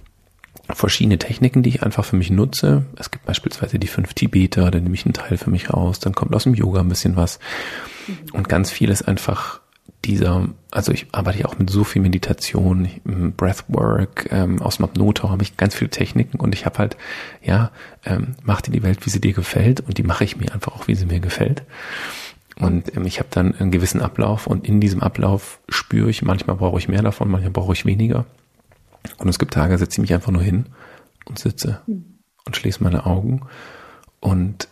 verschiedene 0.70 1.18
Techniken, 1.18 1.64
die 1.64 1.70
ich 1.70 1.84
einfach 1.84 2.06
für 2.06 2.16
mich 2.16 2.30
nutze. 2.30 2.86
Es 2.98 3.12
gibt 3.12 3.26
beispielsweise 3.26 3.80
die 3.80 3.88
fünf 3.88 4.14
Tibeter, 4.14 4.72
da 4.72 4.80
nehme 4.80 4.96
ich 4.96 5.06
einen 5.06 5.14
Teil 5.14 5.38
für 5.38 5.50
mich 5.50 5.72
raus. 5.72 6.00
Dann 6.00 6.16
kommt 6.16 6.34
aus 6.34 6.44
dem 6.44 6.54
Yoga 6.54 6.80
ein 6.80 6.90
bisschen 6.90 7.16
was. 7.16 7.40
Mhm. 8.08 8.18
Und 8.34 8.50
ganz 8.50 8.72
viel 8.72 8.90
ist 8.90 9.08
einfach 9.08 9.60
dieser, 10.06 10.48
also 10.72 10.92
ich 10.92 11.08
arbeite 11.12 11.40
ja 11.40 11.46
auch 11.46 11.58
mit 11.58 11.70
so 11.70 11.84
viel 11.84 12.02
Meditation, 12.02 12.88
Breathwork, 13.36 14.28
ähm, 14.32 14.62
aus 14.62 14.78
dem 14.78 14.86
Abnoto 14.86 15.30
habe 15.30 15.44
ich 15.44 15.58
ganz 15.58 15.76
viele 15.76 15.90
Techniken 15.90 16.40
und 16.40 16.54
ich 16.54 16.66
habe 16.66 16.78
halt, 16.78 16.98
ja, 17.42 17.72
ähm, 18.06 18.36
mach 18.44 18.62
dir 18.62 18.72
die 18.72 18.84
Welt, 18.84 19.06
wie 19.06 19.10
sie 19.10 19.22
dir 19.22 19.34
gefällt 19.34 19.82
und 19.82 19.98
die 19.98 20.04
mache 20.04 20.24
ich 20.24 20.38
mir 20.38 20.54
einfach 20.54 20.76
auch, 20.76 20.88
wie 20.88 20.96
sie 20.96 21.06
mir 21.06 21.20
gefällt. 21.20 21.64
Und 22.58 22.96
ähm, 22.96 23.06
ich 23.06 23.20
habe 23.20 23.30
dann 23.32 23.56
einen 23.56 23.72
gewissen 23.72 24.02
Ablauf 24.02 24.48
und 24.48 24.68
in 24.68 24.80
diesem 24.80 25.02
Ablauf 25.02 25.60
spüre 25.70 26.10
ich, 26.10 26.22
manchmal 26.22 26.56
brauche 26.56 26.78
ich 26.78 26.88
mehr 26.88 27.02
davon, 27.02 27.30
manchmal 27.30 27.52
brauche 27.52 27.74
ich 27.74 27.86
weniger. 27.86 28.26
Und 29.18 29.28
es 29.28 29.40
gibt 29.40 29.54
Tage, 29.54 29.78
setze 29.78 29.96
ich 29.96 30.02
mich 30.02 30.14
einfach 30.14 30.32
nur 30.32 30.42
hin 30.42 30.68
und 31.26 31.40
sitze 31.40 31.82
hm. 31.86 32.06
und 32.46 32.56
schließe 32.56 32.84
meine 32.84 33.06
Augen 33.06 33.42
und 34.20 34.68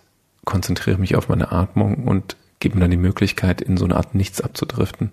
konzentriere 0.46 0.98
mich 0.98 1.16
auf 1.16 1.30
meine 1.30 1.52
Atmung 1.52 2.08
und 2.08 2.36
gibt 2.64 2.76
mir 2.76 2.82
dann 2.82 2.91
die 2.91 2.97
Möglichkeit, 2.97 3.61
in 3.61 3.76
so 3.76 3.84
eine 3.84 3.97
Art 3.97 4.16
Nichts 4.16 4.39
abzudriften. 4.39 5.11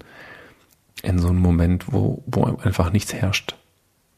In 1.03 1.19
so 1.19 1.29
einem 1.29 1.41
Moment, 1.41 1.93
wo, 1.93 2.23
wo 2.27 2.45
einfach 2.45 2.93
nichts 2.93 3.13
herrscht. 3.13 3.57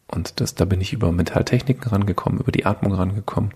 Und 0.07 0.41
das, 0.41 0.55
da 0.55 0.66
bin 0.66 0.83
ich 0.83 0.93
über 0.93 1.11
Mentaltechniken 1.12 1.91
rangekommen, 1.91 2.41
über 2.41 2.53
die 2.53 2.66
Atmung 2.66 2.93
rangekommen. 2.93 3.55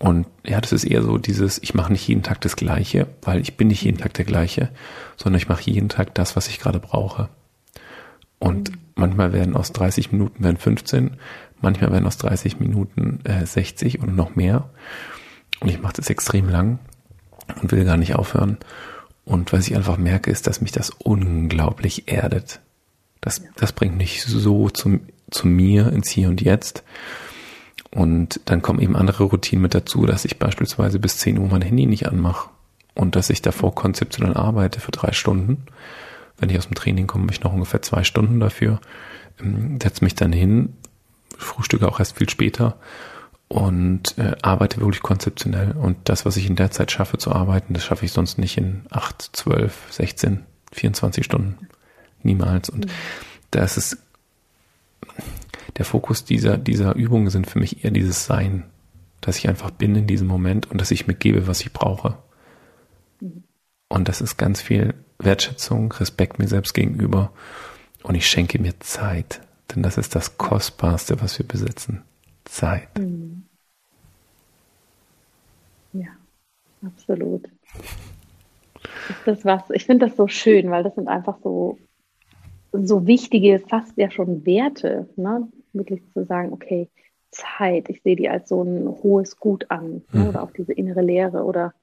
Und 0.00 0.26
ja, 0.44 0.60
das 0.60 0.72
ist 0.72 0.82
eher 0.82 1.02
so 1.02 1.18
dieses, 1.18 1.62
ich 1.62 1.74
mache 1.74 1.92
nicht 1.92 2.06
jeden 2.08 2.24
Tag 2.24 2.40
das 2.40 2.56
Gleiche, 2.56 3.06
weil 3.22 3.40
ich 3.40 3.56
bin 3.56 3.68
nicht 3.68 3.82
jeden 3.82 3.98
Tag 3.98 4.12
der 4.14 4.24
gleiche, 4.24 4.70
sondern 5.16 5.38
ich 5.38 5.48
mache 5.48 5.70
jeden 5.70 5.88
Tag 5.88 6.12
das, 6.16 6.34
was 6.34 6.48
ich 6.48 6.58
gerade 6.58 6.80
brauche. 6.80 7.28
Und 8.40 8.70
mhm. 8.70 8.78
manchmal 8.96 9.32
werden 9.32 9.54
aus 9.54 9.70
30 9.70 10.10
Minuten 10.10 10.42
werden 10.42 10.56
15, 10.56 11.16
manchmal 11.60 11.92
werden 11.92 12.08
aus 12.08 12.16
30 12.16 12.58
Minuten 12.58 13.20
äh, 13.22 13.46
60 13.46 14.02
oder 14.02 14.10
noch 14.10 14.34
mehr. 14.34 14.70
Und 15.60 15.68
ich 15.68 15.80
mache 15.80 15.94
das 15.94 16.10
extrem 16.10 16.48
lang 16.48 16.80
und 17.60 17.72
will 17.72 17.84
gar 17.84 17.96
nicht 17.96 18.14
aufhören. 18.14 18.58
Und 19.24 19.52
was 19.52 19.66
ich 19.66 19.76
einfach 19.76 19.96
merke, 19.96 20.30
ist, 20.30 20.46
dass 20.46 20.60
mich 20.60 20.72
das 20.72 20.90
unglaublich 20.90 22.08
erdet. 22.08 22.60
Das, 23.20 23.42
das 23.56 23.72
bringt 23.72 23.96
mich 23.96 24.22
so 24.24 24.68
zum, 24.68 25.00
zu 25.30 25.46
mir 25.46 25.90
ins 25.92 26.10
Hier 26.10 26.28
und 26.28 26.42
Jetzt. 26.42 26.84
Und 27.90 28.40
dann 28.44 28.60
kommen 28.60 28.80
eben 28.80 28.96
andere 28.96 29.24
Routinen 29.24 29.62
mit 29.62 29.74
dazu, 29.74 30.04
dass 30.04 30.24
ich 30.24 30.38
beispielsweise 30.38 30.98
bis 30.98 31.18
10 31.18 31.38
Uhr 31.38 31.48
mein 31.48 31.62
Handy 31.62 31.86
nicht 31.86 32.08
anmache 32.08 32.50
und 32.94 33.16
dass 33.16 33.30
ich 33.30 33.40
davor 33.40 33.74
konzeptionell 33.74 34.34
arbeite 34.34 34.80
für 34.80 34.90
drei 34.90 35.12
Stunden. 35.12 35.64
Wenn 36.38 36.50
ich 36.50 36.58
aus 36.58 36.66
dem 36.66 36.74
Training 36.74 37.06
komme, 37.06 37.24
habe 37.24 37.32
ich 37.32 37.42
noch 37.42 37.52
ungefähr 37.52 37.82
zwei 37.82 38.04
Stunden 38.04 38.40
dafür. 38.40 38.80
Ähm, 39.40 39.78
setze 39.80 40.04
mich 40.04 40.14
dann 40.14 40.32
hin, 40.32 40.74
frühstücke 41.38 41.88
auch 41.88 42.00
erst 42.00 42.18
viel 42.18 42.28
später 42.28 42.76
und 43.54 44.18
äh, 44.18 44.34
arbeite 44.42 44.80
wirklich 44.80 45.00
konzeptionell. 45.00 45.70
Und 45.70 46.08
das, 46.08 46.26
was 46.26 46.36
ich 46.36 46.46
in 46.48 46.56
der 46.56 46.72
Zeit 46.72 46.90
schaffe 46.90 47.18
zu 47.18 47.30
arbeiten, 47.30 47.72
das 47.72 47.84
schaffe 47.84 48.04
ich 48.04 48.10
sonst 48.10 48.36
nicht 48.36 48.58
in 48.58 48.82
8, 48.90 49.30
12, 49.32 49.92
16, 49.92 50.40
24 50.72 51.24
Stunden. 51.24 51.68
Niemals. 52.24 52.68
Und 52.68 52.86
mhm. 52.86 52.90
da 53.52 53.62
ist 53.62 53.96
der 55.76 55.84
Fokus 55.84 56.24
dieser, 56.24 56.58
dieser 56.58 56.96
Übungen 56.96 57.30
sind 57.30 57.48
für 57.48 57.60
mich 57.60 57.84
eher 57.84 57.92
dieses 57.92 58.26
Sein, 58.26 58.64
dass 59.20 59.38
ich 59.38 59.48
einfach 59.48 59.70
bin 59.70 59.94
in 59.94 60.08
diesem 60.08 60.26
Moment 60.26 60.68
und 60.68 60.80
dass 60.80 60.90
ich 60.90 61.06
mir 61.06 61.14
gebe, 61.14 61.46
was 61.46 61.60
ich 61.60 61.72
brauche. 61.72 62.18
Und 63.88 64.08
das 64.08 64.20
ist 64.20 64.36
ganz 64.36 64.62
viel 64.62 64.94
Wertschätzung, 65.20 65.92
Respekt 65.92 66.40
mir 66.40 66.48
selbst 66.48 66.74
gegenüber. 66.74 67.30
Und 68.02 68.16
ich 68.16 68.26
schenke 68.26 68.60
mir 68.60 68.80
Zeit, 68.80 69.42
denn 69.72 69.84
das 69.84 69.96
ist 69.96 70.16
das 70.16 70.38
Kostbarste, 70.38 71.20
was 71.20 71.38
wir 71.38 71.46
besitzen. 71.46 72.02
Zeit. 72.44 72.88
Mhm. 72.98 73.44
Ja, 75.92 76.08
absolut. 76.84 77.48
Ist 79.08 79.26
das 79.26 79.44
was? 79.44 79.62
Ich 79.70 79.86
finde 79.86 80.06
das 80.06 80.16
so 80.16 80.28
schön, 80.28 80.70
weil 80.70 80.82
das 80.82 80.94
sind 80.94 81.08
einfach 81.08 81.38
so, 81.42 81.78
so 82.72 83.06
wichtige, 83.06 83.60
fast 83.60 83.96
ja 83.96 84.10
schon 84.10 84.44
Werte, 84.44 85.08
ne? 85.16 85.48
Wirklich 85.72 86.02
zu 86.12 86.24
sagen, 86.24 86.52
okay, 86.52 86.88
Zeit, 87.30 87.88
ich 87.88 88.02
sehe 88.02 88.16
die 88.16 88.28
als 88.28 88.48
so 88.48 88.62
ein 88.62 88.88
hohes 89.02 89.38
Gut 89.38 89.70
an, 89.70 90.02
ne? 90.12 90.20
mhm. 90.22 90.28
oder 90.28 90.42
auch 90.42 90.52
diese 90.52 90.72
innere 90.72 91.02
Lehre 91.02 91.44
oder 91.44 91.74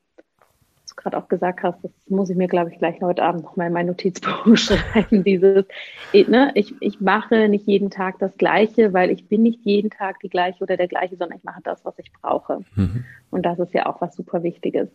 du 0.91 0.95
gerade 0.95 1.17
auch 1.17 1.27
gesagt 1.27 1.63
hast, 1.63 1.83
das 1.83 1.91
muss 2.07 2.29
ich 2.29 2.37
mir, 2.37 2.47
glaube 2.47 2.71
ich, 2.71 2.79
gleich 2.79 3.01
heute 3.01 3.23
Abend 3.23 3.43
nochmal 3.43 3.67
in 3.67 3.73
mein 3.73 3.87
Notizbuch 3.87 4.45
schreiben, 4.55 5.23
dieses, 5.23 5.65
ne, 6.13 6.51
ich, 6.55 6.73
ich 6.81 7.01
mache 7.01 7.49
nicht 7.49 7.67
jeden 7.67 7.89
Tag 7.89 8.19
das 8.19 8.37
Gleiche, 8.37 8.93
weil 8.93 9.09
ich 9.09 9.27
bin 9.27 9.41
nicht 9.43 9.65
jeden 9.65 9.89
Tag 9.89 10.19
die 10.19 10.29
gleiche 10.29 10.63
oder 10.63 10.77
der 10.77 10.87
gleiche, 10.87 11.15
sondern 11.15 11.37
ich 11.37 11.43
mache 11.43 11.61
das, 11.63 11.83
was 11.85 11.97
ich 11.99 12.11
brauche. 12.13 12.59
Mhm. 12.75 13.05
Und 13.29 13.45
das 13.45 13.59
ist 13.59 13.73
ja 13.73 13.85
auch 13.87 14.01
was 14.01 14.15
super 14.15 14.43
Wichtiges, 14.43 14.89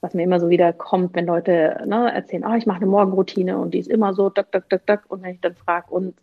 was 0.00 0.14
mir 0.14 0.22
immer 0.22 0.40
so 0.40 0.50
wieder 0.50 0.72
kommt, 0.72 1.14
wenn 1.14 1.26
Leute 1.26 1.82
ne, 1.86 2.12
erzählen, 2.12 2.44
oh, 2.46 2.54
ich 2.54 2.66
mache 2.66 2.78
eine 2.78 2.86
Morgenroutine 2.86 3.58
und 3.58 3.74
die 3.74 3.78
ist 3.78 3.90
immer 3.90 4.14
so, 4.14 4.28
duck, 4.30 4.50
duck, 4.52 4.68
duck, 4.68 4.86
duck. 4.86 5.02
Und 5.08 5.22
wenn 5.22 5.34
ich 5.34 5.40
dann 5.40 5.54
frage, 5.54 5.90
und 5.90 6.14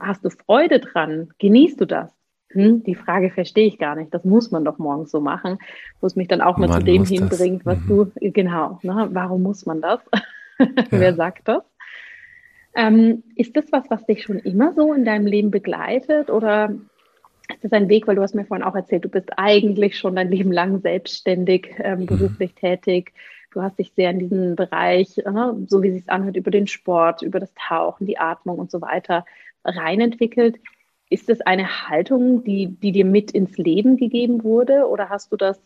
hast 0.00 0.24
du 0.24 0.30
Freude 0.30 0.80
dran? 0.80 1.30
Genießt 1.38 1.80
du 1.80 1.86
das? 1.86 2.19
Hm, 2.52 2.82
die 2.82 2.94
Frage 2.94 3.30
verstehe 3.30 3.66
ich 3.66 3.78
gar 3.78 3.94
nicht, 3.94 4.12
das 4.12 4.24
muss 4.24 4.50
man 4.50 4.64
doch 4.64 4.78
morgens 4.78 5.10
so 5.10 5.20
machen, 5.20 5.58
wo 6.00 6.06
es 6.06 6.16
mich 6.16 6.28
dann 6.28 6.40
auch 6.40 6.58
mal 6.58 6.68
man 6.68 6.80
zu 6.80 6.84
dem 6.84 7.04
hinbringt, 7.04 7.64
was 7.64 7.78
mhm. 7.80 7.88
du, 7.88 8.30
genau, 8.32 8.78
ne, 8.82 9.08
warum 9.12 9.42
muss 9.42 9.66
man 9.66 9.80
das? 9.80 10.00
Wer 10.90 11.14
sagt 11.14 11.48
das? 11.48 11.62
Ähm, 12.74 13.22
ist 13.36 13.56
das 13.56 13.70
was, 13.72 13.84
was 13.88 14.04
dich 14.06 14.22
schon 14.22 14.38
immer 14.38 14.72
so 14.72 14.92
in 14.92 15.04
deinem 15.04 15.26
Leben 15.26 15.50
begleitet 15.50 16.30
oder 16.30 16.74
ist 17.52 17.64
das 17.64 17.72
ein 17.72 17.88
Weg, 17.88 18.06
weil 18.06 18.16
du 18.16 18.22
hast 18.22 18.34
mir 18.34 18.44
vorhin 18.44 18.66
auch 18.66 18.76
erzählt, 18.76 19.04
du 19.04 19.08
bist 19.08 19.30
eigentlich 19.36 19.98
schon 19.98 20.14
dein 20.14 20.30
Leben 20.30 20.52
lang 20.52 20.80
selbstständig, 20.80 21.74
ähm, 21.78 22.00
mhm. 22.00 22.06
beruflich 22.06 22.54
tätig. 22.54 23.12
Du 23.52 23.62
hast 23.62 23.78
dich 23.78 23.92
sehr 23.94 24.10
in 24.10 24.20
diesen 24.20 24.54
Bereich, 24.54 25.18
äh, 25.18 25.52
so 25.66 25.82
wie 25.82 25.88
es 25.88 25.94
sich 25.94 26.10
anhört, 26.10 26.36
über 26.36 26.50
den 26.50 26.68
Sport, 26.68 27.22
über 27.22 27.40
das 27.40 27.52
Tauchen, 27.54 28.06
die 28.06 28.18
Atmung 28.18 28.58
und 28.58 28.70
so 28.70 28.80
weiter 28.80 29.24
reinentwickelt. 29.64 30.58
Ist 31.12 31.28
das 31.28 31.40
eine 31.40 31.88
Haltung, 31.88 32.44
die, 32.44 32.68
die 32.68 32.92
dir 32.92 33.04
mit 33.04 33.32
ins 33.32 33.58
Leben 33.58 33.96
gegeben 33.96 34.44
wurde? 34.44 34.88
Oder 34.88 35.08
hast 35.08 35.32
du 35.32 35.36
das 35.36 35.58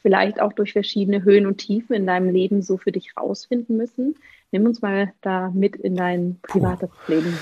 vielleicht 0.00 0.40
auch 0.40 0.52
durch 0.52 0.72
verschiedene 0.72 1.24
Höhen 1.24 1.46
und 1.46 1.58
Tiefen 1.58 1.94
in 1.94 2.06
deinem 2.06 2.30
Leben 2.30 2.62
so 2.62 2.78
für 2.78 2.92
dich 2.92 3.16
rausfinden 3.16 3.76
müssen? 3.76 4.14
Nimm 4.52 4.64
uns 4.64 4.80
mal 4.80 5.12
da 5.20 5.50
mit 5.52 5.74
in 5.74 5.96
dein 5.96 6.38
privates 6.42 6.88
Puh. 7.06 7.12
Leben. 7.12 7.36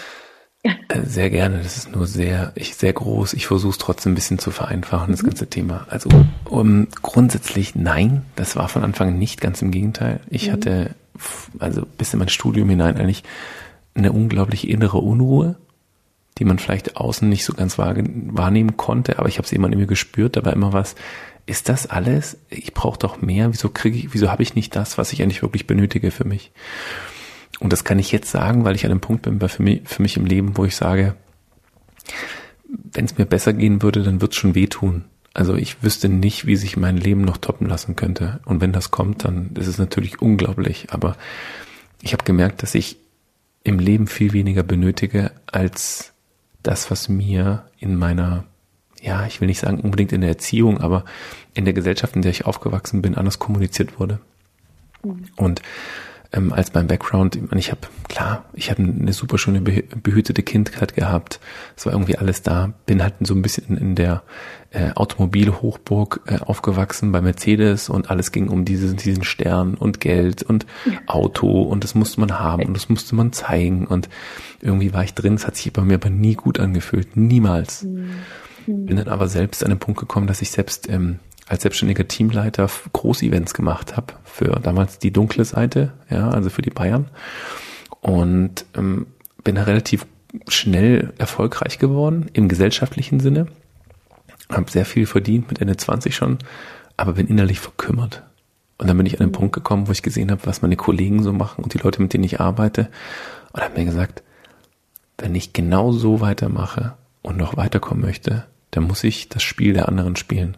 Äh, 0.63 0.75
sehr 1.05 1.29
gerne. 1.29 1.59
Das 1.59 1.77
ist 1.77 1.93
nur 1.95 2.07
sehr, 2.07 2.53
ich, 2.55 2.77
sehr 2.77 2.95
groß. 2.95 3.35
Ich 3.35 3.47
versuche 3.47 3.73
es 3.73 3.79
trotzdem 3.79 4.13
ein 4.13 4.15
bisschen 4.15 4.39
zu 4.39 4.51
vereinfachen, 4.51 5.13
das 5.13 5.23
mhm. 5.23 5.27
ganze 5.27 5.47
Thema. 5.49 5.87
Also 5.91 6.09
um, 6.49 6.89
grundsätzlich 7.03 7.75
nein, 7.75 8.25
das 8.37 8.57
war 8.57 8.69
von 8.69 8.85
Anfang 8.85 9.19
nicht 9.19 9.41
ganz 9.43 9.61
im 9.61 9.71
Gegenteil. 9.71 10.21
Ich 10.31 10.49
mhm. 10.49 10.53
hatte 10.53 10.95
also 11.59 11.87
bis 11.99 12.15
in 12.15 12.19
mein 12.19 12.29
Studium 12.31 12.71
hinein 12.71 12.97
eigentlich 12.97 13.23
eine 13.95 14.13
unglaubliche 14.13 14.69
innere 14.69 14.99
Unruhe 14.99 15.57
die 16.39 16.45
man 16.45 16.59
vielleicht 16.59 16.97
außen 16.97 17.29
nicht 17.29 17.45
so 17.45 17.53
ganz 17.53 17.79
wahrnehmen 17.79 18.77
konnte, 18.77 19.19
aber 19.19 19.29
ich 19.29 19.39
habe 19.39 19.47
es 19.47 19.53
immer 19.53 19.71
in 19.71 19.79
mir 19.79 19.87
gespürt, 19.87 20.37
da 20.37 20.45
war 20.45 20.53
immer 20.53 20.73
was, 20.73 20.95
ist 21.47 21.69
das 21.69 21.87
alles? 21.87 22.39
Ich 22.49 22.75
brauche 22.75 22.99
doch 22.99 23.21
mehr, 23.21 23.53
wieso 23.53 23.69
kriege 23.71 23.99
ich, 23.99 24.15
wieso 24.15 24.31
habe 24.31 24.43
ich 24.43 24.55
nicht 24.55 24.77
das, 24.77 24.99
was 24.99 25.13
ich 25.13 25.23
eigentlich 25.23 25.43
wirklich 25.43 25.67
benötige 25.67 26.11
für 26.11 26.25
mich? 26.25 26.53
Und 27.59 27.73
das 27.73 27.85
kann 27.85 27.99
ich 27.99 28.13
jetzt 28.13 28.31
sagen, 28.31 28.65
weil 28.65 28.75
ich 28.75 28.85
an 28.85 28.91
einem 28.91 29.01
Punkt 29.01 29.23
bin 29.23 29.41
für 29.41 29.63
mich, 29.63 29.83
für 29.85 30.03
mich 30.03 30.17
im 30.17 30.25
Leben, 30.25 30.57
wo 30.57 30.65
ich 30.65 30.77
sage, 30.77 31.15
wenn 32.93 33.05
es 33.05 33.19
mir 33.19 33.27
besser 33.27 33.53
gehen 33.53 33.83
würde, 33.83 34.03
dann 34.03 34.21
wird 34.21 34.33
es 34.33 34.39
schon 34.39 34.55
wehtun. 34.55 35.05
Also 35.35 35.55
ich 35.55 35.83
wüsste 35.83 36.09
nicht, 36.09 36.47
wie 36.47 36.57
sich 36.57 36.77
mein 36.77 36.97
Leben 36.97 37.23
noch 37.23 37.37
toppen 37.37 37.69
lassen 37.69 37.97
könnte. 37.97 38.41
Und 38.45 38.61
wenn 38.61 38.73
das 38.73 38.91
kommt, 38.91 39.25
dann 39.25 39.51
ist 39.55 39.67
es 39.67 39.79
natürlich 39.79 40.21
unglaublich. 40.21 40.89
Aber 40.91 41.17
ich 42.03 42.13
habe 42.13 42.25
gemerkt, 42.25 42.63
dass 42.63 42.75
ich 42.75 42.97
im 43.63 43.79
Leben 43.79 44.07
viel 44.07 44.33
weniger 44.33 44.63
benötige, 44.63 45.33
als 45.47 46.13
das, 46.63 46.91
was 46.91 47.09
mir 47.09 47.65
in 47.79 47.97
meiner, 47.97 48.45
ja, 49.01 49.27
ich 49.27 49.41
will 49.41 49.49
nicht 49.49 49.61
sagen 49.61 49.81
unbedingt 49.81 50.13
in 50.13 50.21
der 50.21 50.31
Erziehung, 50.31 50.79
aber 50.81 51.05
in 51.55 51.65
der 51.65 51.75
Gesellschaft, 51.75 52.17
in 52.17 52.23
der 52.23 52.31
ich 52.31 52.47
aufgewachsen 52.47 53.03
bin, 53.03 53.15
anders 53.15 53.39
kommuniziert 53.39 53.99
wurde. 53.99 54.21
Mhm. 55.03 55.29
Und 55.37 55.63
ähm, 56.33 56.53
als 56.53 56.73
mein 56.75 56.87
Background, 56.87 57.35
ich, 57.35 57.43
meine, 57.43 57.59
ich 57.59 57.71
habe, 57.71 57.81
klar, 58.09 58.45
ich 58.53 58.71
habe 58.71 58.83
eine 58.83 59.13
super 59.13 59.37
schöne 59.37 59.61
behütete 59.61 60.43
Kindheit 60.43 60.95
gehabt. 60.95 61.41
Es 61.77 61.87
war 61.87 61.93
irgendwie 61.93 62.19
alles 62.19 62.43
da. 62.43 62.73
Bin 62.87 63.03
halt 63.03 63.15
so 63.21 63.35
ein 63.35 63.43
bisschen 63.43 63.77
in 63.77 63.97
der 63.97 64.23
äh, 64.71 64.93
Automobilhochburg 64.93 66.21
äh, 66.27 66.39
aufgewachsen 66.39 67.11
bei 67.11 67.21
Mercedes 67.21 67.89
und 67.89 68.11
alles 68.11 68.31
ging 68.31 68.49
um 68.49 68.65
diesen, 68.65 68.97
diesen 68.97 69.25
Stern 69.25 69.75
und 69.75 70.01
Geld 70.01 70.45
und 70.45 70.67
Auto 71.07 71.63
und 71.63 71.83
das 71.83 71.97
musste 71.97 72.21
man 72.21 72.39
haben 72.39 72.65
und 72.65 72.75
das 72.75 72.89
musste 72.89 73.17
man 73.17 73.33
zeigen 73.33 73.87
und 73.87 74.09
irgendwie 74.61 74.93
war 74.93 75.03
ich 75.03 75.15
drin. 75.15 75.35
Es 75.35 75.47
hat 75.47 75.57
sich 75.57 75.73
bei 75.73 75.83
mir 75.83 75.95
aber 75.95 76.11
nie 76.11 76.35
gut 76.35 76.61
angefühlt. 76.61 77.17
Niemals. 77.17 77.83
Mhm. 77.83 78.11
Bin 78.67 78.97
dann 78.97 79.09
aber 79.09 79.27
selbst 79.27 79.65
an 79.65 79.71
den 79.71 79.81
Punkt 79.81 79.99
gekommen, 79.99 80.29
dass 80.29 80.43
ich 80.43 80.51
selbst 80.51 80.89
ähm, 80.89 81.19
als 81.51 81.63
selbstständiger 81.63 82.07
Teamleiter 82.07 82.71
Großevents 82.93 83.55
gemacht 83.55 83.97
habe 83.97 84.15
für 84.23 84.61
damals 84.63 85.01
die 85.01 85.13
dunkle 85.13 85.45
Seite, 85.45 85.93
ja, 86.09 86.31
also 86.31 86.49
für 86.49 86.63
die 86.63 86.71
Bayern. 86.71 87.11
Und 88.01 88.65
ähm, 88.77 89.09
bin 89.43 89.57
da 89.57 89.65
relativ 89.65 90.07
schnell 90.47 91.13
erfolgreich 91.19 91.81
geworden 91.81 92.31
im 92.35 92.49
gesellschaftlichen 92.49 93.19
Sinne. 93.19 93.49
Habe 94.49 94.71
sehr 94.71 94.85
viel 94.85 95.07
verdient 95.07 95.49
mit 95.49 95.61
Ende 95.61 95.77
20 95.77 96.15
schon, 96.15 96.39
aber 96.97 97.15
bin 97.15 97.27
innerlich 97.27 97.59
verkümmert. 97.59 98.23
Und 98.79 98.87
dann 98.87 98.97
bin 98.97 99.07
ich 99.07 99.21
an 99.21 99.27
den 99.27 99.33
Punkt 99.33 99.53
gekommen, 99.53 99.89
wo 99.89 99.93
ich 99.93 100.03
gesehen 100.03 100.31
habe, 100.31 100.47
was 100.47 100.63
meine 100.63 100.77
Kollegen 100.77 101.25
so 101.25 101.33
machen 101.33 101.65
und 101.65 101.75
die 101.75 101.79
Leute, 101.79 102.01
mit 102.01 102.13
denen 102.13 102.25
ich 102.25 102.41
arbeite. 102.41 102.89
Und 103.53 103.61
habe 103.61 103.77
mir 103.77 103.85
gesagt, 103.85 104.23
wenn 105.19 105.35
ich 105.35 105.53
genau 105.53 105.91
so 105.91 106.21
weitermache 106.21 106.95
und 107.23 107.37
noch 107.37 107.57
weiterkommen 107.57 108.05
möchte, 108.05 108.45
dann 108.71 108.85
muss 108.85 109.03
ich 109.03 109.29
das 109.29 109.43
Spiel 109.43 109.73
der 109.73 109.89
anderen 109.89 110.15
spielen. 110.15 110.57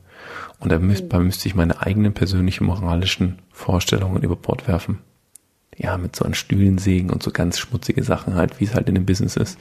Und 0.63 0.71
da 0.71 0.79
müsste, 0.79 1.19
mhm. 1.19 1.27
müsste 1.27 1.49
ich 1.49 1.57
meine 1.57 1.83
eigenen 1.83 2.15
persönlichen 2.15 2.65
moralischen 2.65 3.41
Vorstellungen 3.51 4.23
über 4.23 4.37
Bord 4.37 4.69
werfen. 4.69 4.99
Ja, 5.77 5.97
mit 5.97 6.15
so 6.15 6.25
an 6.25 6.35
Stühlen 6.35 6.79
sägen 6.79 7.11
und 7.11 7.23
so 7.23 7.33
ganz 7.33 7.59
schmutzige 7.59 8.05
Sachen 8.05 8.35
halt, 8.35 8.61
wie 8.61 8.65
es 8.65 8.75
halt 8.75 8.89
in 8.89 8.95
dem 8.95 9.07
Business 9.07 9.37
ist. 9.37 9.59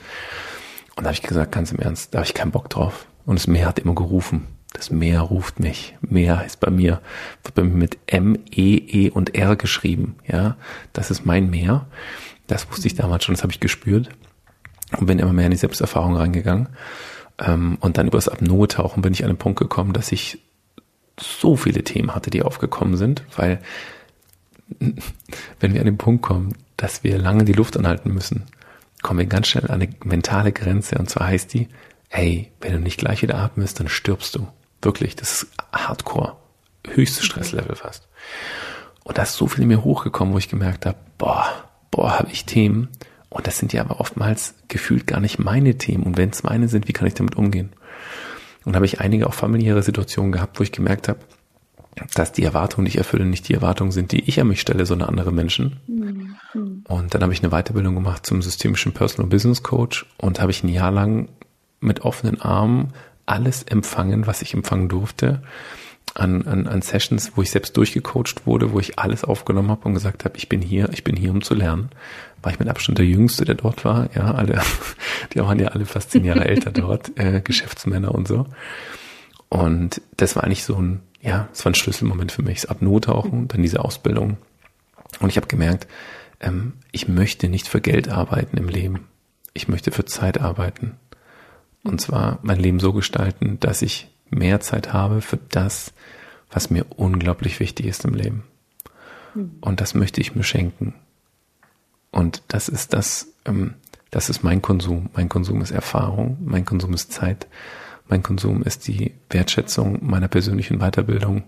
Und 0.94 1.04
da 1.04 1.08
habe 1.08 1.14
ich 1.14 1.22
gesagt, 1.22 1.52
ganz 1.52 1.72
im 1.72 1.80
Ernst, 1.80 2.14
da 2.14 2.18
habe 2.18 2.26
ich 2.26 2.34
keinen 2.34 2.52
Bock 2.52 2.70
drauf. 2.70 3.06
Und 3.26 3.38
das 3.38 3.48
Meer 3.48 3.66
hat 3.66 3.80
immer 3.80 3.94
gerufen. 3.94 4.46
Das 4.74 4.90
Meer 4.90 5.22
ruft 5.22 5.58
mich. 5.58 5.96
Meer 6.02 6.44
ist 6.46 6.60
bei 6.60 6.70
mir, 6.70 7.00
wird 7.42 7.54
bei 7.54 7.64
mir 7.64 7.74
mit 7.74 7.98
M, 8.06 8.38
E, 8.54 8.76
E 8.76 9.10
und 9.10 9.34
R 9.34 9.56
geschrieben. 9.56 10.16
Ja, 10.26 10.56
das 10.92 11.10
ist 11.10 11.26
mein 11.26 11.50
Meer. 11.50 11.86
Das 12.46 12.70
wusste 12.70 12.86
ich 12.86 12.94
damals 12.94 13.24
schon, 13.24 13.34
das 13.34 13.42
habe 13.42 13.52
ich 13.52 13.60
gespürt. 13.60 14.10
Und 14.96 15.06
bin 15.06 15.18
immer 15.18 15.32
mehr 15.32 15.46
in 15.46 15.50
die 15.50 15.56
Selbsterfahrung 15.56 16.16
reingegangen. 16.16 16.68
Ähm, 17.38 17.78
und 17.80 17.98
dann 17.98 18.06
über 18.06 18.18
das 18.18 18.28
Apnoe-Tauchen 18.28 19.02
bin 19.02 19.14
ich 19.14 19.24
an 19.24 19.30
den 19.30 19.38
Punkt 19.38 19.58
gekommen, 19.58 19.94
dass 19.94 20.12
ich 20.12 20.38
so 21.18 21.56
viele 21.56 21.84
Themen 21.84 22.14
hatte, 22.14 22.30
die 22.30 22.42
aufgekommen 22.42 22.96
sind, 22.96 23.24
weil 23.36 23.60
wenn 25.60 25.74
wir 25.74 25.80
an 25.80 25.86
den 25.86 25.98
Punkt 25.98 26.22
kommen, 26.22 26.54
dass 26.76 27.04
wir 27.04 27.18
lange 27.18 27.44
die 27.44 27.52
Luft 27.52 27.76
anhalten 27.76 28.12
müssen, 28.12 28.44
kommen 29.02 29.18
wir 29.18 29.26
ganz 29.26 29.48
schnell 29.48 29.66
an 29.66 29.82
eine 29.82 29.88
mentale 30.04 30.52
Grenze 30.52 30.96
und 30.98 31.10
zwar 31.10 31.28
heißt 31.28 31.52
die, 31.52 31.68
hey, 32.08 32.52
wenn 32.60 32.72
du 32.72 32.78
nicht 32.78 32.98
gleich 32.98 33.22
wieder 33.22 33.38
atmest, 33.38 33.80
dann 33.80 33.88
stirbst 33.88 34.34
du. 34.34 34.46
Wirklich, 34.80 35.16
das 35.16 35.42
ist 35.42 35.52
Hardcore. 35.72 36.36
Höchstes 36.86 37.24
Stresslevel 37.24 37.76
fast. 37.76 38.08
Und 39.04 39.18
da 39.18 39.22
ist 39.22 39.34
so 39.34 39.46
viel 39.46 39.62
in 39.62 39.68
mir 39.68 39.84
hochgekommen, 39.84 40.34
wo 40.34 40.38
ich 40.38 40.48
gemerkt 40.48 40.86
habe, 40.86 40.98
boah, 41.18 41.46
boah, 41.90 42.18
habe 42.18 42.30
ich 42.30 42.44
Themen. 42.44 42.88
Und 43.28 43.46
das 43.46 43.58
sind 43.58 43.72
ja 43.72 43.80
aber 43.80 44.00
oftmals 44.00 44.54
gefühlt 44.68 45.06
gar 45.06 45.20
nicht 45.20 45.38
meine 45.38 45.78
Themen. 45.78 46.02
Und 46.02 46.16
wenn 46.16 46.30
es 46.30 46.42
meine 46.42 46.68
sind, 46.68 46.86
wie 46.88 46.92
kann 46.92 47.06
ich 47.06 47.14
damit 47.14 47.36
umgehen? 47.36 47.72
Und 48.64 48.76
habe 48.76 48.86
ich 48.86 49.00
einige 49.00 49.26
auch 49.26 49.34
familiäre 49.34 49.82
Situationen 49.82 50.32
gehabt, 50.32 50.58
wo 50.58 50.62
ich 50.62 50.72
gemerkt 50.72 51.08
habe, 51.08 51.20
dass 52.14 52.32
die 52.32 52.44
Erwartungen, 52.44 52.86
die 52.86 52.90
ich 52.90 52.98
erfülle, 52.98 53.24
nicht 53.24 53.48
die 53.48 53.54
Erwartungen 53.54 53.92
sind, 53.92 54.12
die 54.12 54.28
ich 54.28 54.40
an 54.40 54.48
mich 54.48 54.60
stelle, 54.60 54.86
sondern 54.86 55.08
andere 55.08 55.32
Menschen. 55.32 55.80
Mhm. 55.86 56.84
Und 56.88 57.14
dann 57.14 57.22
habe 57.22 57.32
ich 57.32 57.42
eine 57.42 57.50
Weiterbildung 57.50 57.94
gemacht 57.94 58.24
zum 58.24 58.40
systemischen 58.40 58.92
Personal 58.92 59.28
Business 59.28 59.62
Coach 59.62 60.06
und 60.16 60.40
habe 60.40 60.50
ich 60.50 60.64
ein 60.64 60.68
Jahr 60.68 60.90
lang 60.90 61.28
mit 61.80 62.00
offenen 62.00 62.40
Armen 62.40 62.92
alles 63.26 63.62
empfangen, 63.62 64.26
was 64.26 64.42
ich 64.42 64.54
empfangen 64.54 64.88
durfte 64.88 65.42
an, 66.14 66.46
an, 66.46 66.66
an 66.66 66.82
Sessions, 66.82 67.32
wo 67.36 67.42
ich 67.42 67.50
selbst 67.50 67.76
durchgecoacht 67.76 68.46
wurde, 68.46 68.72
wo 68.72 68.80
ich 68.80 68.98
alles 68.98 69.24
aufgenommen 69.24 69.70
habe 69.70 69.86
und 69.86 69.94
gesagt 69.94 70.24
habe, 70.24 70.36
ich 70.36 70.48
bin 70.48 70.60
hier, 70.60 70.90
ich 70.92 71.04
bin 71.04 71.16
hier, 71.16 71.30
um 71.30 71.42
zu 71.42 71.54
lernen. 71.54 71.90
War 72.42 72.52
ich 72.52 72.58
mit 72.58 72.68
Abstand 72.68 72.98
der 72.98 73.06
Jüngste, 73.06 73.44
der 73.44 73.54
dort 73.54 73.84
war. 73.84 74.08
Ja, 74.14 74.34
alle, 74.34 74.60
die 75.32 75.40
waren 75.40 75.58
ja 75.58 75.68
alle 75.68 75.86
fast 75.86 76.10
zehn 76.10 76.24
Jahre 76.24 76.44
älter 76.44 76.70
dort, 76.72 77.16
äh, 77.18 77.40
Geschäftsmänner 77.40 78.14
und 78.14 78.28
so. 78.28 78.46
Und 79.48 80.00
das 80.16 80.36
war 80.36 80.44
eigentlich 80.44 80.64
so 80.64 80.76
ein, 80.76 81.00
ja, 81.20 81.48
es 81.52 81.64
war 81.64 81.72
ein 81.72 81.74
Schlüsselmoment 81.74 82.32
für 82.32 82.42
mich. 82.42 82.62
Das 82.62 82.70
Abnottauchen, 82.70 83.48
dann 83.48 83.62
diese 83.62 83.84
Ausbildung. 83.84 84.38
Und 85.20 85.28
ich 85.28 85.36
habe 85.36 85.46
gemerkt, 85.46 85.86
ähm, 86.40 86.74
ich 86.90 87.08
möchte 87.08 87.48
nicht 87.48 87.68
für 87.68 87.80
Geld 87.80 88.08
arbeiten 88.08 88.56
im 88.56 88.68
Leben. 88.68 89.08
Ich 89.54 89.68
möchte 89.68 89.90
für 89.90 90.04
Zeit 90.04 90.40
arbeiten. 90.40 90.96
Und 91.84 92.00
zwar 92.00 92.38
mein 92.42 92.58
Leben 92.58 92.80
so 92.80 92.92
gestalten, 92.92 93.58
dass 93.60 93.82
ich 93.82 94.08
mehr 94.32 94.60
Zeit 94.60 94.92
habe 94.92 95.20
für 95.20 95.38
das, 95.50 95.92
was 96.50 96.70
mir 96.70 96.84
unglaublich 96.96 97.60
wichtig 97.60 97.86
ist 97.86 98.04
im 98.04 98.14
Leben. 98.14 98.44
Hm. 99.34 99.52
Und 99.60 99.80
das 99.80 99.94
möchte 99.94 100.20
ich 100.20 100.34
mir 100.34 100.44
schenken. 100.44 100.94
Und 102.10 102.42
das 102.48 102.68
ist 102.68 102.92
das, 102.92 103.28
ähm, 103.46 103.74
das 104.10 104.28
ist 104.28 104.42
mein 104.44 104.62
Konsum. 104.62 105.08
Mein 105.14 105.28
Konsum 105.28 105.62
ist 105.62 105.70
Erfahrung, 105.70 106.36
mein 106.44 106.64
Konsum 106.64 106.92
ist 106.92 107.12
Zeit, 107.12 107.46
mein 108.08 108.22
Konsum 108.22 108.62
ist 108.62 108.86
die 108.86 109.14
Wertschätzung 109.30 109.98
meiner 110.02 110.28
persönlichen 110.28 110.78
Weiterbildung 110.78 111.44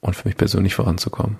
und 0.00 0.16
für 0.16 0.28
mich 0.28 0.36
persönlich 0.36 0.74
voranzukommen. 0.74 1.38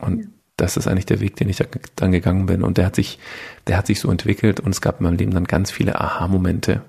Und 0.00 0.20
ja. 0.20 0.26
das 0.56 0.76
ist 0.76 0.88
eigentlich 0.88 1.06
der 1.06 1.20
Weg, 1.20 1.36
den 1.36 1.48
ich 1.48 1.62
dann 1.96 2.12
gegangen 2.12 2.46
bin. 2.46 2.62
Und 2.62 2.78
der 2.78 2.86
hat 2.86 2.96
sich, 2.96 3.18
der 3.66 3.76
hat 3.76 3.86
sich 3.86 4.00
so 4.00 4.10
entwickelt 4.10 4.60
und 4.60 4.70
es 4.70 4.80
gab 4.80 5.00
in 5.00 5.04
meinem 5.04 5.16
Leben 5.16 5.32
dann 5.32 5.44
ganz 5.44 5.70
viele 5.70 6.00
Aha-Momente. 6.00 6.82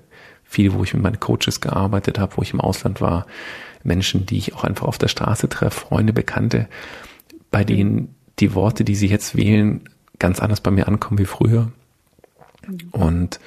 Viele, 0.48 0.72
wo 0.72 0.82
ich 0.82 0.94
mit 0.94 1.02
meinen 1.02 1.20
Coaches 1.20 1.60
gearbeitet 1.60 2.18
habe, 2.18 2.36
wo 2.36 2.42
ich 2.42 2.54
im 2.54 2.60
Ausland 2.60 3.00
war, 3.00 3.26
Menschen, 3.84 4.26
die 4.26 4.38
ich 4.38 4.54
auch 4.54 4.64
einfach 4.64 4.86
auf 4.86 4.98
der 4.98 5.08
Straße 5.08 5.48
treffe, 5.48 5.80
Freunde, 5.80 6.12
Bekannte, 6.12 6.68
bei 7.50 7.64
denen 7.64 8.14
die 8.38 8.54
Worte, 8.54 8.84
die 8.84 8.94
sie 8.94 9.08
jetzt 9.08 9.36
wählen, 9.36 9.88
ganz 10.18 10.40
anders 10.40 10.60
bei 10.60 10.70
mir 10.70 10.88
ankommen 10.88 11.18
wie 11.18 11.26
früher. 11.26 11.70
Mhm. 12.66 12.78
Und 12.90 13.40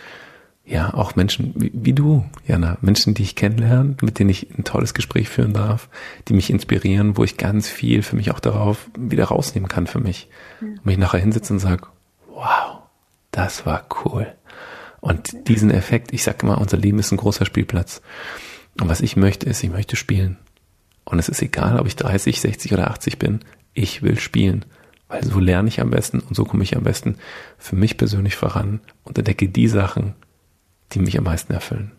ja, 0.64 0.94
auch 0.94 1.16
Menschen 1.16 1.54
wie, 1.56 1.72
wie, 1.74 1.94
du, 1.94 2.24
Jana, 2.48 2.78
Menschen, 2.82 3.14
die 3.14 3.24
ich 3.24 3.36
kennenlerne, 3.36 3.96
mit 4.02 4.20
denen 4.20 4.30
ich 4.30 4.48
ein 4.58 4.64
tolles 4.64 4.94
Gespräch 4.94 5.28
führen 5.28 5.54
darf, 5.54 5.90
die 6.28 6.34
mich 6.34 6.50
inspirieren, 6.50 7.18
wo 7.18 7.24
ich 7.24 7.38
ganz 7.38 7.68
viel 7.68 8.04
für 8.04 8.16
mich 8.16 8.32
auch 8.32 8.40
darauf 8.40 8.90
wieder 8.98 9.26
rausnehmen 9.26 9.68
kann 9.68 9.88
für 9.88 10.00
mich. 10.00 10.30
Ja. 10.62 10.68
Und 10.68 10.86
mich 10.86 10.98
nachher 10.98 11.20
hinsetze 11.20 11.54
und 11.54 11.60
sage, 11.60 11.88
wow, 12.30 12.84
das 13.32 13.66
war 13.66 13.86
cool. 14.06 14.34
Und 15.02 15.48
diesen 15.48 15.72
Effekt, 15.72 16.14
ich 16.14 16.24
sage 16.24 16.44
immer, 16.44 16.60
unser 16.60 16.78
Leben 16.78 17.00
ist 17.00 17.12
ein 17.12 17.18
großer 17.18 17.46
Spielplatz. 17.46 18.02
Und 18.80 18.88
was 18.88 19.02
ich 19.02 19.18
möchte, 19.18 19.48
ist, 19.48 19.64
ich 19.64 19.72
möchte 19.72 19.96
spielen. 19.96 20.38
Und 21.04 21.20
es 21.20 21.28
ist 21.28 21.42
egal, 21.42 21.80
ob 21.80 21.88
ich 21.88 21.96
30, 21.96 22.40
60 22.40 22.74
oder 22.74 22.90
80 22.90 23.18
bin, 23.18 23.42
ich 23.74 24.04
will 24.04 24.20
spielen. 24.20 24.64
Weil 25.08 25.24
so 25.24 25.40
lerne 25.40 25.68
ich 25.68 25.82
am 25.82 25.90
besten 25.90 26.20
und 26.20 26.36
so 26.36 26.46
komme 26.46 26.64
ich 26.64 26.78
am 26.78 26.84
besten 26.84 27.18
für 27.58 27.76
mich 27.76 27.98
persönlich 27.98 28.36
voran 28.36 28.80
und 29.04 29.18
entdecke 29.18 29.50
die 29.50 29.68
Sachen, 29.68 30.14
die 30.94 31.00
mich 31.00 31.18
am 31.18 31.26
meisten 31.26 31.52
erfüllen. 31.52 31.92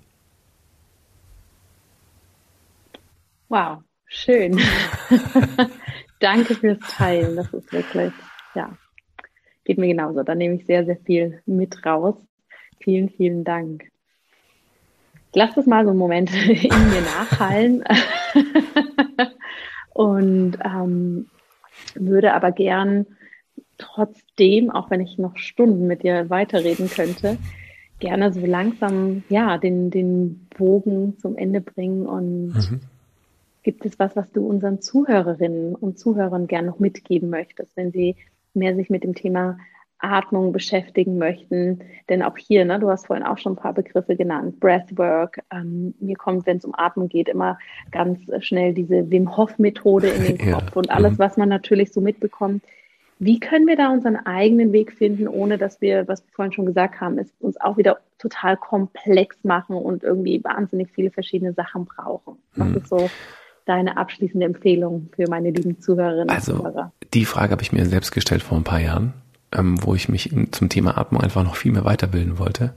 Wow, 3.48 3.82
schön. 4.06 4.58
Danke 6.20 6.54
fürs 6.54 6.78
Teilen. 6.88 7.36
Das 7.36 7.52
ist 7.52 7.70
wirklich, 7.70 8.12
ja, 8.54 8.78
geht 9.64 9.76
mir 9.76 9.88
genauso. 9.88 10.22
Da 10.22 10.34
nehme 10.34 10.54
ich 10.54 10.64
sehr, 10.64 10.86
sehr 10.86 10.96
viel 10.96 11.42
mit 11.44 11.84
raus. 11.84 12.14
Vielen, 12.82 13.10
vielen 13.10 13.44
Dank. 13.44 13.88
Lass 15.34 15.54
das 15.54 15.66
mal 15.66 15.84
so 15.84 15.90
einen 15.90 15.98
Moment 15.98 16.30
in 16.46 16.90
mir 16.90 17.00
nachhallen. 17.00 17.84
Und 19.94 20.58
ähm, 20.64 21.26
würde 21.94 22.34
aber 22.34 22.52
gern 22.52 23.06
trotzdem, 23.78 24.70
auch 24.70 24.90
wenn 24.90 25.00
ich 25.00 25.18
noch 25.18 25.36
Stunden 25.36 25.86
mit 25.86 26.02
dir 26.02 26.30
weiterreden 26.30 26.88
könnte, 26.88 27.38
gerne 27.98 28.32
so 28.32 28.44
langsam 28.44 29.22
ja 29.28 29.58
den, 29.58 29.90
den 29.90 30.46
Bogen 30.56 31.18
zum 31.18 31.36
Ende 31.36 31.60
bringen. 31.60 32.06
Und 32.06 32.54
mhm. 32.54 32.80
gibt 33.62 33.86
es 33.86 33.98
was, 33.98 34.16
was 34.16 34.30
du 34.32 34.46
unseren 34.46 34.80
Zuhörerinnen 34.80 35.74
und 35.74 35.98
Zuhörern 35.98 36.46
gern 36.46 36.66
noch 36.66 36.78
mitgeben 36.78 37.30
möchtest, 37.30 37.76
wenn 37.76 37.92
sie 37.92 38.16
mehr 38.54 38.74
sich 38.74 38.90
mit 38.90 39.04
dem 39.04 39.14
Thema 39.14 39.58
Atmung 40.02 40.52
beschäftigen 40.52 41.18
möchten. 41.18 41.80
Denn 42.08 42.22
auch 42.22 42.36
hier, 42.36 42.64
ne, 42.64 42.78
du 42.78 42.90
hast 42.90 43.06
vorhin 43.06 43.24
auch 43.24 43.38
schon 43.38 43.52
ein 43.52 43.56
paar 43.56 43.72
Begriffe 43.72 44.16
genannt, 44.16 44.60
Breathwork. 44.60 45.38
Ähm, 45.50 45.94
mir 46.00 46.16
kommt, 46.16 46.46
wenn 46.46 46.58
es 46.58 46.64
um 46.64 46.74
Atmung 46.76 47.08
geht, 47.08 47.28
immer 47.28 47.58
ganz 47.90 48.18
schnell 48.40 48.74
diese 48.74 49.10
Wim 49.10 49.36
Hof 49.36 49.58
Methode 49.58 50.08
in 50.08 50.22
den 50.36 50.38
Kopf 50.52 50.70
ja. 50.70 50.76
und 50.76 50.90
alles, 50.90 51.12
mhm. 51.12 51.18
was 51.18 51.36
man 51.36 51.48
natürlich 51.48 51.92
so 51.92 52.00
mitbekommt. 52.00 52.62
Wie 53.18 53.38
können 53.38 53.68
wir 53.68 53.76
da 53.76 53.92
unseren 53.92 54.16
eigenen 54.16 54.72
Weg 54.72 54.92
finden, 54.92 55.28
ohne 55.28 55.56
dass 55.56 55.80
wir, 55.80 56.08
was 56.08 56.24
wir 56.24 56.32
vorhin 56.32 56.52
schon 56.52 56.66
gesagt 56.66 57.00
haben, 57.00 57.18
es 57.18 57.32
uns 57.38 57.60
auch 57.60 57.76
wieder 57.76 58.00
total 58.18 58.56
komplex 58.56 59.44
machen 59.44 59.76
und 59.76 60.02
irgendwie 60.02 60.42
wahnsinnig 60.42 60.90
viele 60.90 61.12
verschiedene 61.12 61.52
Sachen 61.52 61.84
brauchen? 61.84 62.38
Was 62.56 62.68
mhm. 62.68 62.76
ist 62.78 62.88
so 62.88 63.08
deine 63.64 63.96
abschließende 63.96 64.44
Empfehlung 64.44 65.08
für 65.14 65.28
meine 65.28 65.50
lieben 65.50 65.80
Zuhörerinnen 65.80 66.30
also, 66.30 66.54
und 66.54 66.58
Zuhörer? 66.58 66.92
Die 67.14 67.24
Frage 67.24 67.52
habe 67.52 67.62
ich 67.62 67.72
mir 67.72 67.86
selbst 67.86 68.10
gestellt 68.10 68.42
vor 68.42 68.58
ein 68.58 68.64
paar 68.64 68.80
Jahren, 68.80 69.14
ähm, 69.52 69.82
wo 69.82 69.94
ich 69.94 70.08
mich 70.08 70.34
zum 70.50 70.68
Thema 70.68 70.98
Atmung 70.98 71.22
einfach 71.22 71.44
noch 71.44 71.56
viel 71.56 71.72
mehr 71.72 71.84
weiterbilden 71.84 72.38
wollte. 72.38 72.74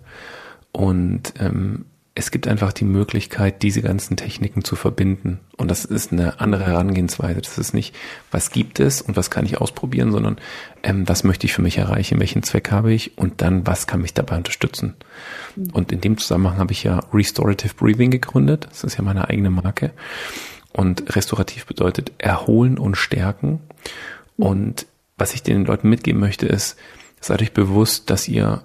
Und 0.71 1.34
ähm, 1.39 1.86
es 2.17 2.32
gibt 2.32 2.47
einfach 2.47 2.71
die 2.71 2.86
Möglichkeit, 2.86 3.61
diese 3.61 3.82
ganzen 3.82 4.15
Techniken 4.15 4.63
zu 4.63 4.78
verbinden. 4.78 5.41
Und 5.57 5.69
das 5.69 5.84
ist 5.84 6.13
eine 6.13 6.39
andere 6.39 6.65
Herangehensweise. 6.65 7.41
Das 7.41 7.57
ist 7.57 7.73
nicht, 7.73 7.93
was 8.32 8.51
gibt 8.51 8.80
es 8.80 9.01
und 9.01 9.17
was 9.17 9.30
kann 9.30 9.45
ich 9.45 9.59
ausprobieren, 9.59 10.13
sondern 10.13 10.38
ähm, 10.82 11.07
was 11.09 11.26
möchte 11.26 11.45
ich 11.45 11.53
für 11.53 11.61
mich 11.61 11.78
erreichen, 11.78 12.21
welchen 12.21 12.41
Zweck 12.41 12.71
habe 12.71 12.93
ich 12.93 13.17
und 13.17 13.41
dann, 13.41 13.67
was 13.67 13.86
kann 13.86 14.01
mich 14.01 14.13
dabei 14.13 14.38
unterstützen. 14.38 14.95
Mhm. 15.57 15.71
Und 15.73 15.91
in 15.91 15.99
dem 15.99 16.17
Zusammenhang 16.17 16.57
habe 16.57 16.71
ich 16.71 16.84
ja 16.84 17.01
Restorative 17.13 17.73
Breathing 17.73 18.11
gegründet. 18.11 18.67
Das 18.69 18.86
ist 18.86 18.97
ja 18.97 19.03
meine 19.03 19.28
eigene 19.28 19.49
Marke. 19.49 19.91
Und 20.71 21.17
restaurativ 21.17 21.65
bedeutet 21.65 22.13
erholen 22.17 22.78
und 22.78 22.95
stärken. 22.95 23.59
Mhm. 24.38 24.45
Und 24.45 24.86
was 25.18 25.34
ich 25.34 25.43
den 25.43 25.66
Leuten 25.66 25.89
mitgeben 25.89 26.20
möchte, 26.20 26.45
ist, 26.45 26.78
seid 27.20 27.41
euch 27.41 27.53
bewusst, 27.53 28.09
dass 28.09 28.28
ihr 28.28 28.63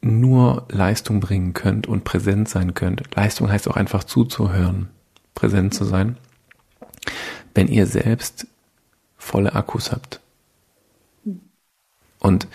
nur 0.00 0.66
Leistung 0.68 1.20
bringen 1.20 1.54
könnt 1.54 1.86
und 1.86 2.04
präsent 2.04 2.48
sein 2.48 2.74
könnt. 2.74 3.14
Leistung 3.14 3.50
heißt 3.50 3.68
auch 3.68 3.76
einfach 3.76 4.04
zuzuhören, 4.04 4.90
präsent 5.34 5.74
zu 5.74 5.84
sein, 5.84 6.16
wenn 7.54 7.68
ihr 7.68 7.86
selbst 7.86 8.46
volle 9.16 9.54
Akkus 9.54 9.90
habt. 9.90 10.20
Und 12.20 12.48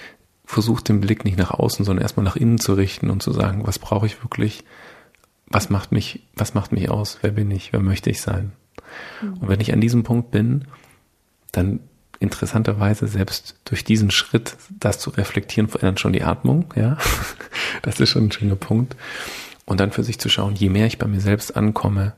versucht 0.45 0.89
den 0.89 1.01
Blick 1.01 1.25
nicht 1.25 1.37
nach 1.37 1.51
außen, 1.51 1.85
sondern 1.85 2.03
erstmal 2.03 2.25
nach 2.25 2.35
innen 2.35 2.59
zu 2.59 2.73
richten 2.73 3.09
und 3.09 3.23
zu 3.23 3.31
sagen, 3.31 3.65
was 3.65 3.79
brauche 3.79 4.05
ich 4.05 4.23
wirklich? 4.23 4.63
Was 5.47 5.69
macht 5.69 5.91
mich, 5.91 6.27
was 6.35 6.53
macht 6.53 6.71
mich 6.71 6.89
aus? 6.89 7.19
Wer 7.21 7.31
bin 7.31 7.49
ich? 7.51 7.73
Wer 7.73 7.79
möchte 7.79 8.09
ich 8.09 8.21
sein? 8.21 8.53
Und 9.21 9.47
wenn 9.47 9.59
ich 9.59 9.73
an 9.73 9.81
diesem 9.81 10.03
Punkt 10.03 10.31
bin, 10.31 10.65
dann 11.51 11.79
interessanterweise 12.23 13.07
selbst 13.07 13.55
durch 13.65 13.83
diesen 13.83 14.11
Schritt, 14.11 14.55
das 14.69 14.99
zu 14.99 15.11
reflektieren, 15.11 15.69
verändert 15.69 15.99
schon 15.99 16.13
die 16.13 16.23
Atmung, 16.23 16.73
ja. 16.75 16.97
Das 17.81 17.99
ist 17.99 18.09
schon 18.09 18.25
ein 18.25 18.31
schöner 18.31 18.55
Punkt. 18.55 18.95
Und 19.65 19.79
dann 19.79 19.91
für 19.91 20.03
sich 20.03 20.19
zu 20.19 20.29
schauen, 20.29 20.55
je 20.55 20.69
mehr 20.69 20.87
ich 20.87 20.97
bei 20.97 21.07
mir 21.07 21.21
selbst 21.21 21.55
ankomme, 21.55 22.13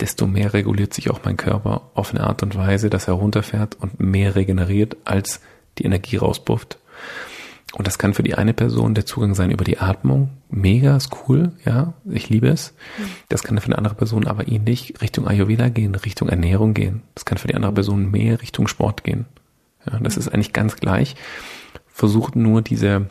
desto 0.00 0.26
mehr 0.26 0.52
reguliert 0.52 0.92
sich 0.94 1.10
auch 1.10 1.20
mein 1.24 1.36
Körper 1.36 1.90
auf 1.94 2.10
eine 2.10 2.24
Art 2.24 2.42
und 2.42 2.54
Weise, 2.56 2.90
dass 2.90 3.08
er 3.08 3.14
runterfährt 3.14 3.76
und 3.80 4.00
mehr 4.00 4.34
regeneriert, 4.34 4.96
als 5.04 5.40
die 5.78 5.84
Energie 5.84 6.16
rauspufft. 6.16 6.78
Und 7.74 7.86
das 7.86 7.98
kann 7.98 8.14
für 8.14 8.22
die 8.22 8.34
eine 8.34 8.54
Person 8.54 8.94
der 8.94 9.04
Zugang 9.04 9.34
sein 9.34 9.50
über 9.50 9.64
die 9.64 9.78
Atmung. 9.78 10.30
Mega, 10.48 10.96
ist 10.96 11.10
cool, 11.28 11.52
ja, 11.64 11.92
ich 12.08 12.30
liebe 12.30 12.48
es. 12.48 12.72
Das 13.28 13.42
kann 13.42 13.58
für 13.58 13.66
eine 13.66 13.76
andere 13.76 13.94
Person 13.94 14.26
aber 14.26 14.48
ähnlich 14.48 14.94
Richtung 15.02 15.26
Ayurveda 15.26 15.68
gehen, 15.68 15.94
Richtung 15.94 16.28
Ernährung 16.28 16.72
gehen. 16.72 17.02
Das 17.14 17.24
kann 17.24 17.38
für 17.38 17.48
die 17.48 17.54
andere 17.54 17.72
Person 17.72 18.10
mehr 18.10 18.40
Richtung 18.40 18.68
Sport 18.68 19.04
gehen. 19.04 19.26
Ja, 19.90 19.98
das 20.00 20.16
ist 20.16 20.28
eigentlich 20.28 20.52
ganz 20.52 20.76
gleich. 20.76 21.14
Versucht 21.86 22.36
nur 22.36 22.62
diese, 22.62 23.08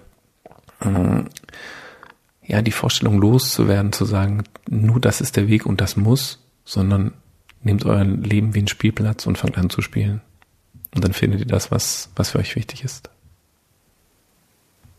äh, 0.81 1.23
ja, 2.43 2.61
die 2.61 2.71
Vorstellung 2.71 3.19
loszuwerden, 3.19 3.91
zu 3.91 4.05
sagen, 4.05 4.43
nur 4.69 4.99
das 4.99 5.21
ist 5.21 5.37
der 5.37 5.47
Weg 5.47 5.65
und 5.65 5.81
das 5.81 5.95
muss, 5.95 6.43
sondern 6.63 7.13
nehmt 7.63 7.85
euer 7.85 8.03
Leben 8.03 8.53
wie 8.53 8.61
ein 8.61 8.67
Spielplatz 8.67 9.25
und 9.25 9.37
fangt 9.37 9.57
an 9.57 9.69
zu 9.69 9.81
spielen. 9.81 10.21
Und 10.93 11.03
dann 11.03 11.13
findet 11.13 11.41
ihr 11.41 11.47
das, 11.47 11.71
was, 11.71 12.11
was 12.15 12.31
für 12.31 12.39
euch 12.39 12.55
wichtig 12.55 12.83
ist. 12.83 13.09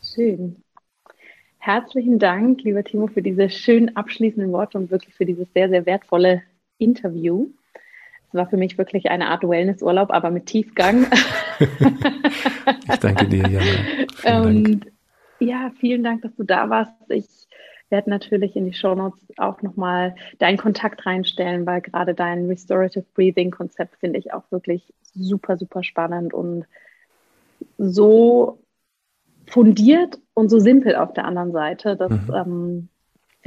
Schön. 0.03 0.57
Herzlichen 1.59 2.19
Dank, 2.19 2.63
lieber 2.63 2.85
Timo, 2.85 3.09
für 3.09 3.23
diese 3.23 3.51
schönen 3.51 3.97
abschließenden 3.97 4.53
Worte 4.53 4.79
und 4.79 4.91
wirklich 4.91 5.15
für 5.15 5.27
dieses 5.27 5.49
sehr, 5.53 5.69
sehr 5.69 5.85
wertvolle 5.85 6.43
Interview. 6.79 7.49
Es 8.29 8.35
war 8.35 8.49
für 8.49 8.57
mich 8.57 8.77
wirklich 8.79 9.11
eine 9.11 9.29
Art 9.29 9.49
Wellnessurlaub, 9.49 10.11
aber 10.11 10.31
mit 10.31 10.47
Tiefgang. 10.47 11.07
ich 11.59 12.99
danke 12.99 13.29
dir, 13.29 13.49
Jana. 13.49 14.45
Und 14.45 14.87
ja, 15.39 15.71
vielen 15.79 16.03
Dank, 16.03 16.23
dass 16.23 16.35
du 16.37 16.45
da 16.45 16.69
warst. 16.71 16.93
Ich 17.09 17.27
werde 17.91 18.11
natürlich 18.11 18.57
in 18.57 18.65
die 18.65 18.73
Shownotes 18.73 19.23
auch 19.37 19.63
nochmal 19.63 20.15
deinen 20.39 20.59
Kontakt 20.59 21.07
reinstellen, 21.07 21.67
weil 21.67 21.81
gerade 21.81 22.15
dein 22.15 22.47
Restorative 22.47 23.05
Breathing 23.15 23.51
Konzept 23.51 23.97
finde 24.01 24.19
ich 24.19 24.33
auch 24.33 24.51
wirklich 24.51 24.93
super, 25.15 25.57
super 25.57 25.85
spannend 25.85 26.35
und 26.35 26.65
so 27.79 28.59
fundiert 29.47 30.19
und 30.35 30.49
so 30.49 30.59
simpel 30.59 30.97
auf 30.97 31.13
der 31.13 31.25
anderen 31.25 31.53
Seite. 31.53 31.97
Das 31.97 32.11
mhm. 32.11 32.35
ähm, 32.35 32.89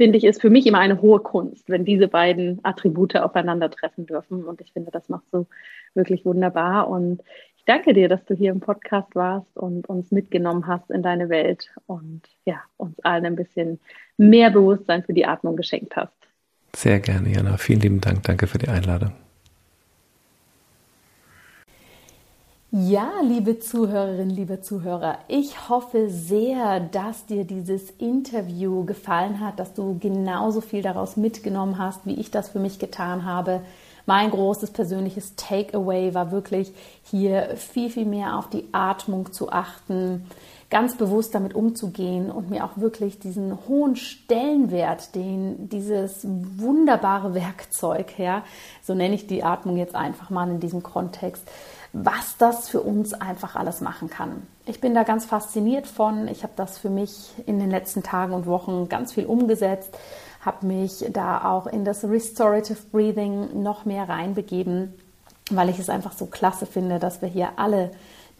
finde 0.00 0.16
ich, 0.16 0.24
ist 0.24 0.40
für 0.40 0.48
mich 0.48 0.66
immer 0.66 0.78
eine 0.78 1.02
hohe 1.02 1.20
Kunst, 1.20 1.68
wenn 1.68 1.84
diese 1.84 2.08
beiden 2.08 2.58
Attribute 2.62 3.16
aufeinandertreffen 3.16 4.06
dürfen. 4.06 4.44
Und 4.44 4.62
ich 4.62 4.72
finde, 4.72 4.90
das 4.90 5.10
macht 5.10 5.24
so 5.30 5.46
wirklich 5.92 6.24
wunderbar. 6.24 6.88
Und 6.88 7.20
ich 7.58 7.66
danke 7.66 7.92
dir, 7.92 8.08
dass 8.08 8.24
du 8.24 8.34
hier 8.34 8.50
im 8.50 8.60
Podcast 8.60 9.14
warst 9.14 9.54
und 9.58 9.90
uns 9.90 10.10
mitgenommen 10.10 10.66
hast 10.66 10.90
in 10.90 11.02
deine 11.02 11.28
Welt 11.28 11.70
und 11.84 12.22
ja, 12.46 12.62
uns 12.78 12.98
allen 13.00 13.26
ein 13.26 13.36
bisschen 13.36 13.78
mehr 14.16 14.48
Bewusstsein 14.50 15.02
für 15.02 15.12
die 15.12 15.26
Atmung 15.26 15.56
geschenkt 15.56 15.94
hast. 15.96 16.16
Sehr 16.74 16.98
gerne, 17.00 17.28
Jana. 17.28 17.58
Vielen 17.58 17.80
lieben 17.80 18.00
Dank. 18.00 18.22
Danke 18.22 18.46
für 18.46 18.56
die 18.56 18.68
Einladung. 18.68 19.12
Ja, 22.72 23.10
liebe 23.24 23.58
Zuhörerinnen, 23.58 24.30
liebe 24.30 24.60
Zuhörer, 24.60 25.18
ich 25.26 25.68
hoffe 25.68 26.08
sehr, 26.08 26.78
dass 26.78 27.26
dir 27.26 27.44
dieses 27.44 27.90
Interview 27.98 28.84
gefallen 28.84 29.40
hat, 29.40 29.58
dass 29.58 29.74
du 29.74 29.98
genauso 29.98 30.60
viel 30.60 30.80
daraus 30.80 31.16
mitgenommen 31.16 31.78
hast, 31.78 32.06
wie 32.06 32.14
ich 32.14 32.30
das 32.30 32.50
für 32.50 32.60
mich 32.60 32.78
getan 32.78 33.24
habe. 33.24 33.62
Mein 34.06 34.30
großes 34.30 34.70
persönliches 34.70 35.34
Takeaway 35.34 36.14
war 36.14 36.30
wirklich 36.30 36.72
hier 37.02 37.56
viel, 37.56 37.90
viel 37.90 38.06
mehr 38.06 38.38
auf 38.38 38.48
die 38.48 38.68
Atmung 38.70 39.32
zu 39.32 39.50
achten, 39.50 40.26
ganz 40.70 40.96
bewusst 40.96 41.34
damit 41.34 41.54
umzugehen 41.54 42.30
und 42.30 42.50
mir 42.50 42.64
auch 42.64 42.76
wirklich 42.76 43.18
diesen 43.18 43.58
hohen 43.66 43.96
Stellenwert, 43.96 45.16
den 45.16 45.68
dieses 45.68 46.24
wunderbare 46.24 47.34
Werkzeug, 47.34 48.16
ja, 48.16 48.44
so 48.80 48.94
nenne 48.94 49.16
ich 49.16 49.26
die 49.26 49.42
Atmung 49.42 49.76
jetzt 49.76 49.96
einfach 49.96 50.30
mal 50.30 50.48
in 50.48 50.60
diesem 50.60 50.84
Kontext, 50.84 51.50
was 51.92 52.36
das 52.36 52.68
für 52.68 52.80
uns 52.80 53.14
einfach 53.14 53.56
alles 53.56 53.80
machen 53.80 54.08
kann. 54.08 54.46
Ich 54.66 54.80
bin 54.80 54.94
da 54.94 55.02
ganz 55.02 55.24
fasziniert 55.24 55.86
von. 55.86 56.28
Ich 56.28 56.42
habe 56.42 56.52
das 56.56 56.78
für 56.78 56.90
mich 56.90 57.30
in 57.46 57.58
den 57.58 57.70
letzten 57.70 58.02
Tagen 58.02 58.32
und 58.32 58.46
Wochen 58.46 58.88
ganz 58.88 59.12
viel 59.12 59.26
umgesetzt, 59.26 59.96
habe 60.40 60.66
mich 60.66 61.04
da 61.12 61.50
auch 61.50 61.66
in 61.66 61.84
das 61.84 62.04
Restorative 62.04 62.78
Breathing 62.92 63.62
noch 63.62 63.84
mehr 63.84 64.08
reinbegeben, 64.08 64.94
weil 65.50 65.68
ich 65.68 65.78
es 65.78 65.90
einfach 65.90 66.12
so 66.12 66.26
klasse 66.26 66.66
finde, 66.66 66.98
dass 66.98 67.20
wir 67.22 67.28
hier 67.28 67.50
alle 67.56 67.90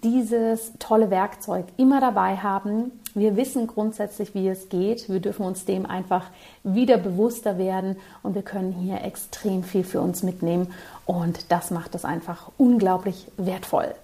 dieses 0.02 0.72
tolle 0.78 1.10
Werkzeug 1.10 1.66
immer 1.76 2.00
dabei 2.00 2.36
haben. 2.36 2.92
Wir 3.14 3.36
wissen 3.36 3.66
grundsätzlich, 3.66 4.34
wie 4.34 4.48
es 4.48 4.68
geht. 4.68 5.08
Wir 5.08 5.20
dürfen 5.20 5.44
uns 5.44 5.64
dem 5.64 5.86
einfach 5.86 6.26
wieder 6.62 6.96
bewusster 6.96 7.58
werden 7.58 7.96
und 8.22 8.34
wir 8.34 8.42
können 8.42 8.72
hier 8.72 9.02
extrem 9.02 9.62
viel 9.64 9.84
für 9.84 10.00
uns 10.00 10.22
mitnehmen 10.22 10.72
und 11.06 11.50
das 11.50 11.70
macht 11.70 11.94
es 11.94 12.04
einfach 12.04 12.50
unglaublich 12.56 13.26
wertvoll. 13.36 13.94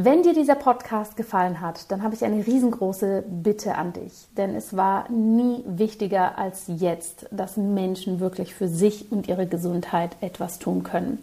Wenn 0.00 0.22
dir 0.22 0.32
dieser 0.32 0.54
Podcast 0.54 1.16
gefallen 1.16 1.60
hat, 1.60 1.90
dann 1.90 2.04
habe 2.04 2.14
ich 2.14 2.24
eine 2.24 2.46
riesengroße 2.46 3.24
Bitte 3.26 3.74
an 3.74 3.92
dich, 3.92 4.28
denn 4.36 4.54
es 4.54 4.76
war 4.76 5.10
nie 5.10 5.64
wichtiger 5.66 6.38
als 6.38 6.66
jetzt, 6.68 7.26
dass 7.32 7.56
Menschen 7.56 8.20
wirklich 8.20 8.54
für 8.54 8.68
sich 8.68 9.10
und 9.10 9.26
ihre 9.26 9.48
Gesundheit 9.48 10.16
etwas 10.20 10.60
tun 10.60 10.84
können. 10.84 11.18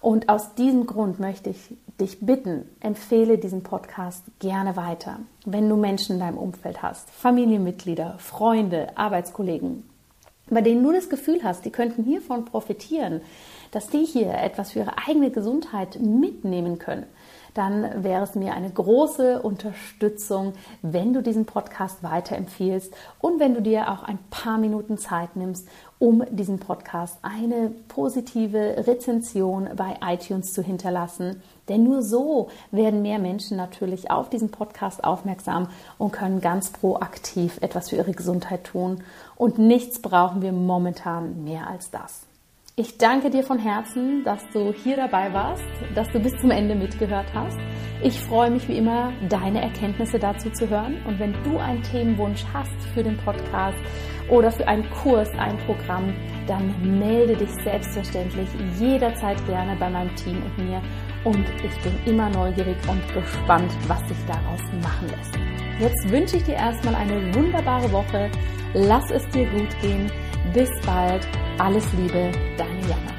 Und 0.00 0.28
aus 0.28 0.56
diesem 0.56 0.86
Grund 0.86 1.20
möchte 1.20 1.50
ich 1.50 1.76
dich 2.00 2.20
bitten, 2.20 2.68
empfehle 2.80 3.38
diesen 3.38 3.62
Podcast 3.62 4.24
gerne 4.38 4.76
weiter. 4.76 5.20
Wenn 5.44 5.68
du 5.68 5.76
Menschen 5.76 6.14
in 6.14 6.20
deinem 6.20 6.38
Umfeld 6.38 6.82
hast, 6.82 7.10
Familienmitglieder, 7.10 8.18
Freunde, 8.18 8.96
Arbeitskollegen, 8.96 9.84
bei 10.50 10.62
denen 10.62 10.82
du 10.82 10.92
das 10.92 11.10
Gefühl 11.10 11.42
hast, 11.42 11.64
die 11.64 11.70
könnten 11.70 12.04
hiervon 12.04 12.44
profitieren, 12.44 13.20
dass 13.70 13.88
die 13.88 14.04
hier 14.04 14.32
etwas 14.32 14.72
für 14.72 14.80
ihre 14.80 14.98
eigene 15.06 15.30
Gesundheit 15.30 16.00
mitnehmen 16.00 16.78
können, 16.78 17.06
dann 17.58 18.04
wäre 18.04 18.22
es 18.22 18.36
mir 18.36 18.54
eine 18.54 18.70
große 18.70 19.42
Unterstützung, 19.42 20.52
wenn 20.80 21.12
du 21.12 21.22
diesen 21.22 21.44
Podcast 21.44 22.04
weiterempfiehlst 22.04 22.94
und 23.20 23.40
wenn 23.40 23.54
du 23.54 23.60
dir 23.60 23.90
auch 23.90 24.04
ein 24.04 24.20
paar 24.30 24.58
Minuten 24.58 24.96
Zeit 24.96 25.34
nimmst, 25.34 25.66
um 25.98 26.22
diesen 26.30 26.60
Podcast 26.60 27.18
eine 27.22 27.72
positive 27.88 28.86
Rezension 28.86 29.68
bei 29.74 29.96
iTunes 30.00 30.52
zu 30.52 30.62
hinterlassen. 30.62 31.42
Denn 31.68 31.82
nur 31.82 32.02
so 32.02 32.48
werden 32.70 33.02
mehr 33.02 33.18
Menschen 33.18 33.56
natürlich 33.56 34.08
auf 34.08 34.30
diesen 34.30 34.50
Podcast 34.50 35.02
aufmerksam 35.02 35.68
und 35.98 36.12
können 36.12 36.40
ganz 36.40 36.70
proaktiv 36.70 37.58
etwas 37.60 37.90
für 37.90 37.96
ihre 37.96 38.12
Gesundheit 38.12 38.62
tun. 38.62 39.02
Und 39.34 39.58
nichts 39.58 40.00
brauchen 40.00 40.42
wir 40.42 40.52
momentan 40.52 41.42
mehr 41.42 41.66
als 41.66 41.90
das. 41.90 42.27
Ich 42.80 42.96
danke 42.96 43.28
dir 43.28 43.42
von 43.42 43.58
Herzen, 43.58 44.22
dass 44.22 44.40
du 44.50 44.72
hier 44.72 44.94
dabei 44.94 45.32
warst, 45.32 45.64
dass 45.96 46.06
du 46.10 46.20
bis 46.20 46.32
zum 46.40 46.52
Ende 46.52 46.76
mitgehört 46.76 47.26
hast. 47.34 47.58
Ich 48.04 48.20
freue 48.20 48.52
mich 48.52 48.68
wie 48.68 48.78
immer, 48.78 49.12
deine 49.28 49.60
Erkenntnisse 49.60 50.20
dazu 50.20 50.48
zu 50.50 50.70
hören. 50.70 51.04
Und 51.04 51.18
wenn 51.18 51.32
du 51.42 51.58
einen 51.58 51.82
Themenwunsch 51.82 52.44
hast 52.54 52.70
für 52.94 53.02
den 53.02 53.16
Podcast 53.16 53.76
oder 54.28 54.52
für 54.52 54.68
einen 54.68 54.88
Kurs, 54.90 55.28
ein 55.38 55.58
Programm, 55.66 56.14
dann 56.46 57.00
melde 57.00 57.34
dich 57.34 57.50
selbstverständlich 57.64 58.48
jederzeit 58.78 59.44
gerne 59.46 59.74
bei 59.74 59.90
meinem 59.90 60.14
Team 60.14 60.40
und 60.40 60.64
mir. 60.64 60.80
Und 61.24 61.46
ich 61.64 61.82
bin 61.82 61.98
immer 62.06 62.30
neugierig 62.30 62.76
und 62.88 63.02
gespannt, 63.12 63.72
was 63.88 64.06
sich 64.06 64.18
daraus 64.28 64.60
machen 64.84 65.08
lässt. 65.08 65.34
Jetzt 65.80 66.08
wünsche 66.12 66.36
ich 66.36 66.44
dir 66.44 66.54
erstmal 66.54 66.94
eine 66.94 67.34
wunderbare 67.34 67.90
Woche. 67.90 68.30
Lass 68.72 69.10
es 69.10 69.26
dir 69.30 69.46
gut 69.50 69.80
gehen. 69.80 70.08
Bis 70.52 70.70
bald. 70.86 71.26
Alles 71.58 71.84
Liebe, 71.94 72.32
deine 72.56 72.80
Jana. 72.82 73.17